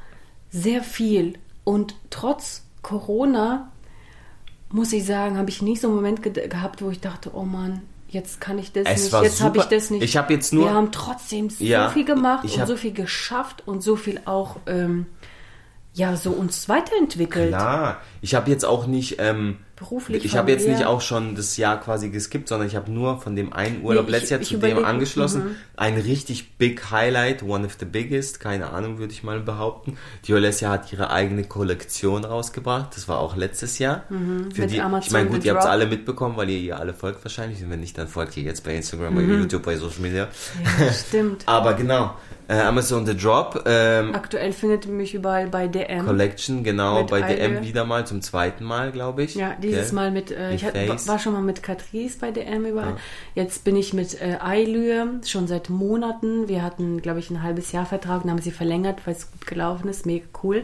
sehr 0.49 0.83
viel. 0.83 1.35
Und 1.63 1.95
trotz 2.09 2.65
Corona, 2.81 3.71
muss 4.69 4.93
ich 4.93 5.05
sagen, 5.05 5.37
habe 5.37 5.49
ich 5.49 5.61
nie 5.61 5.75
so 5.75 5.87
einen 5.87 5.95
Moment 5.95 6.23
ge 6.23 6.47
gehabt, 6.47 6.81
wo 6.81 6.89
ich 6.89 6.99
dachte, 6.99 7.31
oh 7.33 7.43
Mann, 7.43 7.81
jetzt 8.09 8.41
kann 8.41 8.57
ich 8.57 8.71
das 8.71 8.85
Es 8.87 9.03
nicht, 9.11 9.23
jetzt 9.23 9.41
habe 9.41 9.57
ich 9.59 9.65
das 9.65 9.89
nicht. 9.89 10.03
Ich 10.03 10.17
habe 10.17 10.33
jetzt 10.33 10.53
nur- 10.53 10.65
Wir 10.65 10.73
haben 10.73 10.91
trotzdem 10.91 11.49
so 11.49 11.63
Ja, 11.63 11.89
viel 11.89 12.05
gemacht 12.05 12.43
und 12.45 12.67
so 12.67 12.75
viel 12.77 12.93
geschafft 12.93 13.63
und 13.67 13.81
so 13.83 13.95
viel 13.95 14.21
auch, 14.25 14.57
ähm, 14.67 15.05
ja, 15.93 16.15
so 16.15 16.31
uns 16.31 16.69
weiterentwickelt. 16.69 17.49
klar, 17.49 18.01
ich 18.21 18.33
habe 18.35 18.49
jetzt 18.49 18.63
auch 18.65 18.87
nicht 18.87 19.17
ähm, 19.19 19.57
Beruflich, 19.81 20.23
ich 20.23 20.37
habe 20.37 20.51
jetzt 20.51 20.67
nicht 20.67 20.85
auch 20.85 21.01
schon 21.01 21.35
das 21.35 21.57
Jahr 21.57 21.79
quasi 21.79 22.09
geskippt, 22.09 22.47
sondern 22.47 22.67
ich 22.67 22.75
habe 22.75 22.91
nur 22.91 23.19
von 23.19 23.35
dem 23.35 23.51
einen 23.51 23.81
Urlaub 23.83 24.05
Nee, 24.05 24.09
ich- 24.09 24.11
letztes 24.13 24.29
Jahr 24.29 24.41
zu 24.41 24.57
dem 24.57 24.85
angeschlossen. 24.85 25.43
mhm. 25.43 25.55
Ein 25.75 25.95
richtig 25.97 26.57
big 26.57 26.91
Highlight, 26.91 27.41
one 27.43 27.65
of 27.65 27.77
the 27.79 27.85
biggest, 27.85 28.39
keine 28.39 28.69
Ahnung, 28.69 28.99
würde 28.99 29.11
ich 29.13 29.23
mal 29.23 29.39
behaupten. 29.39 29.97
Die 30.27 30.33
Olesja 30.33 30.69
hat 30.69 30.93
ihre 30.93 31.09
eigene 31.09 31.43
Kollektion 31.43 32.23
rausgebracht. 32.23 32.95
Das 32.95 33.07
war 33.07 33.19
auch 33.19 33.35
letztes 33.35 33.79
Jahr. 33.79 34.03
Für 34.07 34.13
Mhm. 34.13 34.49
mit 34.55 34.71
die, 34.71 34.81
Amazon 34.81 35.07
ich 35.07 35.11
meine, 35.13 35.29
gut, 35.29 35.43
ihr 35.43 35.53
habt 35.53 35.63
Drop. 35.63 35.71
alle 35.71 35.87
mitbekommen, 35.87 36.37
weil 36.37 36.49
ihr 36.49 36.59
ihr 36.59 36.79
alle 36.79 36.93
folgt 36.93 37.25
wahrscheinlich. 37.25 37.63
Und 37.63 37.71
wenn 37.71 37.79
nicht, 37.79 37.97
dann 37.97 38.07
folgt 38.07 38.37
ihr 38.37 38.43
jetzt 38.43 38.63
bei 38.63 38.75
Instagram, 38.75 39.13
Mhm. 39.13 39.17
bei 39.17 39.23
YouTube, 39.35 39.63
bei 39.63 39.75
Social 39.77 40.01
Media. 40.01 40.27
Ja, 40.79 40.91
stimmt. 40.93 41.43
Aber 41.47 41.73
genau, 41.73 42.13
äh, 42.47 42.59
Amazon 42.59 43.05
The 43.05 43.17
Drop, 43.17 43.63
ähm, 43.65 44.13
Aktuell 44.13 44.51
findet 44.53 44.85
ihr 44.85 44.91
mich 44.91 45.13
überall 45.15 45.47
bei 45.47 45.67
DM. 45.67 46.05
Collection, 46.05 46.63
genau, 46.63 46.99
Mit 46.99 47.09
bei. 47.09 47.21
DM 47.21 47.63
wieder 47.63 47.85
mal, 47.85 48.05
zum 48.05 48.21
zweiten 48.21 48.63
Mal, 48.63 48.91
glaube 48.91 49.23
ich. 49.23 49.35
Ja, 49.35 49.55
dieses 49.71 49.87
Gell? 49.87 49.95
Mal 49.95 50.11
mit, 50.11 50.31
äh, 50.31 50.53
ich 50.53 50.63
hat, 50.65 50.75
war 51.07 51.19
schon 51.19 51.33
mal 51.33 51.41
mit 51.41 51.63
Catrice 51.63 52.17
bei 52.19 52.31
DM 52.31 52.65
überall. 52.65 52.95
Jetzt 53.35 53.63
bin 53.63 53.75
ich 53.75 53.93
mit 53.93 54.19
äh, 54.21 54.37
Eilür 54.41 55.07
schon 55.25 55.47
seit 55.47 55.69
Monaten. 55.69 56.47
Wir 56.47 56.63
hatten, 56.63 57.01
glaube 57.01 57.19
ich, 57.19 57.29
ein 57.29 57.41
halbes 57.43 57.71
Jahr 57.71 57.85
Vertrag 57.85 58.23
und 58.23 58.29
haben 58.31 58.41
sie 58.41 58.51
verlängert, 58.51 58.99
weil 59.05 59.15
es 59.15 59.31
gut 59.31 59.47
gelaufen 59.47 59.87
ist. 59.89 60.05
Mega 60.05 60.25
cool. 60.43 60.63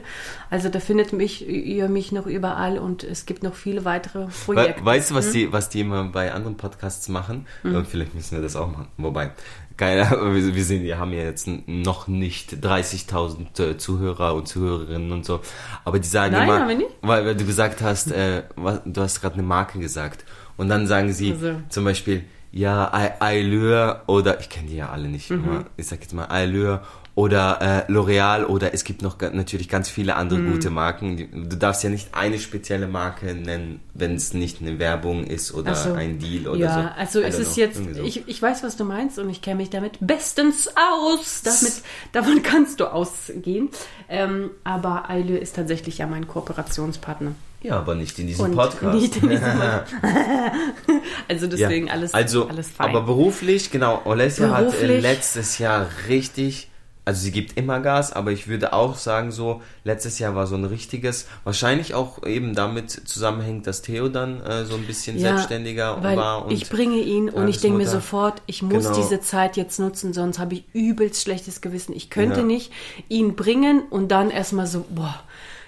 Also 0.49 0.69
da 0.69 0.79
findet 0.79 1.13
mich, 1.13 1.47
ihr 1.47 1.87
mich 1.89 2.11
noch 2.11 2.25
überall 2.25 2.77
und 2.77 3.03
es 3.03 3.25
gibt 3.25 3.43
noch 3.43 3.53
viele 3.55 3.85
weitere 3.85 4.27
We 4.27 4.31
Projekte. 4.45 4.85
weißt 4.85 5.09
du, 5.11 5.15
Hm? 5.15 5.17
was 5.19 5.31
die, 5.31 5.51
was 5.51 5.69
die 5.69 5.79
immer 5.81 6.03
bei 6.05 6.31
anderen 6.33 6.57
Podcasts 6.57 7.07
machen? 7.09 7.45
Und 7.63 7.87
vielleicht 7.87 8.13
müssen 8.15 8.35
wir 8.35 8.41
das 8.43 8.55
auch 8.55 8.67
machen. 8.71 8.87
Wobei, 8.97 9.31
geil, 9.77 10.07
wir, 10.33 10.55
wir 10.55 10.63
sehen, 10.63 10.83
wir 10.83 10.97
haben 10.99 11.13
ja 11.13 11.23
jetzt 11.23 11.47
noch 11.67 12.07
nicht 12.07 12.53
30.000 12.63 13.61
äh, 13.63 13.77
Zuhörer 13.77 14.33
und 14.35 14.47
Zuhörerinnen 14.47 15.11
und 15.11 15.25
so. 15.25 15.39
Aber 15.85 15.99
die 15.99 16.07
sagen 16.07 16.33
Nein, 16.33 16.47
immer. 16.47 16.85
Weil, 17.01 17.25
weil 17.25 17.35
du 17.35 17.45
gesagt 17.45 17.81
hast, 17.81 18.11
äh, 18.11 18.43
was, 18.55 18.81
du 18.85 19.01
hast 19.01 19.21
gerade 19.21 19.35
eine 19.35 19.43
Marke 19.43 19.79
gesagt. 19.79 20.25
Und 20.57 20.69
dann 20.69 20.87
sagen 20.87 21.13
sie 21.13 21.31
Also. 21.33 21.53
zum 21.69 21.83
Beispiel, 21.83 22.23
ja, 22.51 22.85
Allure 23.19 24.01
oder, 24.07 24.39
ich 24.39 24.49
kenne 24.49 24.67
die 24.67 24.77
ja 24.77 24.89
alle 24.89 25.07
nicht, 25.09 25.29
Mhm. 25.29 25.43
aber 25.47 25.65
ich 25.77 25.85
sag 25.87 26.01
jetzt 26.01 26.13
mal 26.13 26.25
Allure 26.25 26.81
oder 27.17 27.85
äh, 27.87 27.91
L'Oreal 27.91 28.45
oder 28.45 28.75
es 28.75 28.83
gibt 28.83 29.01
noch 29.01 29.19
natürlich 29.19 29.69
ganz 29.69 29.89
viele 29.89 30.15
andere 30.17 30.37
Mhm. 30.37 30.51
gute 30.51 30.69
Marken. 30.69 31.49
Du 31.49 31.55
darfst 31.57 31.83
ja 31.83 31.89
nicht 31.89 32.09
eine 32.13 32.37
spezielle 32.37 32.87
Marke 32.87 33.33
nennen, 33.33 33.79
wenn 33.95 34.13
es 34.13 34.35
nicht 34.35 34.61
eine 34.61 34.77
Werbung 34.77 35.23
ist 35.25 35.51
oder 35.51 35.73
so. 35.73 35.93
ein 35.93 36.19
Deal 36.19 36.47
oder 36.47 36.59
ja, 36.59 36.93
so. 36.93 36.99
also 37.01 37.21
I 37.21 37.23
es 37.23 37.39
ist 37.39 37.55
know, 37.55 37.63
jetzt, 37.63 37.81
so. 37.95 38.03
ich, 38.03 38.27
ich 38.27 38.39
weiß, 38.39 38.61
was 38.61 38.77
du 38.77 38.83
meinst 38.83 39.17
und 39.17 39.31
ich 39.31 39.41
kenne 39.41 39.55
mich 39.55 39.71
damit 39.71 39.97
bestens 39.99 40.69
aus. 40.75 41.41
Damit, 41.43 41.81
davon 42.11 42.43
kannst 42.43 42.81
du 42.81 42.85
ausgehen. 42.85 43.69
Ähm, 44.09 44.51
aber 44.63 45.09
Eilür 45.09 45.41
ist 45.41 45.55
tatsächlich 45.55 45.97
ja 45.97 46.05
mein 46.05 46.27
Kooperationspartner. 46.27 47.31
ja, 47.63 47.77
aber 47.79 47.95
nicht 47.95 48.19
in 48.19 48.27
diesem 48.27 48.45
Und 48.45 48.55
Podcast. 48.55 48.93
nicht 48.95 49.17
in 49.17 49.29
diesem 49.29 49.43
Also 51.27 51.47
deswegen 51.47 51.87
ja. 51.87 51.93
alles, 51.93 52.13
also, 52.13 52.47
alles 52.47 52.69
fein. 52.69 52.89
aber 52.89 53.01
beruflich, 53.01 53.71
genau, 53.71 54.01
Olesja 54.05 54.51
hat 54.51 54.71
äh, 54.81 54.99
letztes 54.99 55.57
Jahr 55.57 55.87
richtig 56.07 56.69
also 57.07 57.21
sie 57.21 57.31
gibt 57.31 57.57
immer 57.57 57.79
Gas, 57.79 58.11
aber 58.11 58.33
ich 58.33 58.49
würde 58.49 58.73
auch 58.73 58.97
sagen, 58.97 59.31
so, 59.31 59.61
letztes 59.85 60.19
Jahr 60.19 60.35
war 60.35 60.45
so 60.45 60.57
ein 60.57 60.65
richtiges, 60.65 61.25
wahrscheinlich 61.45 61.93
auch 61.93 62.21
eben 62.25 62.53
damit 62.53 62.91
zusammenhängt, 62.91 63.65
dass 63.65 63.81
Theo 63.81 64.09
dann 64.09 64.41
äh, 64.41 64.65
so 64.65 64.75
ein 64.75 64.85
bisschen 64.85 65.15
ja, 65.15 65.29
selbstständiger 65.29 66.03
war. 66.03 66.43
Und 66.43 66.51
ich 66.51 66.69
bringe 66.69 66.97
ihn 66.97 67.29
und 67.29 67.47
ich 67.47 67.61
denke 67.61 67.77
mir 67.77 67.87
sofort, 67.87 68.41
ich 68.45 68.61
muss 68.61 68.83
genau. 68.83 68.97
diese 68.97 69.21
Zeit 69.21 69.55
jetzt 69.55 69.79
nutzen, 69.79 70.11
sonst 70.11 70.37
habe 70.37 70.55
ich 70.55 70.65
übelst 70.73 71.21
schlechtes 71.21 71.61
Gewissen. 71.61 71.95
Ich 71.95 72.09
könnte 72.09 72.41
ja. 72.41 72.45
nicht 72.45 72.73
ihn 73.07 73.37
bringen 73.37 73.83
und 73.89 74.09
dann 74.09 74.29
erstmal 74.29 74.67
so, 74.67 74.85
boah, 74.89 75.17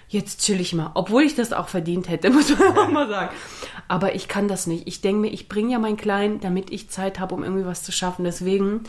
jetzt 0.09 0.41
chill 0.41 0.59
ich 0.59 0.73
mal. 0.73 0.91
Obwohl 0.93 1.23
ich 1.23 1.35
das 1.35 1.53
auch 1.53 1.69
verdient 1.69 2.09
hätte, 2.09 2.29
muss 2.31 2.49
man 2.49 2.77
auch 2.77 2.89
mal 2.89 3.07
sagen. 3.07 3.33
Aber 3.87 4.13
ich 4.13 4.27
kann 4.27 4.49
das 4.49 4.67
nicht. 4.67 4.89
Ich 4.89 4.99
denke 4.99 5.21
mir, 5.21 5.31
ich 5.31 5.47
bringe 5.47 5.71
ja 5.71 5.79
meinen 5.79 5.95
Kleinen, 5.95 6.41
damit 6.41 6.69
ich 6.69 6.89
Zeit 6.89 7.17
habe, 7.17 7.33
um 7.33 7.43
irgendwie 7.43 7.65
was 7.65 7.81
zu 7.81 7.93
schaffen. 7.93 8.25
Deswegen 8.25 8.81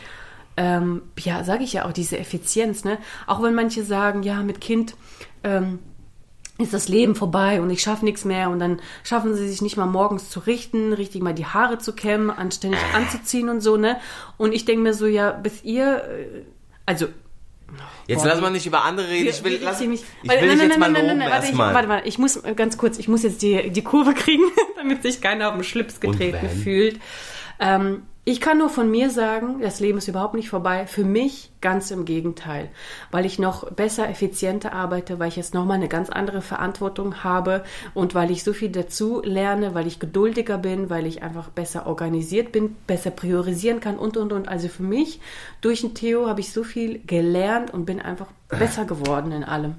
ähm, 0.57 1.03
ja, 1.19 1.45
sage 1.45 1.65
ich 1.65 1.73
ja 1.73 1.87
auch, 1.87 1.93
diese 1.93 2.19
Effizienz, 2.19 2.85
ne? 2.85 2.99
Auch 3.27 3.43
wenn 3.43 3.55
manche 3.55 3.85
sagen, 3.85 4.23
ja, 4.23 4.43
mit 4.43 4.61
Kind 4.61 4.95
ähm, 5.45 5.79
ist 6.59 6.75
das 6.75 6.89
Leben 6.89 7.15
vorbei 7.15 7.61
und 7.61 7.71
ich 7.71 7.81
schaffe 7.83 8.05
nichts 8.05 8.25
mehr 8.25 8.51
und 8.51 8.59
dann 8.59 8.81
schaffen 9.03 9.35
sie 9.35 9.49
sich 9.49 9.63
nicht 9.63 9.77
mal 9.77 9.87
morgens 9.87 10.29
zu 10.29 10.41
richten, 10.41 10.93
richtig 10.93 11.23
mal 11.23 11.33
die 11.33 11.47
Haare 11.47 11.79
zu 11.79 11.95
kämmen, 11.95 12.31
anständig 12.31 12.81
anzuziehen 12.95 13.49
und 13.49 13.61
so, 13.61 13.77
ne? 13.77 13.99
Und 14.37 14.53
ich 14.53 14.65
denke 14.65 14.83
mir 14.83 14.95
so, 14.95 15.07
ja, 15.07 15.33
bis 15.33 15.65
ihr, 15.65 16.05
äh, 16.05 16.43
also 16.87 17.07
Jetzt 18.07 18.25
lass 18.25 18.41
mal 18.41 18.51
nicht 18.51 18.67
über 18.67 18.85
andere 18.85 19.09
reden. 19.09 19.29
Ich 19.29 19.45
will, 19.45 19.61
lass, 19.63 19.81
ich 19.81 19.89
ich 19.89 20.31
will 20.31 20.51
dich 20.51 20.61
jetzt 20.61 20.79
mal 20.79 20.93
loben 20.93 21.21
erstmal. 21.21 21.73
Warte, 21.73 21.89
warte, 21.89 22.09
ich 22.09 22.19
muss 22.19 22.37
äh, 22.37 22.55
ganz 22.55 22.77
kurz, 22.77 22.99
ich 22.99 23.07
muss 23.07 23.23
jetzt 23.23 23.43
die, 23.43 23.71
die 23.71 23.83
Kurve 23.83 24.15
kriegen, 24.15 24.43
damit 24.77 25.03
sich 25.03 25.21
keiner 25.21 25.49
auf 25.49 25.55
den 25.55 25.63
Schlips 25.63 26.01
getreten 26.01 26.49
fühlt. 26.49 27.01
Ähm, 27.61 28.03
ich 28.31 28.41
kann 28.41 28.59
nur 28.59 28.69
von 28.69 28.89
mir 28.89 29.11
sagen, 29.11 29.61
das 29.61 29.81
Leben 29.81 29.99
ist 29.99 30.07
überhaupt 30.07 30.35
nicht 30.35 30.49
vorbei. 30.49 30.87
Für 30.87 31.03
mich 31.03 31.51
ganz 31.61 31.91
im 31.91 32.05
Gegenteil, 32.05 32.69
weil 33.11 33.27
ich 33.27 33.41
noch 33.41 33.69
besser, 33.73 34.09
effizienter 34.09 34.73
arbeite, 34.73 35.19
weil 35.19 35.27
ich 35.27 35.35
jetzt 35.35 35.53
nochmal 35.53 35.79
eine 35.79 35.89
ganz 35.89 36.11
andere 36.11 36.41
Verantwortung 36.41 37.25
habe 37.25 37.65
und 37.93 38.15
weil 38.15 38.31
ich 38.31 38.45
so 38.45 38.53
viel 38.53 38.69
dazu 38.69 39.21
lerne, 39.25 39.75
weil 39.75 39.89
ich 39.89 39.99
geduldiger 39.99 40.59
bin, 40.59 40.91
weil 40.91 41.07
ich 41.07 41.25
einfach 41.25 41.49
besser 41.49 41.89
organisiert 41.89 42.53
bin, 42.53 42.77
besser 42.87 43.11
priorisieren 43.11 43.81
kann 43.81 43.99
und, 43.99 44.17
und, 44.17 44.33
und. 44.33 44.47
Also 44.47 44.69
für 44.69 44.85
mich, 44.85 45.21
durch 45.61 45.81
den 45.81 45.95
Theo 45.95 46.29
habe 46.29 46.39
ich 46.39 46.53
so 46.53 46.63
viel 46.63 47.01
gelernt 47.05 47.75
und 47.75 47.85
bin 47.85 48.01
einfach 48.01 48.29
besser 48.49 48.85
geworden 48.85 49.33
in 49.33 49.43
allem. 49.43 49.75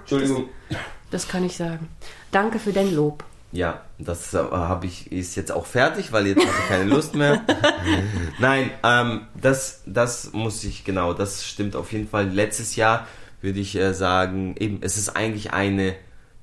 Entschuldigung. 0.00 0.50
Das, 0.68 0.78
das 1.10 1.28
kann 1.28 1.42
ich 1.42 1.56
sagen. 1.56 1.88
Danke 2.32 2.58
für 2.58 2.72
dein 2.72 2.94
Lob. 2.94 3.24
Ja, 3.52 3.82
das 3.98 4.32
äh, 4.32 4.38
habe 4.38 4.86
ich 4.86 5.12
ist 5.12 5.36
jetzt 5.36 5.52
auch 5.52 5.66
fertig, 5.66 6.10
weil 6.12 6.26
jetzt 6.26 6.40
habe 6.40 6.56
ich 6.58 6.68
keine 6.68 6.84
Lust 6.84 7.14
mehr. 7.14 7.42
Nein, 8.38 8.70
ähm, 8.82 9.26
das 9.40 9.82
das 9.86 10.32
muss 10.32 10.64
ich 10.64 10.84
genau, 10.84 11.12
das 11.12 11.44
stimmt 11.46 11.76
auf 11.76 11.92
jeden 11.92 12.08
Fall. 12.08 12.28
Letztes 12.30 12.76
Jahr 12.76 13.06
würde 13.42 13.60
ich 13.60 13.76
äh, 13.76 13.92
sagen, 13.92 14.54
eben 14.58 14.78
es 14.80 14.96
ist 14.96 15.10
eigentlich 15.10 15.52
eine 15.52 15.94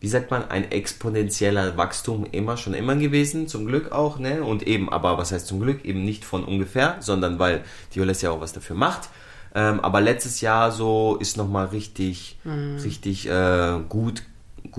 wie 0.01 0.07
sagt 0.07 0.31
man, 0.31 0.49
ein 0.49 0.71
exponentieller 0.71 1.75
Wachstum 1.75 2.25
immer 2.31 2.55
schon 2.55 2.73
immer 2.73 2.95
gewesen, 2.95 3.47
zum 3.47 3.65
Glück 3.65 3.91
auch, 3.91 4.17
ne? 4.17 4.43
Und 4.43 4.65
eben, 4.65 4.89
aber 4.89 5.17
was 5.17 5.31
heißt 5.31 5.47
zum 5.47 5.59
Glück? 5.59 5.83
Eben 5.83 6.05
nicht 6.05 6.23
von 6.23 6.45
ungefähr, 6.45 6.97
sondern 7.01 7.37
weil 7.37 7.63
die 7.93 7.99
Oles 7.99 8.21
ja 8.21 8.31
auch 8.31 8.39
was 8.39 8.53
dafür 8.53 8.77
macht. 8.77 9.09
Ähm, 9.53 9.79
aber 9.81 9.99
letztes 9.99 10.41
Jahr 10.41 10.71
so 10.71 11.17
ist 11.19 11.35
nochmal 11.35 11.67
richtig, 11.67 12.39
mhm. 12.45 12.77
richtig 12.77 13.27
äh, 13.27 13.79
gut 13.89 14.23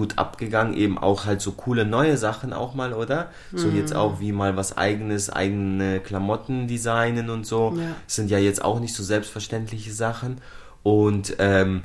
gut 0.01 0.17
abgegangen, 0.17 0.73
eben 0.73 0.97
auch 0.97 1.27
halt 1.27 1.43
so 1.43 1.53
coole 1.53 1.85
neue 1.85 2.17
Sachen 2.17 2.55
auch 2.55 2.75
mal, 2.75 2.95
oder? 2.95 3.29
So 3.55 3.69
mhm. 3.69 3.77
jetzt 3.77 3.95
auch 3.95 4.19
wie 4.19 4.33
mal 4.33 4.57
was 4.57 4.79
eigenes, 4.79 5.29
eigene 5.29 6.01
Klamotten 6.01 6.69
designen 6.69 7.29
und 7.29 7.45
so. 7.45 7.75
Ja. 7.77 7.83
Das 8.07 8.17
sind 8.17 8.31
ja 8.31 8.39
jetzt 8.39 8.65
auch 8.65 8.81
nicht 8.81 8.95
so 8.95 9.03
selbstverständliche 9.03 9.93
Sachen. 9.93 10.39
Und 10.83 11.37
ähm, 11.39 11.83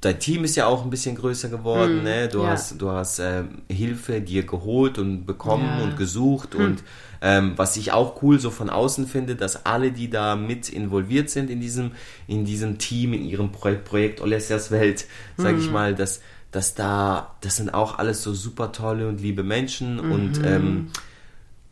dein 0.00 0.20
Team 0.20 0.44
ist 0.44 0.54
ja 0.54 0.66
auch 0.66 0.84
ein 0.84 0.90
bisschen 0.90 1.16
größer 1.16 1.48
geworden, 1.48 1.98
mhm. 1.98 2.04
ne? 2.04 2.28
Du 2.28 2.42
ja. 2.42 2.50
hast, 2.50 2.80
du 2.80 2.90
hast 2.90 3.18
ähm, 3.18 3.62
Hilfe 3.68 4.20
dir 4.20 4.46
geholt 4.46 4.96
und 4.98 5.26
bekommen 5.26 5.78
ja. 5.78 5.82
und 5.82 5.96
gesucht 5.96 6.54
mhm. 6.54 6.64
und 6.64 6.84
ähm, 7.22 7.54
was 7.56 7.76
ich 7.76 7.90
auch 7.90 8.22
cool 8.22 8.38
so 8.38 8.50
von 8.50 8.70
außen 8.70 9.08
finde, 9.08 9.34
dass 9.34 9.66
alle, 9.66 9.90
die 9.90 10.10
da 10.10 10.36
mit 10.36 10.68
involviert 10.68 11.28
sind 11.28 11.50
in 11.50 11.58
diesem, 11.58 11.90
in 12.28 12.44
diesem 12.44 12.78
Team, 12.78 13.14
in 13.14 13.24
ihrem 13.24 13.50
Projekt, 13.50 13.84
Projekt 13.84 14.20
Olesias 14.20 14.70
Welt, 14.70 15.06
sage 15.36 15.58
ich 15.58 15.66
mhm. 15.66 15.72
mal, 15.72 15.94
dass 15.96 16.20
dass 16.54 16.74
da, 16.74 17.34
das 17.40 17.56
sind 17.56 17.74
auch 17.74 17.98
alles 17.98 18.22
so 18.22 18.32
super 18.32 18.70
tolle 18.70 19.08
und 19.08 19.20
liebe 19.20 19.42
Menschen 19.42 19.96
mhm. 19.96 20.12
und 20.12 20.44
ähm, 20.44 20.90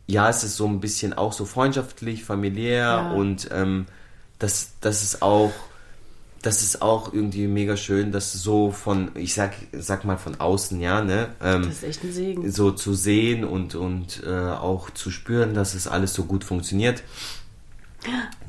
ja, 0.07 0.29
es 0.29 0.43
ist 0.43 0.57
so 0.57 0.67
ein 0.67 0.81
bisschen 0.81 1.13
auch 1.13 1.31
so 1.31 1.45
freundschaftlich, 1.45 2.25
familiär 2.25 2.79
ja. 2.79 3.11
und 3.11 3.47
ähm, 3.53 3.85
das, 4.39 4.73
das 4.81 5.01
ist 5.01 5.21
auch, 5.21 5.53
das 6.41 6.63
ist 6.63 6.81
auch 6.81 7.13
irgendwie 7.13 7.47
mega 7.47 7.77
schön, 7.77 8.11
das 8.11 8.33
so 8.33 8.71
von, 8.71 9.11
ich 9.15 9.33
sag, 9.33 9.53
sag 9.71 10.03
mal 10.03 10.17
von 10.17 10.41
außen, 10.41 10.81
ja, 10.81 11.01
ne? 11.01 11.29
Ähm, 11.41 11.61
das 11.63 11.75
ist 11.75 11.83
echt 11.83 12.03
ein 12.03 12.11
Segen. 12.11 12.51
So 12.51 12.71
zu 12.71 12.93
sehen 12.93 13.45
und, 13.45 13.75
und 13.75 14.21
äh, 14.25 14.29
auch 14.29 14.89
zu 14.89 15.11
spüren, 15.11 15.53
dass 15.53 15.75
es 15.75 15.87
alles 15.87 16.13
so 16.13 16.25
gut 16.25 16.43
funktioniert. 16.43 17.03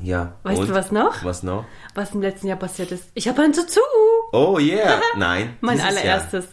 Ja. 0.03 0.33
Weißt 0.43 0.63
und? 0.63 0.71
du 0.71 0.75
was 0.75 0.91
noch? 0.91 1.25
Was 1.25 1.45
noch? 1.45 1.65
Was 1.95 2.13
im 2.13 2.23
letzten 2.23 2.49
Jahr 2.49 2.59
passiert 2.59 2.91
ist. 2.91 3.05
Ich 3.15 3.29
habe 3.29 3.43
ein 3.43 3.53
Tutu. 3.53 3.79
Oh 4.35 4.59
yeah, 4.59 5.01
nein. 5.17 5.57
mein 5.61 5.81
allererstes. 5.81 6.45
Jahr. 6.45 6.53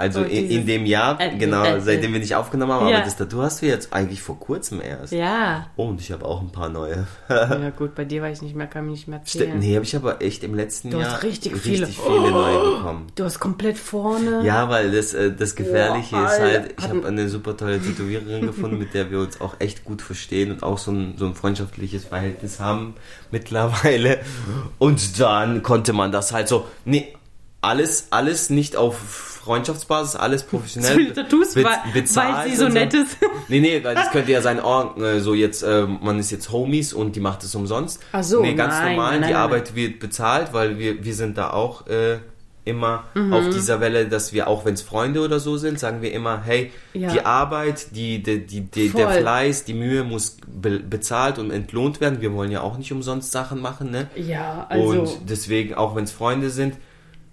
Also 0.00 0.22
in, 0.22 0.48
in, 0.48 0.66
dem 0.66 0.86
Jahr, 0.86 1.20
äh, 1.20 1.36
genau, 1.36 1.62
äh, 1.62 1.78
seitdem 1.78 2.14
wir 2.14 2.20
nicht 2.20 2.34
aufgenommen 2.34 2.72
haben, 2.72 2.88
ja. 2.88 2.96
aber 2.96 3.04
das 3.04 3.18
Tattoo 3.18 3.42
hast 3.42 3.60
du 3.60 3.66
jetzt 3.66 3.92
eigentlich 3.92 4.22
vor 4.22 4.40
kurzem 4.40 4.80
erst. 4.80 5.12
Ja. 5.12 5.66
Oh, 5.76 5.88
und 5.88 6.00
ich 6.00 6.10
habe 6.10 6.24
auch 6.24 6.40
ein 6.40 6.48
paar 6.48 6.70
neue. 6.70 7.06
ja 7.28 7.70
gut, 7.76 7.94
bei 7.94 8.06
dir 8.06 8.22
weiß 8.22 8.38
ich 8.38 8.42
nicht 8.42 8.56
mehr, 8.56 8.66
kann 8.66 8.86
mich 8.86 8.92
nicht 8.92 9.08
mehr 9.08 9.18
erzählen. 9.18 9.58
Nee, 9.58 9.74
habe 9.74 9.84
ich 9.84 9.94
aber 9.94 10.22
echt 10.22 10.42
im 10.42 10.54
letzten 10.54 10.90
du 10.90 11.00
Jahr 11.00 11.12
hast 11.12 11.22
richtig, 11.22 11.54
viele, 11.54 11.86
richtig 11.86 12.02
viele 12.02 12.18
oh, 12.18 12.30
neue 12.30 12.76
bekommen. 12.76 13.08
Du 13.14 13.24
hast 13.24 13.40
komplett 13.40 13.76
vorne. 13.76 14.40
Ja, 14.42 14.70
weil 14.70 14.90
das, 14.90 15.12
äh, 15.12 15.32
das 15.32 15.54
Gefährliche 15.54 16.16
oh, 16.16 16.24
ist 16.24 16.40
halt, 16.40 16.74
ich 16.78 16.88
habe 16.88 17.06
eine 17.06 17.28
super 17.28 17.54
tolle 17.54 17.78
Tätowiererin 17.78 18.46
gefunden, 18.46 18.78
mit 18.78 18.94
der 18.94 19.10
wir 19.10 19.20
uns 19.20 19.38
auch 19.42 19.56
echt 19.58 19.84
gut 19.84 20.00
verstehen 20.00 20.50
und 20.50 20.62
auch 20.62 20.78
so 20.78 20.92
ein, 20.92 21.16
so 21.18 21.26
ein 21.26 21.34
freundschaftliches 21.34 22.06
Verhältnis 22.06 22.58
haben 22.58 22.94
mittlerweile. 23.30 24.20
Und 24.78 25.20
dann 25.20 25.62
konnte 25.62 25.92
man 25.92 26.10
das 26.10 26.32
halt 26.32 26.48
so, 26.48 26.66
nee, 26.86 27.14
alles, 27.60 28.06
alles 28.10 28.48
nicht 28.48 28.76
auf 28.76 29.29
Freundschaftsbasis, 29.42 30.16
alles 30.16 30.42
professionell. 30.42 31.08
So 31.08 31.14
Tattoos, 31.14 31.54
be 31.54 31.64
bezahlt 31.94 32.36
weil 32.36 32.50
sie 32.50 32.56
so 32.56 32.68
nett 32.68 32.92
ist. 32.92 33.16
Nee, 33.48 33.60
nee, 33.60 33.80
das 33.80 34.10
könnte 34.10 34.30
ja 34.30 34.42
sein, 34.42 34.60
oh, 34.62 35.00
äh, 35.00 35.20
so 35.20 35.34
jetzt, 35.34 35.62
äh, 35.62 35.86
man 35.86 36.18
ist 36.18 36.30
jetzt 36.30 36.52
Homies 36.52 36.92
und 36.92 37.16
die 37.16 37.20
macht 37.20 37.42
es 37.42 37.54
umsonst. 37.54 38.00
Ach 38.12 38.22
so, 38.22 38.42
Nee, 38.42 38.54
ganz 38.54 38.74
nein, 38.74 38.96
normal, 38.96 39.12
nein, 39.12 39.28
die 39.28 39.32
nein, 39.32 39.42
Arbeit 39.42 39.74
wird 39.74 39.98
bezahlt, 39.98 40.52
weil 40.52 40.78
wir, 40.78 41.02
wir 41.02 41.14
sind 41.14 41.38
da 41.38 41.50
auch 41.50 41.86
äh, 41.86 42.18
immer 42.64 43.04
mhm. 43.14 43.32
auf 43.32 43.48
dieser 43.48 43.80
Welle, 43.80 44.06
dass 44.06 44.34
wir, 44.34 44.46
auch 44.46 44.66
wenn 44.66 44.74
es 44.74 44.82
Freunde 44.82 45.20
oder 45.20 45.40
so 45.40 45.56
sind, 45.56 45.78
sagen 45.78 46.02
wir 46.02 46.12
immer, 46.12 46.42
hey, 46.42 46.70
ja. 46.92 47.10
die 47.10 47.22
Arbeit, 47.22 47.96
die, 47.96 48.22
die, 48.22 48.46
die, 48.46 48.60
die 48.60 48.90
der 48.90 49.08
Fleiß, 49.08 49.64
die 49.64 49.74
Mühe 49.74 50.04
muss 50.04 50.36
be 50.46 50.78
bezahlt 50.80 51.38
und 51.38 51.50
entlohnt 51.50 52.00
werden. 52.00 52.20
Wir 52.20 52.32
wollen 52.34 52.50
ja 52.50 52.60
auch 52.60 52.76
nicht 52.76 52.92
umsonst 52.92 53.32
Sachen 53.32 53.60
machen, 53.62 53.90
ne? 53.90 54.08
Ja, 54.16 54.66
also... 54.68 55.00
Und 55.00 55.30
deswegen, 55.30 55.74
auch 55.74 55.96
wenn 55.96 56.04
es 56.04 56.12
Freunde 56.12 56.50
sind, 56.50 56.76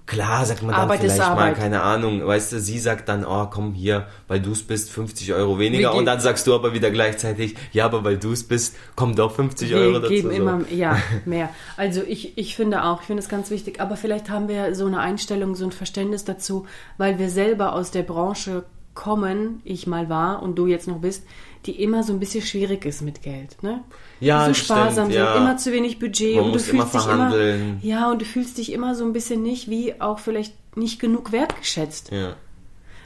Klar, 0.07 0.45
sagt 0.45 0.63
man 0.63 0.71
dann 0.71 0.83
Arbeit 0.83 1.01
vielleicht 1.01 1.19
mal, 1.19 1.53
keine 1.53 1.81
Ahnung, 1.81 2.25
weißt 2.25 2.53
du, 2.53 2.59
sie 2.61 2.79
sagt 2.79 3.09
dann, 3.09 3.25
oh, 3.25 3.47
komm 3.47 3.73
hier, 3.73 4.07
weil 4.29 4.39
du 4.39 4.53
es 4.53 4.63
bist, 4.63 4.89
50 4.89 5.33
Euro 5.33 5.59
weniger. 5.59 5.93
Und 5.93 6.05
dann 6.05 6.21
sagst 6.21 6.47
du 6.47 6.55
aber 6.55 6.73
wieder 6.73 6.91
gleichzeitig, 6.91 7.57
ja, 7.73 7.83
aber 7.83 8.05
weil 8.05 8.17
du 8.17 8.31
es 8.31 8.47
bist, 8.47 8.77
kommen 8.95 9.17
doch 9.17 9.35
50 9.35 9.69
wir 9.69 9.77
Euro 9.77 9.99
dazu. 9.99 10.09
Wir 10.09 10.21
geben 10.21 10.31
immer, 10.31 10.61
ja, 10.71 10.97
mehr. 11.25 11.49
Also 11.75 12.03
ich, 12.07 12.37
ich 12.37 12.55
finde 12.55 12.85
auch, 12.85 13.01
ich 13.01 13.07
finde 13.07 13.21
es 13.21 13.27
ganz 13.27 13.51
wichtig, 13.51 13.81
aber 13.81 13.97
vielleicht 13.97 14.29
haben 14.29 14.47
wir 14.47 14.73
so 14.75 14.85
eine 14.85 15.01
Einstellung, 15.01 15.55
so 15.55 15.65
ein 15.65 15.73
Verständnis 15.73 16.23
dazu, 16.23 16.65
weil 16.97 17.19
wir 17.19 17.29
selber 17.29 17.73
aus 17.73 17.91
der 17.91 18.03
Branche 18.03 18.63
kommen, 18.93 19.61
ich 19.65 19.87
mal 19.87 20.09
war 20.09 20.41
und 20.41 20.55
du 20.57 20.67
jetzt 20.67 20.87
noch 20.87 20.99
bist, 20.99 21.23
die 21.67 21.81
immer 21.83 22.03
so 22.03 22.13
ein 22.13 22.19
bisschen 22.19 22.43
schwierig 22.43 22.85
ist 22.85 23.01
mit 23.01 23.21
Geld, 23.21 23.61
ne? 23.61 23.83
Ja, 24.19 24.47
so 24.47 24.53
sparsam 24.53 25.09
stimmt, 25.09 25.13
ja. 25.13 25.33
sind, 25.33 25.43
immer 25.43 25.57
zu 25.57 25.71
wenig 25.71 25.99
Budget 25.99 26.35
Man 26.35 26.45
und 26.45 26.51
du 26.51 26.53
muss 26.53 26.67
immer 26.69 26.87
fühlst 26.87 26.95
dich 26.95 27.01
verhandeln. 27.13 27.61
immer 27.61 27.79
ja 27.83 28.11
und 28.11 28.21
du 28.21 28.25
fühlst 28.25 28.57
dich 28.57 28.71
immer 28.71 28.95
so 28.95 29.05
ein 29.05 29.13
bisschen 29.13 29.43
nicht 29.43 29.69
wie 29.69 29.99
auch 30.01 30.19
vielleicht 30.19 30.53
nicht 30.77 30.99
genug 30.99 31.31
wertgeschätzt. 31.31 32.11
Ja. 32.11 32.35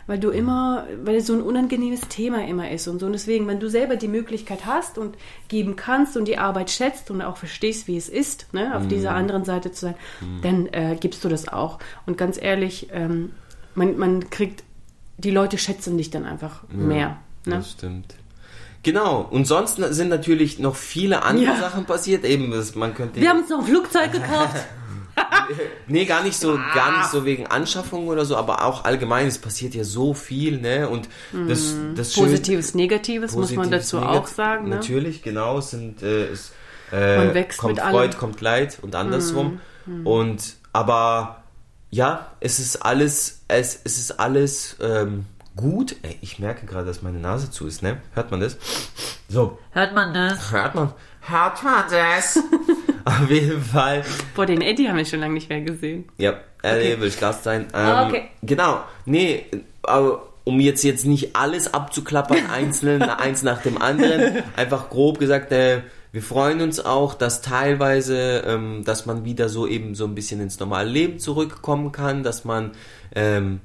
Weil 0.07 0.19
du 0.19 0.29
immer, 0.29 0.87
weil 1.03 1.15
es 1.15 1.27
so 1.27 1.33
ein 1.33 1.41
unangenehmes 1.41 2.01
Thema 2.09 2.45
immer 2.45 2.69
ist 2.69 2.87
und 2.87 2.99
so. 2.99 3.05
Und 3.05 3.13
deswegen, 3.13 3.47
wenn 3.47 3.59
du 3.59 3.69
selber 3.69 3.95
die 3.95 4.07
Möglichkeit 4.07 4.65
hast 4.65 4.97
und 4.97 5.15
geben 5.47 5.75
kannst 5.75 6.17
und 6.17 6.27
die 6.27 6.37
Arbeit 6.37 6.69
schätzt 6.69 7.11
und 7.11 7.21
auch 7.21 7.37
verstehst, 7.37 7.87
wie 7.87 7.97
es 7.97 8.09
ist, 8.09 8.53
ne, 8.53 8.75
auf 8.75 8.83
mm. 8.83 8.89
dieser 8.89 9.11
anderen 9.13 9.45
Seite 9.45 9.71
zu 9.71 9.81
sein, 9.81 9.95
mm. 10.19 10.41
dann 10.41 10.67
äh, 10.67 10.97
gibst 10.99 11.23
du 11.23 11.29
das 11.29 11.47
auch. 11.47 11.79
Und 12.05 12.17
ganz 12.17 12.41
ehrlich, 12.41 12.89
ähm, 12.91 13.31
man, 13.75 13.97
man 13.97 14.29
kriegt, 14.29 14.63
die 15.17 15.31
Leute 15.31 15.57
schätzen 15.57 15.97
dich 15.97 16.09
dann 16.09 16.25
einfach 16.25 16.63
ja, 16.71 16.77
mehr. 16.77 17.07
Ne? 17.45 17.55
Das 17.55 17.71
stimmt. 17.71 18.15
Genau, 18.83 19.27
und 19.29 19.45
sonst 19.45 19.75
sind 19.75 20.09
natürlich 20.09 20.57
noch 20.59 20.75
viele 20.75 21.23
andere 21.23 21.53
ja. 21.53 21.59
Sachen 21.59 21.85
passiert. 21.85 22.25
Eben, 22.25 22.53
man 22.75 22.93
könnte. 22.95 23.21
Wir 23.21 23.29
haben 23.29 23.41
uns 23.41 23.49
noch 23.49 23.59
ein 23.59 23.65
Flugzeug 23.65 24.11
gekauft. 24.11 24.55
nee, 25.87 26.05
gar 26.05 26.23
nicht 26.23 26.37
so, 26.37 26.53
ah. 26.53 26.73
gar 26.73 26.97
nicht 26.97 27.09
so 27.09 27.25
wegen 27.25 27.47
Anschaffung 27.47 28.07
oder 28.07 28.25
so, 28.25 28.35
aber 28.37 28.65
auch 28.65 28.85
allgemein, 28.85 29.27
es 29.27 29.37
passiert 29.37 29.75
ja 29.75 29.83
so 29.83 30.13
viel, 30.13 30.59
ne? 30.59 30.89
Und 30.89 31.09
das, 31.47 31.73
mhm. 31.73 31.95
das 31.95 32.13
Positives, 32.13 32.71
schön, 32.71 32.77
Negatives, 32.77 33.33
Positives, 33.33 33.57
muss 33.57 33.65
man 33.65 33.71
dazu 33.71 33.97
Negat 33.97 34.15
auch 34.15 34.27
sagen. 34.27 34.69
Ne? 34.69 34.75
Natürlich, 34.75 35.21
genau, 35.21 35.59
es 35.59 35.71
sind, 35.71 36.01
äh, 36.01 36.27
es, 36.27 36.53
äh, 36.91 37.17
man 37.17 37.33
wächst 37.33 37.59
kommt 37.59 37.75
mit 37.75 37.83
Freude, 37.83 37.97
allem. 37.97 38.17
kommt 38.17 38.41
Leid 38.41 38.79
und 38.81 38.95
andersrum. 38.95 39.59
Mhm. 39.85 40.07
Und 40.07 40.55
aber 40.73 41.43
ja, 41.89 42.31
es 42.39 42.59
ist 42.59 42.77
alles, 42.77 43.43
es, 43.47 43.79
es 43.83 43.97
ist 43.97 44.19
alles 44.19 44.77
ähm, 44.81 45.25
gut. 45.55 45.95
Ey, 46.01 46.17
ich 46.21 46.39
merke 46.39 46.65
gerade, 46.65 46.85
dass 46.85 47.01
meine 47.01 47.19
Nase 47.19 47.51
zu 47.51 47.67
ist, 47.67 47.83
ne? 47.83 47.97
Hört 48.13 48.31
man 48.31 48.39
das? 48.39 48.57
So. 49.27 49.57
Hört 49.71 49.93
man 49.93 50.13
das? 50.13 50.51
Hört 50.51 50.75
man. 50.75 50.93
Hört 51.21 51.63
man 51.63 51.83
das? 51.89 52.37
Auf 53.05 53.29
jeden 53.29 53.61
Fall. 53.61 54.03
Boah, 54.35 54.45
den 54.45 54.61
Eddie 54.61 54.87
haben 54.87 54.97
wir 54.97 55.05
schon 55.05 55.19
lange 55.19 55.33
nicht 55.33 55.49
mehr 55.49 55.61
gesehen. 55.61 56.05
Ja, 56.17 56.39
okay. 56.59 56.99
will 56.99 57.11
Gast 57.11 57.43
sein. 57.43 57.61
Ähm, 57.61 57.67
ah, 57.73 58.07
okay. 58.07 58.29
Genau. 58.43 58.83
Nee, 59.05 59.45
aber 59.83 60.27
um 60.43 60.59
jetzt 60.59 60.83
jetzt 60.83 61.05
nicht 61.05 61.35
alles 61.35 61.73
abzuklappern, 61.73 62.49
einzeln, 62.51 63.01
eins 63.03 63.43
nach 63.43 63.61
dem 63.61 63.81
anderen, 63.81 64.43
einfach 64.55 64.89
grob 64.89 65.19
gesagt, 65.19 65.51
äh, 65.51 65.81
wir 66.11 66.21
freuen 66.21 66.61
uns 66.61 66.83
auch, 66.83 67.13
dass 67.13 67.41
teilweise, 67.41 68.43
ähm, 68.45 68.83
dass 68.83 69.05
man 69.05 69.23
wieder 69.23 69.47
so 69.47 69.65
eben 69.65 69.95
so 69.95 70.05
ein 70.05 70.13
bisschen 70.13 70.41
ins 70.41 70.59
normale 70.59 70.89
Leben 70.89 71.19
zurückkommen 71.19 71.91
kann, 71.93 72.23
dass 72.23 72.43
man 72.43 72.71
ähm, 73.15 73.61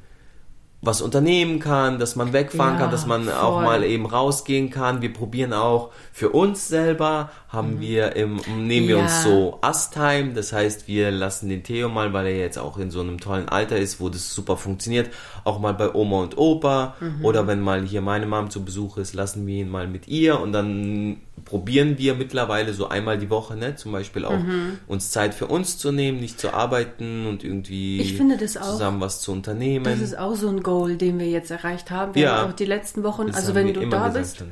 was 0.83 1.01
unternehmen 1.01 1.59
kann, 1.59 1.99
dass 1.99 2.17
man 2.17 2.33
wegfahren 2.33 2.75
ja, 2.75 2.81
kann, 2.81 2.91
dass 2.91 3.07
man 3.07 3.25
voll. 3.25 3.35
auch 3.35 3.61
mal 3.63 3.83
eben 3.83 4.07
rausgehen 4.07 4.71
kann. 4.71 5.03
Wir 5.03 5.13
probieren 5.13 5.53
auch 5.53 5.91
für 6.13 6.31
uns 6.31 6.69
selber, 6.69 7.31
haben 7.49 7.77
mhm. 7.77 7.81
wir 7.81 8.17
im, 8.17 8.37
nehmen 8.59 8.87
wir 8.87 8.99
ja. 8.99 9.03
uns 9.03 9.23
so 9.23 9.59
Us-Time, 9.65 10.35
das 10.35 10.53
heißt, 10.53 10.87
wir 10.87 11.11
lassen 11.11 11.49
den 11.49 11.63
Theo 11.63 11.89
mal, 11.89 12.13
weil 12.13 12.27
er 12.27 12.37
jetzt 12.37 12.59
auch 12.59 12.79
in 12.79 12.91
so 12.91 13.01
einem 13.01 13.19
tollen 13.19 13.49
Alter 13.49 13.79
ist, 13.79 14.01
wo 14.01 14.09
das 14.11 14.33
super 14.33 14.57
funktioniert, 14.57 15.11
auch 15.45 15.59
mal 15.59 15.75
bei 15.75 15.95
Oma 15.95 16.21
und 16.21 16.37
Opa 16.37 16.95
mhm. 17.01 17.25
oder 17.25 17.47
wenn 17.47 17.61
mal 17.61 17.85
hier 17.85 18.03
meine 18.03 18.27
Mom 18.27 18.51
zu 18.51 18.65
Besuch 18.65 18.99
ist, 18.99 19.15
lassen 19.15 19.47
wir 19.47 19.63
ihn 19.63 19.71
mal 19.71 19.89
mit 19.89 20.09
ihr 20.09 20.41
und 20.41 20.53
dann 20.53 21.17
probieren 21.45 21.97
wir 21.97 22.15
mittlerweile 22.15 22.75
so 22.75 22.89
einmal 22.89 23.19
die 23.19 23.31
Woche, 23.31 23.57
ne, 23.57 23.77
zum 23.77 23.93
Beispiel 23.93 24.25
auch 24.25 24.39
mhm. 24.39 24.79
uns 24.87 25.11
Zeit 25.11 25.33
für 25.33 25.47
uns 25.47 25.79
zu 25.79 25.93
nehmen, 25.93 26.19
nicht 26.19 26.41
zu 26.41 26.53
arbeiten 26.53 27.27
und 27.27 27.45
irgendwie 27.45 28.19
zusammen 28.49 29.01
was 29.01 29.21
zu 29.21 29.33
unternehmen. 29.33 29.85
Das 29.85 30.01
ist 30.01 30.19
auch 30.19 30.35
so 30.35 30.49
ein 30.49 30.63
Goal, 30.67 30.97
den 30.97 31.21
wir 31.21 31.29
jetzt 31.29 31.53
erreicht 31.53 31.93
haben. 31.93 32.17
Wir 32.17 32.23
ja. 32.23 32.39
haben 32.39 32.51
auch 32.51 32.57
die 32.57 32.65
letzten 32.65 33.05
Wochen, 33.05 33.29
das 33.29 33.37
also 33.37 33.55
wenn 33.55 33.73
du 33.73 33.89
da 33.89 34.09
bist, 34.09 34.43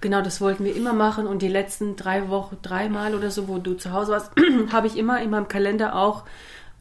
genau, 0.00 0.22
das 0.22 0.40
wollten 0.40 0.64
wir 0.64 0.74
immer 0.74 0.94
machen 0.94 1.26
und 1.26 1.42
die 1.42 1.48
letzten 1.48 1.96
drei 1.96 2.30
Wochen, 2.30 2.56
dreimal 2.62 3.14
oder 3.14 3.30
so, 3.30 3.46
wo 3.46 3.58
du 3.58 3.74
zu 3.74 3.92
Hause 3.92 4.12
warst, 4.12 4.32
habe 4.72 4.86
ich 4.86 4.96
immer 4.96 5.20
in 5.20 5.28
meinem 5.28 5.48
Kalender 5.48 5.96
auch 5.96 6.24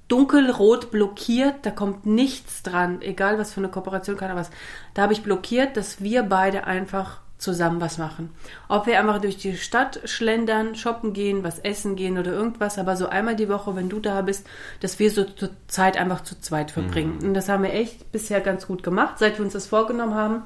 dunkelrot 0.07 0.91
blockiert, 0.91 1.55
da 1.63 1.71
kommt 1.71 2.05
nichts 2.05 2.63
dran, 2.63 3.01
egal 3.01 3.37
was 3.37 3.51
für 3.51 3.59
eine 3.59 3.67
Kooperation, 3.67 4.15
keiner 4.15 4.37
was. 4.37 4.49
Da 4.93 5.01
habe 5.01 5.11
ich 5.11 5.23
blockiert, 5.23 5.75
dass 5.75 6.01
wir 6.01 6.23
beide 6.23 6.63
einfach 6.63 7.19
zusammen 7.39 7.81
was 7.81 7.97
machen. 7.97 8.29
Ob 8.67 8.85
wir 8.85 8.99
einfach 8.99 9.19
durch 9.19 9.37
die 9.37 9.55
Stadt 9.57 10.01
schlendern, 10.03 10.75
shoppen 10.75 11.13
gehen, 11.13 11.43
was 11.43 11.59
essen 11.59 11.95
gehen 11.95 12.17
oder 12.17 12.31
irgendwas, 12.31 12.77
aber 12.77 12.95
so 12.95 13.07
einmal 13.07 13.35
die 13.35 13.49
Woche, 13.49 13.75
wenn 13.75 13.89
du 13.89 13.99
da 13.99 14.21
bist, 14.21 14.45
dass 14.81 14.99
wir 14.99 15.09
so 15.09 15.23
zur 15.23 15.49
Zeit 15.67 15.97
einfach 15.97 16.21
zu 16.21 16.39
zweit 16.39 16.69
verbringen. 16.69 17.17
Mhm. 17.19 17.29
Und 17.29 17.33
das 17.33 17.49
haben 17.49 17.63
wir 17.63 17.73
echt 17.73 18.11
bisher 18.11 18.41
ganz 18.41 18.67
gut 18.67 18.83
gemacht, 18.83 19.17
seit 19.17 19.39
wir 19.39 19.45
uns 19.45 19.53
das 19.53 19.67
vorgenommen 19.67 20.13
haben. 20.13 20.43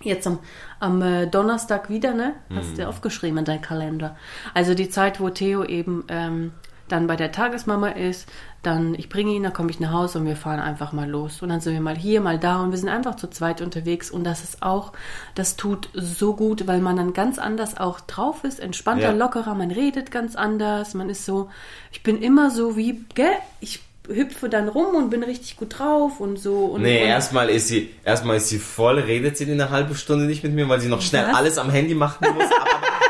Jetzt 0.00 0.26
am, 0.26 0.38
am 0.80 1.00
äh, 1.02 1.26
Donnerstag 1.26 1.88
wieder, 1.88 2.14
ne? 2.14 2.34
Hast 2.54 2.72
mhm. 2.72 2.76
du 2.76 2.88
aufgeschrieben 2.88 3.38
in 3.38 3.44
deinem 3.44 3.62
Kalender. 3.62 4.16
Also 4.52 4.74
die 4.74 4.88
Zeit, 4.88 5.20
wo 5.20 5.30
Theo 5.30 5.62
eben 5.62 6.04
ähm, 6.08 6.52
dann 6.88 7.06
bei 7.06 7.16
der 7.16 7.32
Tagesmama 7.32 7.88
ist, 7.88 8.28
dann 8.66 8.94
ich 8.94 9.08
bringe 9.08 9.32
ihn, 9.32 9.42
dann 9.42 9.52
komme 9.52 9.70
ich 9.70 9.80
nach 9.80 9.92
Hause 9.92 10.18
und 10.18 10.26
wir 10.26 10.36
fahren 10.36 10.60
einfach 10.60 10.92
mal 10.92 11.08
los. 11.08 11.42
Und 11.42 11.48
dann 11.50 11.60
sind 11.60 11.74
wir 11.74 11.80
mal 11.80 11.96
hier, 11.96 12.20
mal 12.20 12.38
da 12.38 12.62
und 12.62 12.70
wir 12.70 12.78
sind 12.78 12.88
einfach 12.88 13.16
zu 13.16 13.28
zweit 13.28 13.60
unterwegs. 13.60 14.10
Und 14.10 14.24
das 14.24 14.42
ist 14.42 14.62
auch, 14.62 14.92
das 15.34 15.56
tut 15.56 15.88
so 15.94 16.34
gut, 16.34 16.66
weil 16.66 16.80
man 16.80 16.96
dann 16.96 17.12
ganz 17.12 17.38
anders 17.38 17.76
auch 17.76 18.00
drauf 18.00 18.44
ist, 18.44 18.60
entspannter, 18.60 19.04
ja. 19.04 19.12
lockerer, 19.12 19.54
man 19.54 19.70
redet 19.70 20.10
ganz 20.10 20.36
anders, 20.36 20.94
man 20.94 21.08
ist 21.08 21.24
so, 21.24 21.50
ich 21.92 22.02
bin 22.02 22.20
immer 22.20 22.50
so 22.50 22.76
wie, 22.76 23.04
gell, 23.14 23.36
ich 23.60 23.80
hüpfe 24.06 24.48
dann 24.48 24.68
rum 24.68 24.94
und 24.94 25.10
bin 25.10 25.22
richtig 25.22 25.56
gut 25.56 25.78
drauf 25.78 26.20
und 26.20 26.38
so. 26.38 26.66
Und, 26.66 26.82
nee, 26.82 27.04
erstmal 27.04 27.48
ist 27.48 27.68
sie, 27.68 27.90
erstmal 28.04 28.36
ist 28.36 28.48
sie 28.48 28.58
voll, 28.58 28.98
redet 28.98 29.36
sie 29.36 29.50
eine 29.50 29.70
halbe 29.70 29.94
Stunde 29.94 30.26
nicht 30.26 30.42
mit 30.42 30.52
mir, 30.52 30.68
weil 30.68 30.80
sie 30.80 30.88
noch 30.88 31.00
schnell 31.00 31.26
Was? 31.28 31.36
alles 31.36 31.58
am 31.58 31.70
Handy 31.70 31.94
machen 31.94 32.26
muss. 32.34 32.44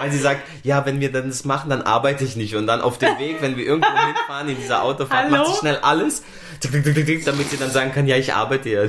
Weil 0.04 0.12
sie 0.12 0.18
sagt, 0.18 0.42
ja, 0.62 0.84
wenn 0.84 1.00
wir 1.00 1.10
dann 1.10 1.28
das 1.28 1.44
machen, 1.44 1.70
dann 1.70 1.82
arbeite 1.82 2.24
ich 2.24 2.36
nicht. 2.36 2.54
Und 2.56 2.66
dann 2.66 2.80
auf 2.80 2.98
dem 2.98 3.08
Weg, 3.18 3.40
wenn 3.40 3.56
wir 3.56 3.64
irgendwo 3.64 3.88
hinfahren 3.88 4.48
in 4.48 4.56
dieser 4.56 4.82
Autofahrt, 4.82 5.24
Hallo? 5.24 5.30
macht 5.30 5.46
sie 5.46 5.58
schnell 5.60 5.76
alles, 5.76 6.22
damit 6.60 7.50
sie 7.50 7.56
dann 7.56 7.70
sagen 7.70 7.92
kann, 7.92 8.06
ja, 8.06 8.16
ich 8.16 8.34
arbeite 8.34 8.68
ja. 8.68 8.82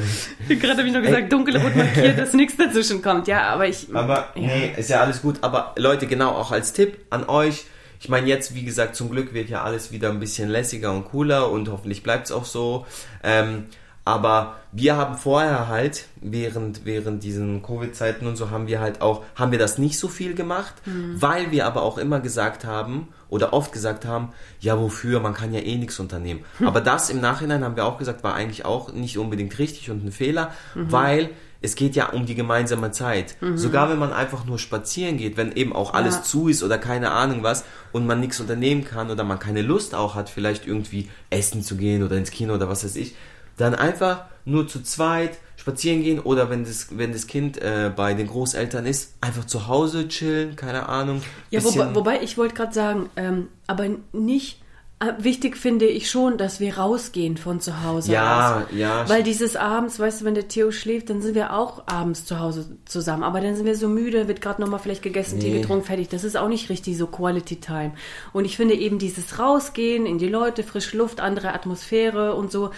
Gerade 0.47 0.77
habe 0.77 0.87
ich 0.87 0.93
noch 0.93 1.01
gesagt, 1.01 1.31
dunkelrot 1.31 1.75
markiert, 1.75 2.19
dass 2.19 2.33
nichts 2.33 2.57
dazwischen 2.57 3.01
kommt. 3.01 3.27
Ja, 3.27 3.43
aber 3.49 3.67
ich. 3.67 3.87
Aber 3.93 4.29
ja. 4.35 4.41
nee, 4.41 4.73
ist 4.75 4.89
ja 4.89 5.01
alles 5.01 5.21
gut. 5.21 5.37
Aber 5.41 5.73
Leute, 5.77 6.07
genau, 6.07 6.31
auch 6.31 6.51
als 6.51 6.73
Tipp 6.73 6.97
an 7.09 7.27
euch. 7.27 7.65
Ich 7.99 8.09
meine, 8.09 8.27
jetzt, 8.27 8.53
wie 8.53 8.63
gesagt, 8.63 8.95
zum 8.95 9.09
Glück 9.09 9.33
wird 9.33 9.49
ja 9.49 9.63
alles 9.63 9.91
wieder 9.91 10.09
ein 10.09 10.19
bisschen 10.19 10.49
lässiger 10.49 10.91
und 10.91 11.05
cooler 11.05 11.49
und 11.49 11.69
hoffentlich 11.69 12.03
bleibt 12.03 12.25
es 12.25 12.31
auch 12.31 12.45
so. 12.45 12.85
Ähm, 13.23 13.65
aber 14.05 14.57
wir 14.71 14.97
haben 14.97 15.17
vorher 15.17 15.67
halt, 15.67 16.05
während, 16.21 16.85
während 16.85 17.23
diesen 17.23 17.63
Covid-Zeiten 17.63 18.27
und 18.27 18.35
so, 18.35 18.51
haben 18.51 18.67
wir 18.67 18.79
halt 18.79 19.01
auch, 19.01 19.23
haben 19.33 19.51
wir 19.51 19.57
das 19.57 19.79
nicht 19.79 19.97
so 19.97 20.07
viel 20.07 20.35
gemacht, 20.35 20.75
mhm. 20.85 21.19
weil 21.19 21.49
wir 21.49 21.65
aber 21.65 21.81
auch 21.81 21.97
immer 21.97 22.19
gesagt 22.19 22.65
haben 22.65 23.07
oder 23.29 23.51
oft 23.51 23.71
gesagt 23.71 24.05
haben, 24.05 24.29
ja, 24.59 24.79
wofür, 24.79 25.19
man 25.19 25.33
kann 25.33 25.53
ja 25.53 25.59
eh 25.59 25.75
nichts 25.77 25.99
unternehmen. 25.99 26.45
Mhm. 26.59 26.67
Aber 26.67 26.81
das 26.81 27.09
im 27.09 27.19
Nachhinein 27.19 27.63
haben 27.63 27.75
wir 27.75 27.85
auch 27.85 27.97
gesagt, 27.97 28.23
war 28.23 28.35
eigentlich 28.35 28.63
auch 28.63 28.93
nicht 28.93 29.17
unbedingt 29.17 29.57
richtig 29.57 29.89
und 29.89 30.05
ein 30.05 30.11
Fehler, 30.11 30.51
mhm. 30.75 30.91
weil 30.91 31.29
es 31.61 31.75
geht 31.75 31.95
ja 31.95 32.09
um 32.09 32.27
die 32.27 32.35
gemeinsame 32.35 32.91
Zeit. 32.91 33.37
Mhm. 33.41 33.57
Sogar 33.57 33.89
wenn 33.89 33.97
man 33.97 34.13
einfach 34.13 34.45
nur 34.45 34.59
spazieren 34.59 35.17
geht, 35.17 35.35
wenn 35.35 35.51
eben 35.53 35.73
auch 35.73 35.95
alles 35.95 36.15
ja. 36.17 36.21
zu 36.21 36.47
ist 36.47 36.61
oder 36.61 36.77
keine 36.77 37.09
Ahnung 37.09 37.41
was 37.41 37.65
und 37.91 38.05
man 38.05 38.19
nichts 38.19 38.39
unternehmen 38.39 38.85
kann 38.85 39.09
oder 39.09 39.23
man 39.23 39.39
keine 39.39 39.63
Lust 39.63 39.95
auch 39.95 40.13
hat, 40.13 40.29
vielleicht 40.29 40.67
irgendwie 40.67 41.09
essen 41.31 41.63
zu 41.63 41.75
gehen 41.75 42.03
oder 42.03 42.17
ins 42.17 42.29
Kino 42.29 42.53
oder 42.53 42.69
was 42.69 42.83
weiß 42.83 42.95
ich, 42.97 43.15
dann 43.57 43.75
einfach 43.75 44.25
nur 44.45 44.67
zu 44.67 44.83
zweit 44.83 45.37
spazieren 45.57 46.03
gehen 46.03 46.19
oder 46.19 46.49
wenn 46.49 46.63
das, 46.63 46.89
wenn 46.91 47.11
das 47.11 47.25
Kind 47.25 47.57
äh, 47.57 47.91
bei 47.95 48.13
den 48.13 48.27
Großeltern 48.27 48.85
ist, 48.85 49.13
einfach 49.21 49.45
zu 49.45 49.67
Hause 49.67 50.07
chillen, 50.07 50.55
keine 50.55 50.87
Ahnung. 50.87 51.21
Ja, 51.49 51.63
wobei, 51.63 51.95
wobei, 51.95 52.21
ich 52.21 52.37
wollte 52.37 52.53
gerade 52.53 52.73
sagen, 52.73 53.09
ähm, 53.15 53.47
aber 53.65 53.87
nicht 54.13 54.59
äh, 54.99 55.11
wichtig 55.17 55.57
finde 55.57 55.87
ich 55.87 56.09
schon, 56.09 56.37
dass 56.37 56.61
wir 56.61 56.77
rausgehen 56.77 57.35
von 57.35 57.59
zu 57.59 57.83
Hause. 57.83 58.13
Ja, 58.13 58.59
aus. 58.59 58.63
ja. 58.73 59.09
Weil 59.09 59.23
dieses 59.23 59.57
abends, 59.57 59.99
weißt 59.99 60.21
du, 60.21 60.25
wenn 60.25 60.35
der 60.35 60.47
Theo 60.47 60.71
schläft, 60.71 61.09
dann 61.09 61.21
sind 61.21 61.35
wir 61.35 61.53
auch 61.53 61.83
abends 61.87 62.23
zu 62.23 62.39
Hause 62.39 62.77
zusammen. 62.85 63.23
Aber 63.23 63.41
dann 63.41 63.57
sind 63.57 63.65
wir 63.65 63.75
so 63.75 63.89
müde, 63.89 64.29
wird 64.29 64.39
gerade 64.39 64.61
nochmal 64.61 64.79
vielleicht 64.79 65.01
gegessen, 65.01 65.39
nee. 65.39 65.45
Tee 65.45 65.59
getrunken, 65.59 65.85
fertig. 65.85 66.07
Das 66.07 66.23
ist 66.23 66.37
auch 66.37 66.47
nicht 66.47 66.69
richtig 66.69 66.97
so 66.97 67.07
Quality 67.07 67.57
Time. 67.57 67.91
Und 68.31 68.45
ich 68.45 68.55
finde 68.55 68.75
eben 68.75 68.97
dieses 68.97 69.37
Rausgehen 69.37 70.05
in 70.05 70.17
die 70.17 70.29
Leute, 70.29 70.63
frische 70.63 70.97
Luft, 70.97 71.19
andere 71.19 71.53
Atmosphäre 71.53 72.35
und 72.35 72.49
so, 72.49 72.71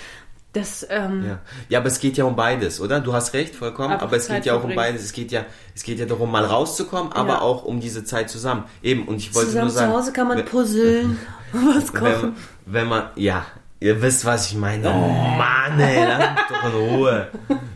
das, 0.53 0.87
ähm, 0.89 1.23
ja. 1.27 1.39
ja, 1.69 1.79
aber 1.79 1.87
es 1.87 1.99
geht 1.99 2.17
ja 2.17 2.23
um 2.23 2.35
beides, 2.35 2.81
oder? 2.81 2.99
Du 2.99 3.13
hast 3.13 3.33
recht, 3.33 3.53
vollkommen. 3.55 3.93
Aber 3.93 4.15
es 4.15 4.27
Zeit 4.27 4.37
geht 4.37 4.45
ja 4.47 4.55
auch 4.55 4.63
um 4.63 4.73
beides. 4.73 5.03
Es 5.03 5.13
geht 5.13 5.31
ja, 5.31 5.45
es 5.75 5.83
geht 5.83 5.99
ja 5.99 6.05
darum, 6.05 6.31
mal 6.31 6.45
rauszukommen, 6.45 7.11
aber 7.11 7.33
ja. 7.33 7.41
auch 7.41 7.63
um 7.63 7.79
diese 7.79 8.03
Zeit 8.05 8.29
zusammen. 8.29 8.63
Eben, 8.81 9.07
und 9.07 9.17
ich 9.17 9.35
wollte 9.35 9.49
zusammen 9.49 9.67
nur 9.67 9.75
sagen. 9.75 9.91
Zu 9.91 9.97
Hause 9.97 10.13
kann 10.13 10.27
man 10.27 10.45
puzzeln, 10.45 11.19
was 11.51 11.93
kochen. 11.93 12.35
Wenn, 12.65 12.73
wenn, 12.73 12.87
man, 12.87 13.03
ja, 13.15 13.45
ihr 13.79 14.01
wisst, 14.01 14.25
was 14.25 14.49
ich 14.49 14.57
meine. 14.57 14.89
Oh 14.89 15.37
Mann, 15.37 15.79
ey, 15.79 16.05
lass 16.05 16.47
doch 16.49 16.63
in 16.63 16.95
Ruhe. 16.95 17.27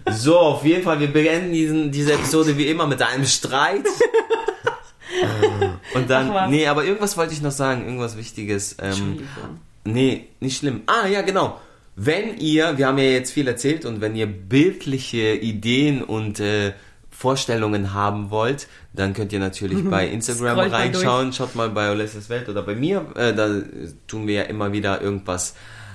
So, 0.09 0.39
auf 0.39 0.65
jeden 0.65 0.83
Fall, 0.83 0.99
wir 0.99 1.11
beenden 1.11 1.51
diesen, 1.51 1.91
diese 1.91 2.13
Episode 2.13 2.57
wie 2.57 2.67
immer 2.67 2.87
mit 2.87 3.01
einem 3.01 3.25
Streit. 3.25 3.85
und 5.93 6.09
dann, 6.09 6.49
nee, 6.49 6.67
aber 6.67 6.83
irgendwas 6.83 7.15
wollte 7.17 7.33
ich 7.33 7.41
noch 7.41 7.51
sagen, 7.51 7.85
irgendwas 7.85 8.17
Wichtiges. 8.17 8.77
Ähm, 8.81 9.27
nee, 9.83 10.29
nicht 10.39 10.57
schlimm. 10.57 10.81
Ah, 10.87 11.05
ja, 11.05 11.21
genau. 11.21 11.59
Wenn 12.03 12.39
ihr, 12.39 12.79
wir 12.79 12.87
haben 12.87 12.97
ja 12.97 13.03
jetzt 13.03 13.31
viel 13.31 13.47
erzählt 13.47 13.85
und 13.85 14.01
wenn 14.01 14.15
ihr 14.15 14.25
bildliche 14.25 15.35
Ideen 15.35 16.03
und 16.03 16.39
äh, 16.39 16.73
Vorstellungen 17.11 17.93
haben 17.93 18.31
wollt, 18.31 18.67
dann 18.93 19.13
könnt 19.13 19.31
ihr 19.31 19.39
natürlich 19.39 19.87
bei 19.87 20.07
Instagram 20.07 20.57
reinschauen. 20.57 21.31
Schaut 21.31 21.53
mal 21.53 21.69
bei 21.69 21.91
Olesias 21.91 22.27
Welt 22.29 22.49
oder 22.49 22.63
bei 22.63 22.73
mir. 22.73 23.05
Äh, 23.15 23.35
da 23.35 23.61
tun 24.07 24.25
wir 24.25 24.33
ja 24.33 24.41
immer 24.43 24.71
wieder 24.73 24.99
irgendwas. 24.99 25.53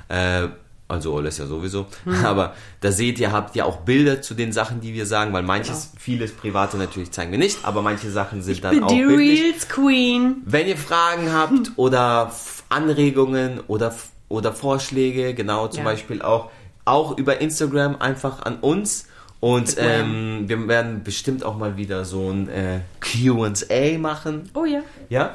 Äh, 0.09 0.47
also 0.87 1.15
Olesja 1.15 1.47
sowieso. 1.47 1.87
Hm. 2.05 2.15
Aber 2.25 2.55
da 2.83 2.93
seht 2.93 3.19
ihr, 3.19 3.33
habt 3.33 3.57
ihr 3.57 3.67
auch 3.67 3.79
Bilder 3.79 4.23
zu 4.23 4.35
den 4.35 4.53
Sachen, 4.53 4.81
die 4.81 4.95
wir 4.95 5.07
sagen, 5.07 5.33
weil 5.33 5.43
manches, 5.43 5.91
genau. 5.91 6.01
vieles 6.01 6.31
Private 6.31 6.77
natürlich 6.77 7.11
zeigen 7.11 7.33
wir 7.33 7.39
nicht, 7.41 7.65
aber 7.65 7.83
manche 7.83 8.13
Sachen 8.13 8.43
sind 8.43 8.55
ich 8.55 8.61
dann 8.61 8.77
bin 8.77 8.85
auch 8.85 8.89
die 8.89 9.03
bildlich. 9.03 9.43
Reels 9.43 9.69
Queen. 9.69 10.37
Wenn 10.45 10.69
ihr 10.69 10.77
Fragen 10.77 11.33
habt 11.33 11.73
oder 11.75 12.31
Anregungen 12.69 13.59
oder 13.67 13.93
oder 14.29 14.53
Vorschläge, 14.53 15.35
genau, 15.35 15.69
zum 15.69 15.79
ja. 15.79 15.85
Beispiel 15.85 16.23
auch, 16.23 16.51
auch 16.85 17.17
über 17.17 17.41
Instagram 17.41 17.97
einfach 17.97 18.43
an 18.43 18.57
uns. 18.57 19.07
Und 19.39 19.77
ähm, 19.79 20.45
wir 20.47 20.67
werden 20.67 21.05
bestimmt 21.05 21.45
auch 21.45 21.59
mal 21.59 21.77
wieder 21.77 22.05
so 22.05 22.31
ein 22.31 22.49
äh, 22.49 22.81
QA 23.01 23.99
machen. 23.99 24.51
Oh 24.55 24.65
ja. 24.65 24.81
Ja. 25.11 25.35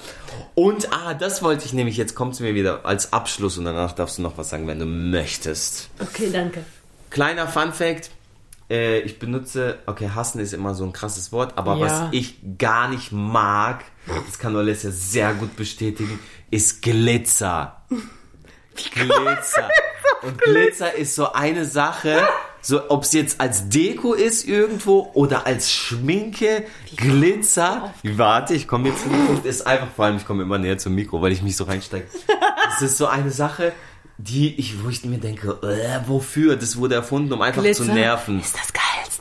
Und 0.56 0.92
ah, 0.92 1.14
das 1.14 1.44
wollte 1.44 1.66
ich 1.66 1.74
nämlich, 1.74 1.98
jetzt 1.98 2.16
kommt 2.16 2.34
es 2.34 2.40
mir 2.40 2.56
wieder 2.56 2.84
als 2.84 3.14
Abschluss 3.14 3.58
und 3.58 3.66
danach 3.66 3.94
darfst 3.94 4.18
du 4.18 4.24
noch 4.24 4.38
was 4.38 4.50
sagen, 4.50 4.66
wenn 4.68 4.80
du 4.80 4.86
möchtest. 4.86 5.90
Okay, 6.00 6.30
danke. 6.32 6.64
Kleiner 7.12 7.48
Fun 7.48 7.74
Fact. 7.74 8.10
Äh, 8.72 9.00
ich 9.02 9.20
benutze, 9.20 9.80
okay, 9.86 10.10
hassen 10.16 10.40
ist 10.40 10.54
immer 10.54 10.74
so 10.74 10.84
ein 10.84 10.94
krasses 10.94 11.32
Wort, 11.32 11.58
aber 11.58 11.76
ja. 11.78 11.86
was 11.86 12.04
ich 12.12 12.38
gar 12.58 12.90
nicht 12.90 13.12
mag, 13.12 13.84
das 14.26 14.40
kann 14.40 14.56
Alessia 14.56 14.90
sehr 14.92 15.34
gut 15.36 15.56
bestätigen, 15.56 16.20
ist 16.50 16.82
Glitzer. 16.82 17.84
Glitzer. 18.76 19.70
Und 20.22 20.40
Glitzer 20.40 20.94
ist 20.94 21.16
so 21.16 21.32
eine 21.34 21.66
Sache, 21.66 22.28
so 22.62 22.90
ob 22.90 23.04
es 23.04 23.14
jetzt 23.14 23.42
als 23.42 23.70
Deko 23.70 24.14
ist 24.14 24.48
irgendwo 24.48 25.10
oder 25.14 25.48
als 25.48 25.72
Schminke, 25.72 26.66
Glitzer. 26.96 27.94
Warte, 28.04 28.54
ich 28.54 28.68
komme 28.68 28.90
jetzt 28.90 29.04
zu 29.04 29.10
dem 29.10 29.26
Punkt, 29.26 29.46
ist 29.46 29.66
einfach, 29.66 29.88
vor 29.96 30.06
allem 30.06 30.18
ich 30.18 30.26
komme 30.26 30.44
immer 30.44 30.58
näher 30.58 30.78
zum 30.78 30.94
Mikro, 30.94 31.22
weil 31.22 31.32
ich 31.32 31.42
mich 31.42 31.58
so 31.58 31.64
reinsteige. 31.64 32.06
Das 32.66 32.82
ist 32.82 32.98
so 32.98 33.08
eine 33.08 33.32
Sache, 33.32 33.74
die 34.18 34.56
ich, 34.60 34.84
wo 34.84 34.90
ich 34.90 35.04
mir 35.04 35.18
denke, 35.18 35.60
äh, 35.64 36.08
wofür? 36.08 36.56
Das 36.56 36.78
wurde 36.78 36.96
erfunden, 36.96 37.34
um 37.34 37.42
einfach 37.42 37.62
Glitzer 37.62 37.86
zu 37.86 37.92
nerven. 37.92 38.40
ist 38.40 38.56
das 38.56 38.72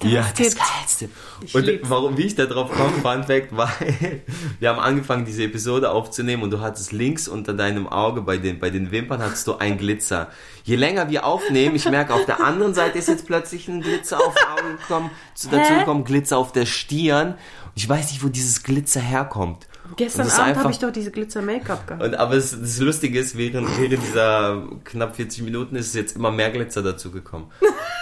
Geilste, 0.00 0.08
Ja, 0.16 0.22
das 0.22 0.36
gibt. 0.36 0.56
Geilste. 0.58 1.08
Ich 1.42 1.54
Und 1.54 1.66
lieb's. 1.66 1.88
warum, 1.90 2.16
wie 2.16 2.22
ich 2.22 2.34
da 2.34 2.46
drauf 2.46 2.70
komme, 2.70 2.92
Fun 3.02 3.24
Fact, 3.24 3.48
weil 3.56 3.68
wir 4.58 4.68
haben 4.70 4.78
angefangen, 4.80 5.24
diese 5.24 5.44
Episode 5.44 5.90
aufzunehmen 5.90 6.42
und 6.42 6.50
du 6.50 6.60
hattest 6.60 6.92
links 6.92 7.28
unter 7.28 7.52
deinem 7.54 7.86
Auge 7.88 8.22
bei 8.22 8.36
den, 8.38 8.58
bei 8.58 8.70
den 8.70 8.90
Wimpern 8.90 9.22
hattest 9.22 9.46
du 9.46 9.56
ein 9.56 9.78
Glitzer. 9.78 10.28
Je 10.64 10.76
länger 10.76 11.08
wir 11.10 11.24
aufnehmen, 11.24 11.76
ich 11.76 11.88
merke, 11.88 12.14
auf 12.14 12.24
der 12.26 12.40
anderen 12.42 12.74
Seite 12.74 12.98
ist 12.98 13.08
jetzt 13.08 13.26
plötzlich 13.26 13.68
ein 13.68 13.80
Glitzer 13.82 14.18
auf 14.18 14.34
den 14.34 14.48
Augen 14.66 14.76
gekommen, 14.78 15.10
zu, 15.34 15.48
dazu 15.48 15.72
gekommen, 15.74 16.04
Glitzer 16.04 16.38
auf 16.38 16.52
der 16.52 16.66
Stirn. 16.66 17.34
Ich 17.74 17.88
weiß 17.88 18.10
nicht, 18.10 18.24
wo 18.24 18.28
dieses 18.28 18.62
Glitzer 18.62 19.00
herkommt. 19.00 19.66
Gestern 19.96 20.28
Abend 20.28 20.40
einfach- 20.40 20.62
habe 20.64 20.72
ich 20.72 20.78
doch 20.78 20.90
diese 20.92 21.10
Glitzer-Make-up 21.10 21.86
gehabt. 21.86 22.02
Und, 22.02 22.14
aber 22.14 22.34
es, 22.34 22.58
das 22.58 22.78
Lustige 22.78 23.18
ist, 23.18 23.36
während, 23.36 23.68
während 23.78 24.02
dieser 24.02 24.62
knapp 24.84 25.16
40 25.16 25.42
Minuten 25.42 25.76
ist 25.76 25.94
jetzt 25.94 26.16
immer 26.16 26.30
mehr 26.30 26.50
Glitzer 26.50 26.82
dazu 26.82 27.10
gekommen. 27.10 27.50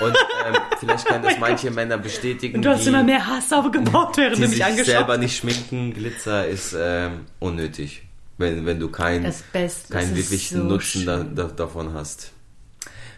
Und 0.00 0.14
ähm, 0.46 0.56
vielleicht 0.80 1.06
können 1.06 1.24
das 1.24 1.38
manche 1.38 1.70
Männer 1.70 1.98
bestätigen. 1.98 2.56
Und 2.56 2.64
du 2.64 2.70
hast 2.70 2.84
die, 2.84 2.88
immer 2.88 3.02
mehr 3.02 3.26
Hass 3.26 3.52
aufgebaut, 3.52 4.16
während 4.16 4.36
die 4.36 4.40
du 4.42 4.48
mich 4.48 4.56
sich 4.56 4.64
angeschaut 4.64 4.86
selber 4.86 5.18
nicht 5.18 5.36
schminken. 5.36 5.92
Glitzer 5.94 6.46
ist 6.46 6.74
ähm, 6.78 7.26
unnötig, 7.38 8.02
wenn, 8.36 8.64
wenn 8.66 8.78
du 8.78 8.88
keinen 8.90 9.24
wirklichen 9.24 10.58
so 10.58 10.64
Nutzen 10.64 11.06
da, 11.06 11.24
da, 11.24 11.44
davon 11.44 11.94
hast. 11.94 12.32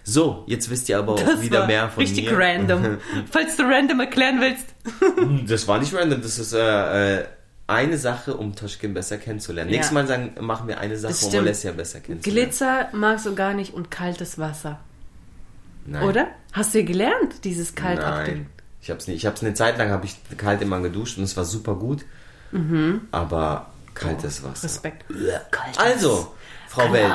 So, 0.03 0.45
jetzt 0.47 0.71
wisst 0.71 0.89
ihr 0.89 0.99
aber 0.99 1.13
auch 1.13 1.23
Das 1.23 1.43
wieder 1.43 1.61
war 1.61 1.67
mehr 1.67 1.89
von 1.91 2.01
richtig 2.03 2.31
mir. 2.31 2.39
random. 2.39 2.99
Falls 3.31 3.57
du 3.57 3.65
random 3.65 4.01
erklären 4.01 4.41
willst. 4.41 4.75
Das 5.49 5.69
war 5.69 5.79
nicht 5.79 5.95
random, 5.95 6.23
das 6.23 6.39
ist 6.39 6.55
äh, 6.55 7.19
äh, 7.21 7.25
eine 7.71 7.97
Sache, 7.99 8.37
um 8.37 8.55
Toschkin 8.55 8.93
besser 8.95 9.19
kennenzulernen. 9.19 9.71
Ja. 9.71 9.77
Nächstes 9.77 9.95
Mal 9.95 10.07
sagen, 10.07 10.35
machen 10.41 10.69
wir 10.69 10.79
eine 10.79 10.97
Sache, 10.97 11.13
um. 11.27 11.39
Alessia 11.39 11.73
besser 11.73 12.01
kennenzulernen. 12.01 12.49
Glitzer 12.49 12.89
magst 12.93 13.27
du 13.27 13.35
gar 13.35 13.55
nicht 13.55 13.73
und 13.75 13.91
kaltes 13.91 14.39
Wasser. 14.39 14.81
Nein. 15.87 16.03
Oder? 16.03 16.29
Hast 16.53 16.75
du 16.75 16.85
gelernt, 16.85 17.45
dieses 17.45 17.75
kalt? 17.75 18.01
Nein. 18.01 18.47
Ich 18.83 18.91
hab's 18.91 19.07
nicht. 19.07 19.17
Ich 19.19 19.27
hab's 19.27 19.43
eine 19.43 19.55
Zeit 19.55 19.79
lang 19.79 19.91
habe 19.91 20.07
ich 20.07 20.17
kalt 20.37 20.63
immer 20.63 20.81
geduscht 20.81 21.19
und 21.19 21.25
es 21.25 21.37
war 21.37 21.45
super 21.45 21.75
gut. 21.75 22.05
Aber 23.13 23.67
kaltes 23.95 24.43
Wasser. 24.43 24.65
Respekt. 24.65 25.05
Kaltes, 25.51 25.79
Also, 25.79 26.35
Frau 26.69 26.93
Welt. 26.93 27.13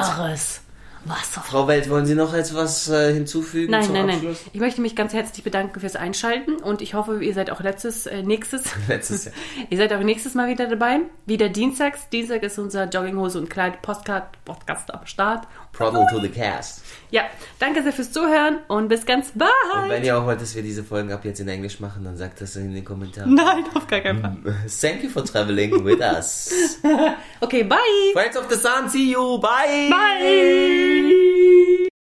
Wasser. 1.05 1.41
Frau 1.41 1.67
Welt, 1.67 1.89
wollen 1.89 2.05
Sie 2.05 2.15
noch 2.15 2.33
etwas 2.33 2.89
äh, 2.89 3.13
hinzufügen 3.13 3.71
Nein, 3.71 3.91
nein, 3.91 4.07
nein. 4.07 4.15
Abschluss? 4.15 4.43
Ich 4.53 4.59
möchte 4.59 4.81
mich 4.81 4.95
ganz 4.95 5.13
herzlich 5.13 5.43
bedanken 5.43 5.79
fürs 5.79 5.95
Einschalten 5.95 6.55
und 6.55 6.81
ich 6.81 6.93
hoffe, 6.93 7.23
ihr 7.23 7.33
seid 7.33 7.51
auch 7.51 7.61
letztes, 7.61 8.05
äh, 8.05 8.23
nächstes, 8.23 8.63
Letztes 8.87 9.25
Jahr. 9.25 9.33
ihr 9.69 9.77
seid 9.77 9.93
auch 9.93 10.01
nächstes 10.01 10.33
Mal 10.33 10.49
wieder 10.49 10.67
dabei. 10.67 10.99
Wieder 11.25 11.49
dienstags. 11.49 12.09
Dienstag 12.09 12.43
ist 12.43 12.57
unser 12.59 12.89
Jogginghose 12.89 13.37
und 13.39 13.49
Kleid 13.49 13.81
Podcast, 13.81 14.27
Podcast 14.45 14.93
am 14.93 15.05
Start. 15.05 15.47
Problem 15.75 16.07
to 16.09 16.19
the 16.19 16.29
cast. 16.29 16.81
Ja, 17.11 17.23
danke 17.59 17.83
sehr 17.83 17.93
fürs 17.93 18.11
Zuhören 18.11 18.59
und 18.67 18.87
bis 18.87 19.05
ganz 19.05 19.31
bald. 19.35 19.51
Und 19.73 19.89
wenn 19.89 20.03
ihr 20.03 20.17
auch 20.17 20.25
wollt, 20.25 20.41
dass 20.41 20.55
wir 20.55 20.63
diese 20.63 20.83
Folgen 20.83 21.11
ab 21.11 21.23
jetzt 21.23 21.39
in 21.39 21.47
Englisch 21.47 21.79
machen, 21.79 22.03
dann 22.03 22.17
sagt 22.17 22.41
das 22.41 22.55
in 22.55 22.73
den 22.73 22.83
Kommentaren. 22.83 23.33
Nein, 23.33 23.63
auf 23.73 23.87
gar 23.87 23.99
keinen 24.01 24.21
Fall. 24.21 24.37
Thank 24.81 25.03
you 25.03 25.09
for 25.09 25.23
traveling 25.23 25.83
with 25.83 25.99
us. 25.99 26.49
Okay, 27.41 27.63
bye. 27.63 27.77
Friends 28.13 28.37
of 28.37 28.49
the 28.49 28.55
Sun, 28.55 28.89
see 28.89 29.11
you. 29.11 29.37
Bye. 29.39 29.89
Bye. 29.89 31.85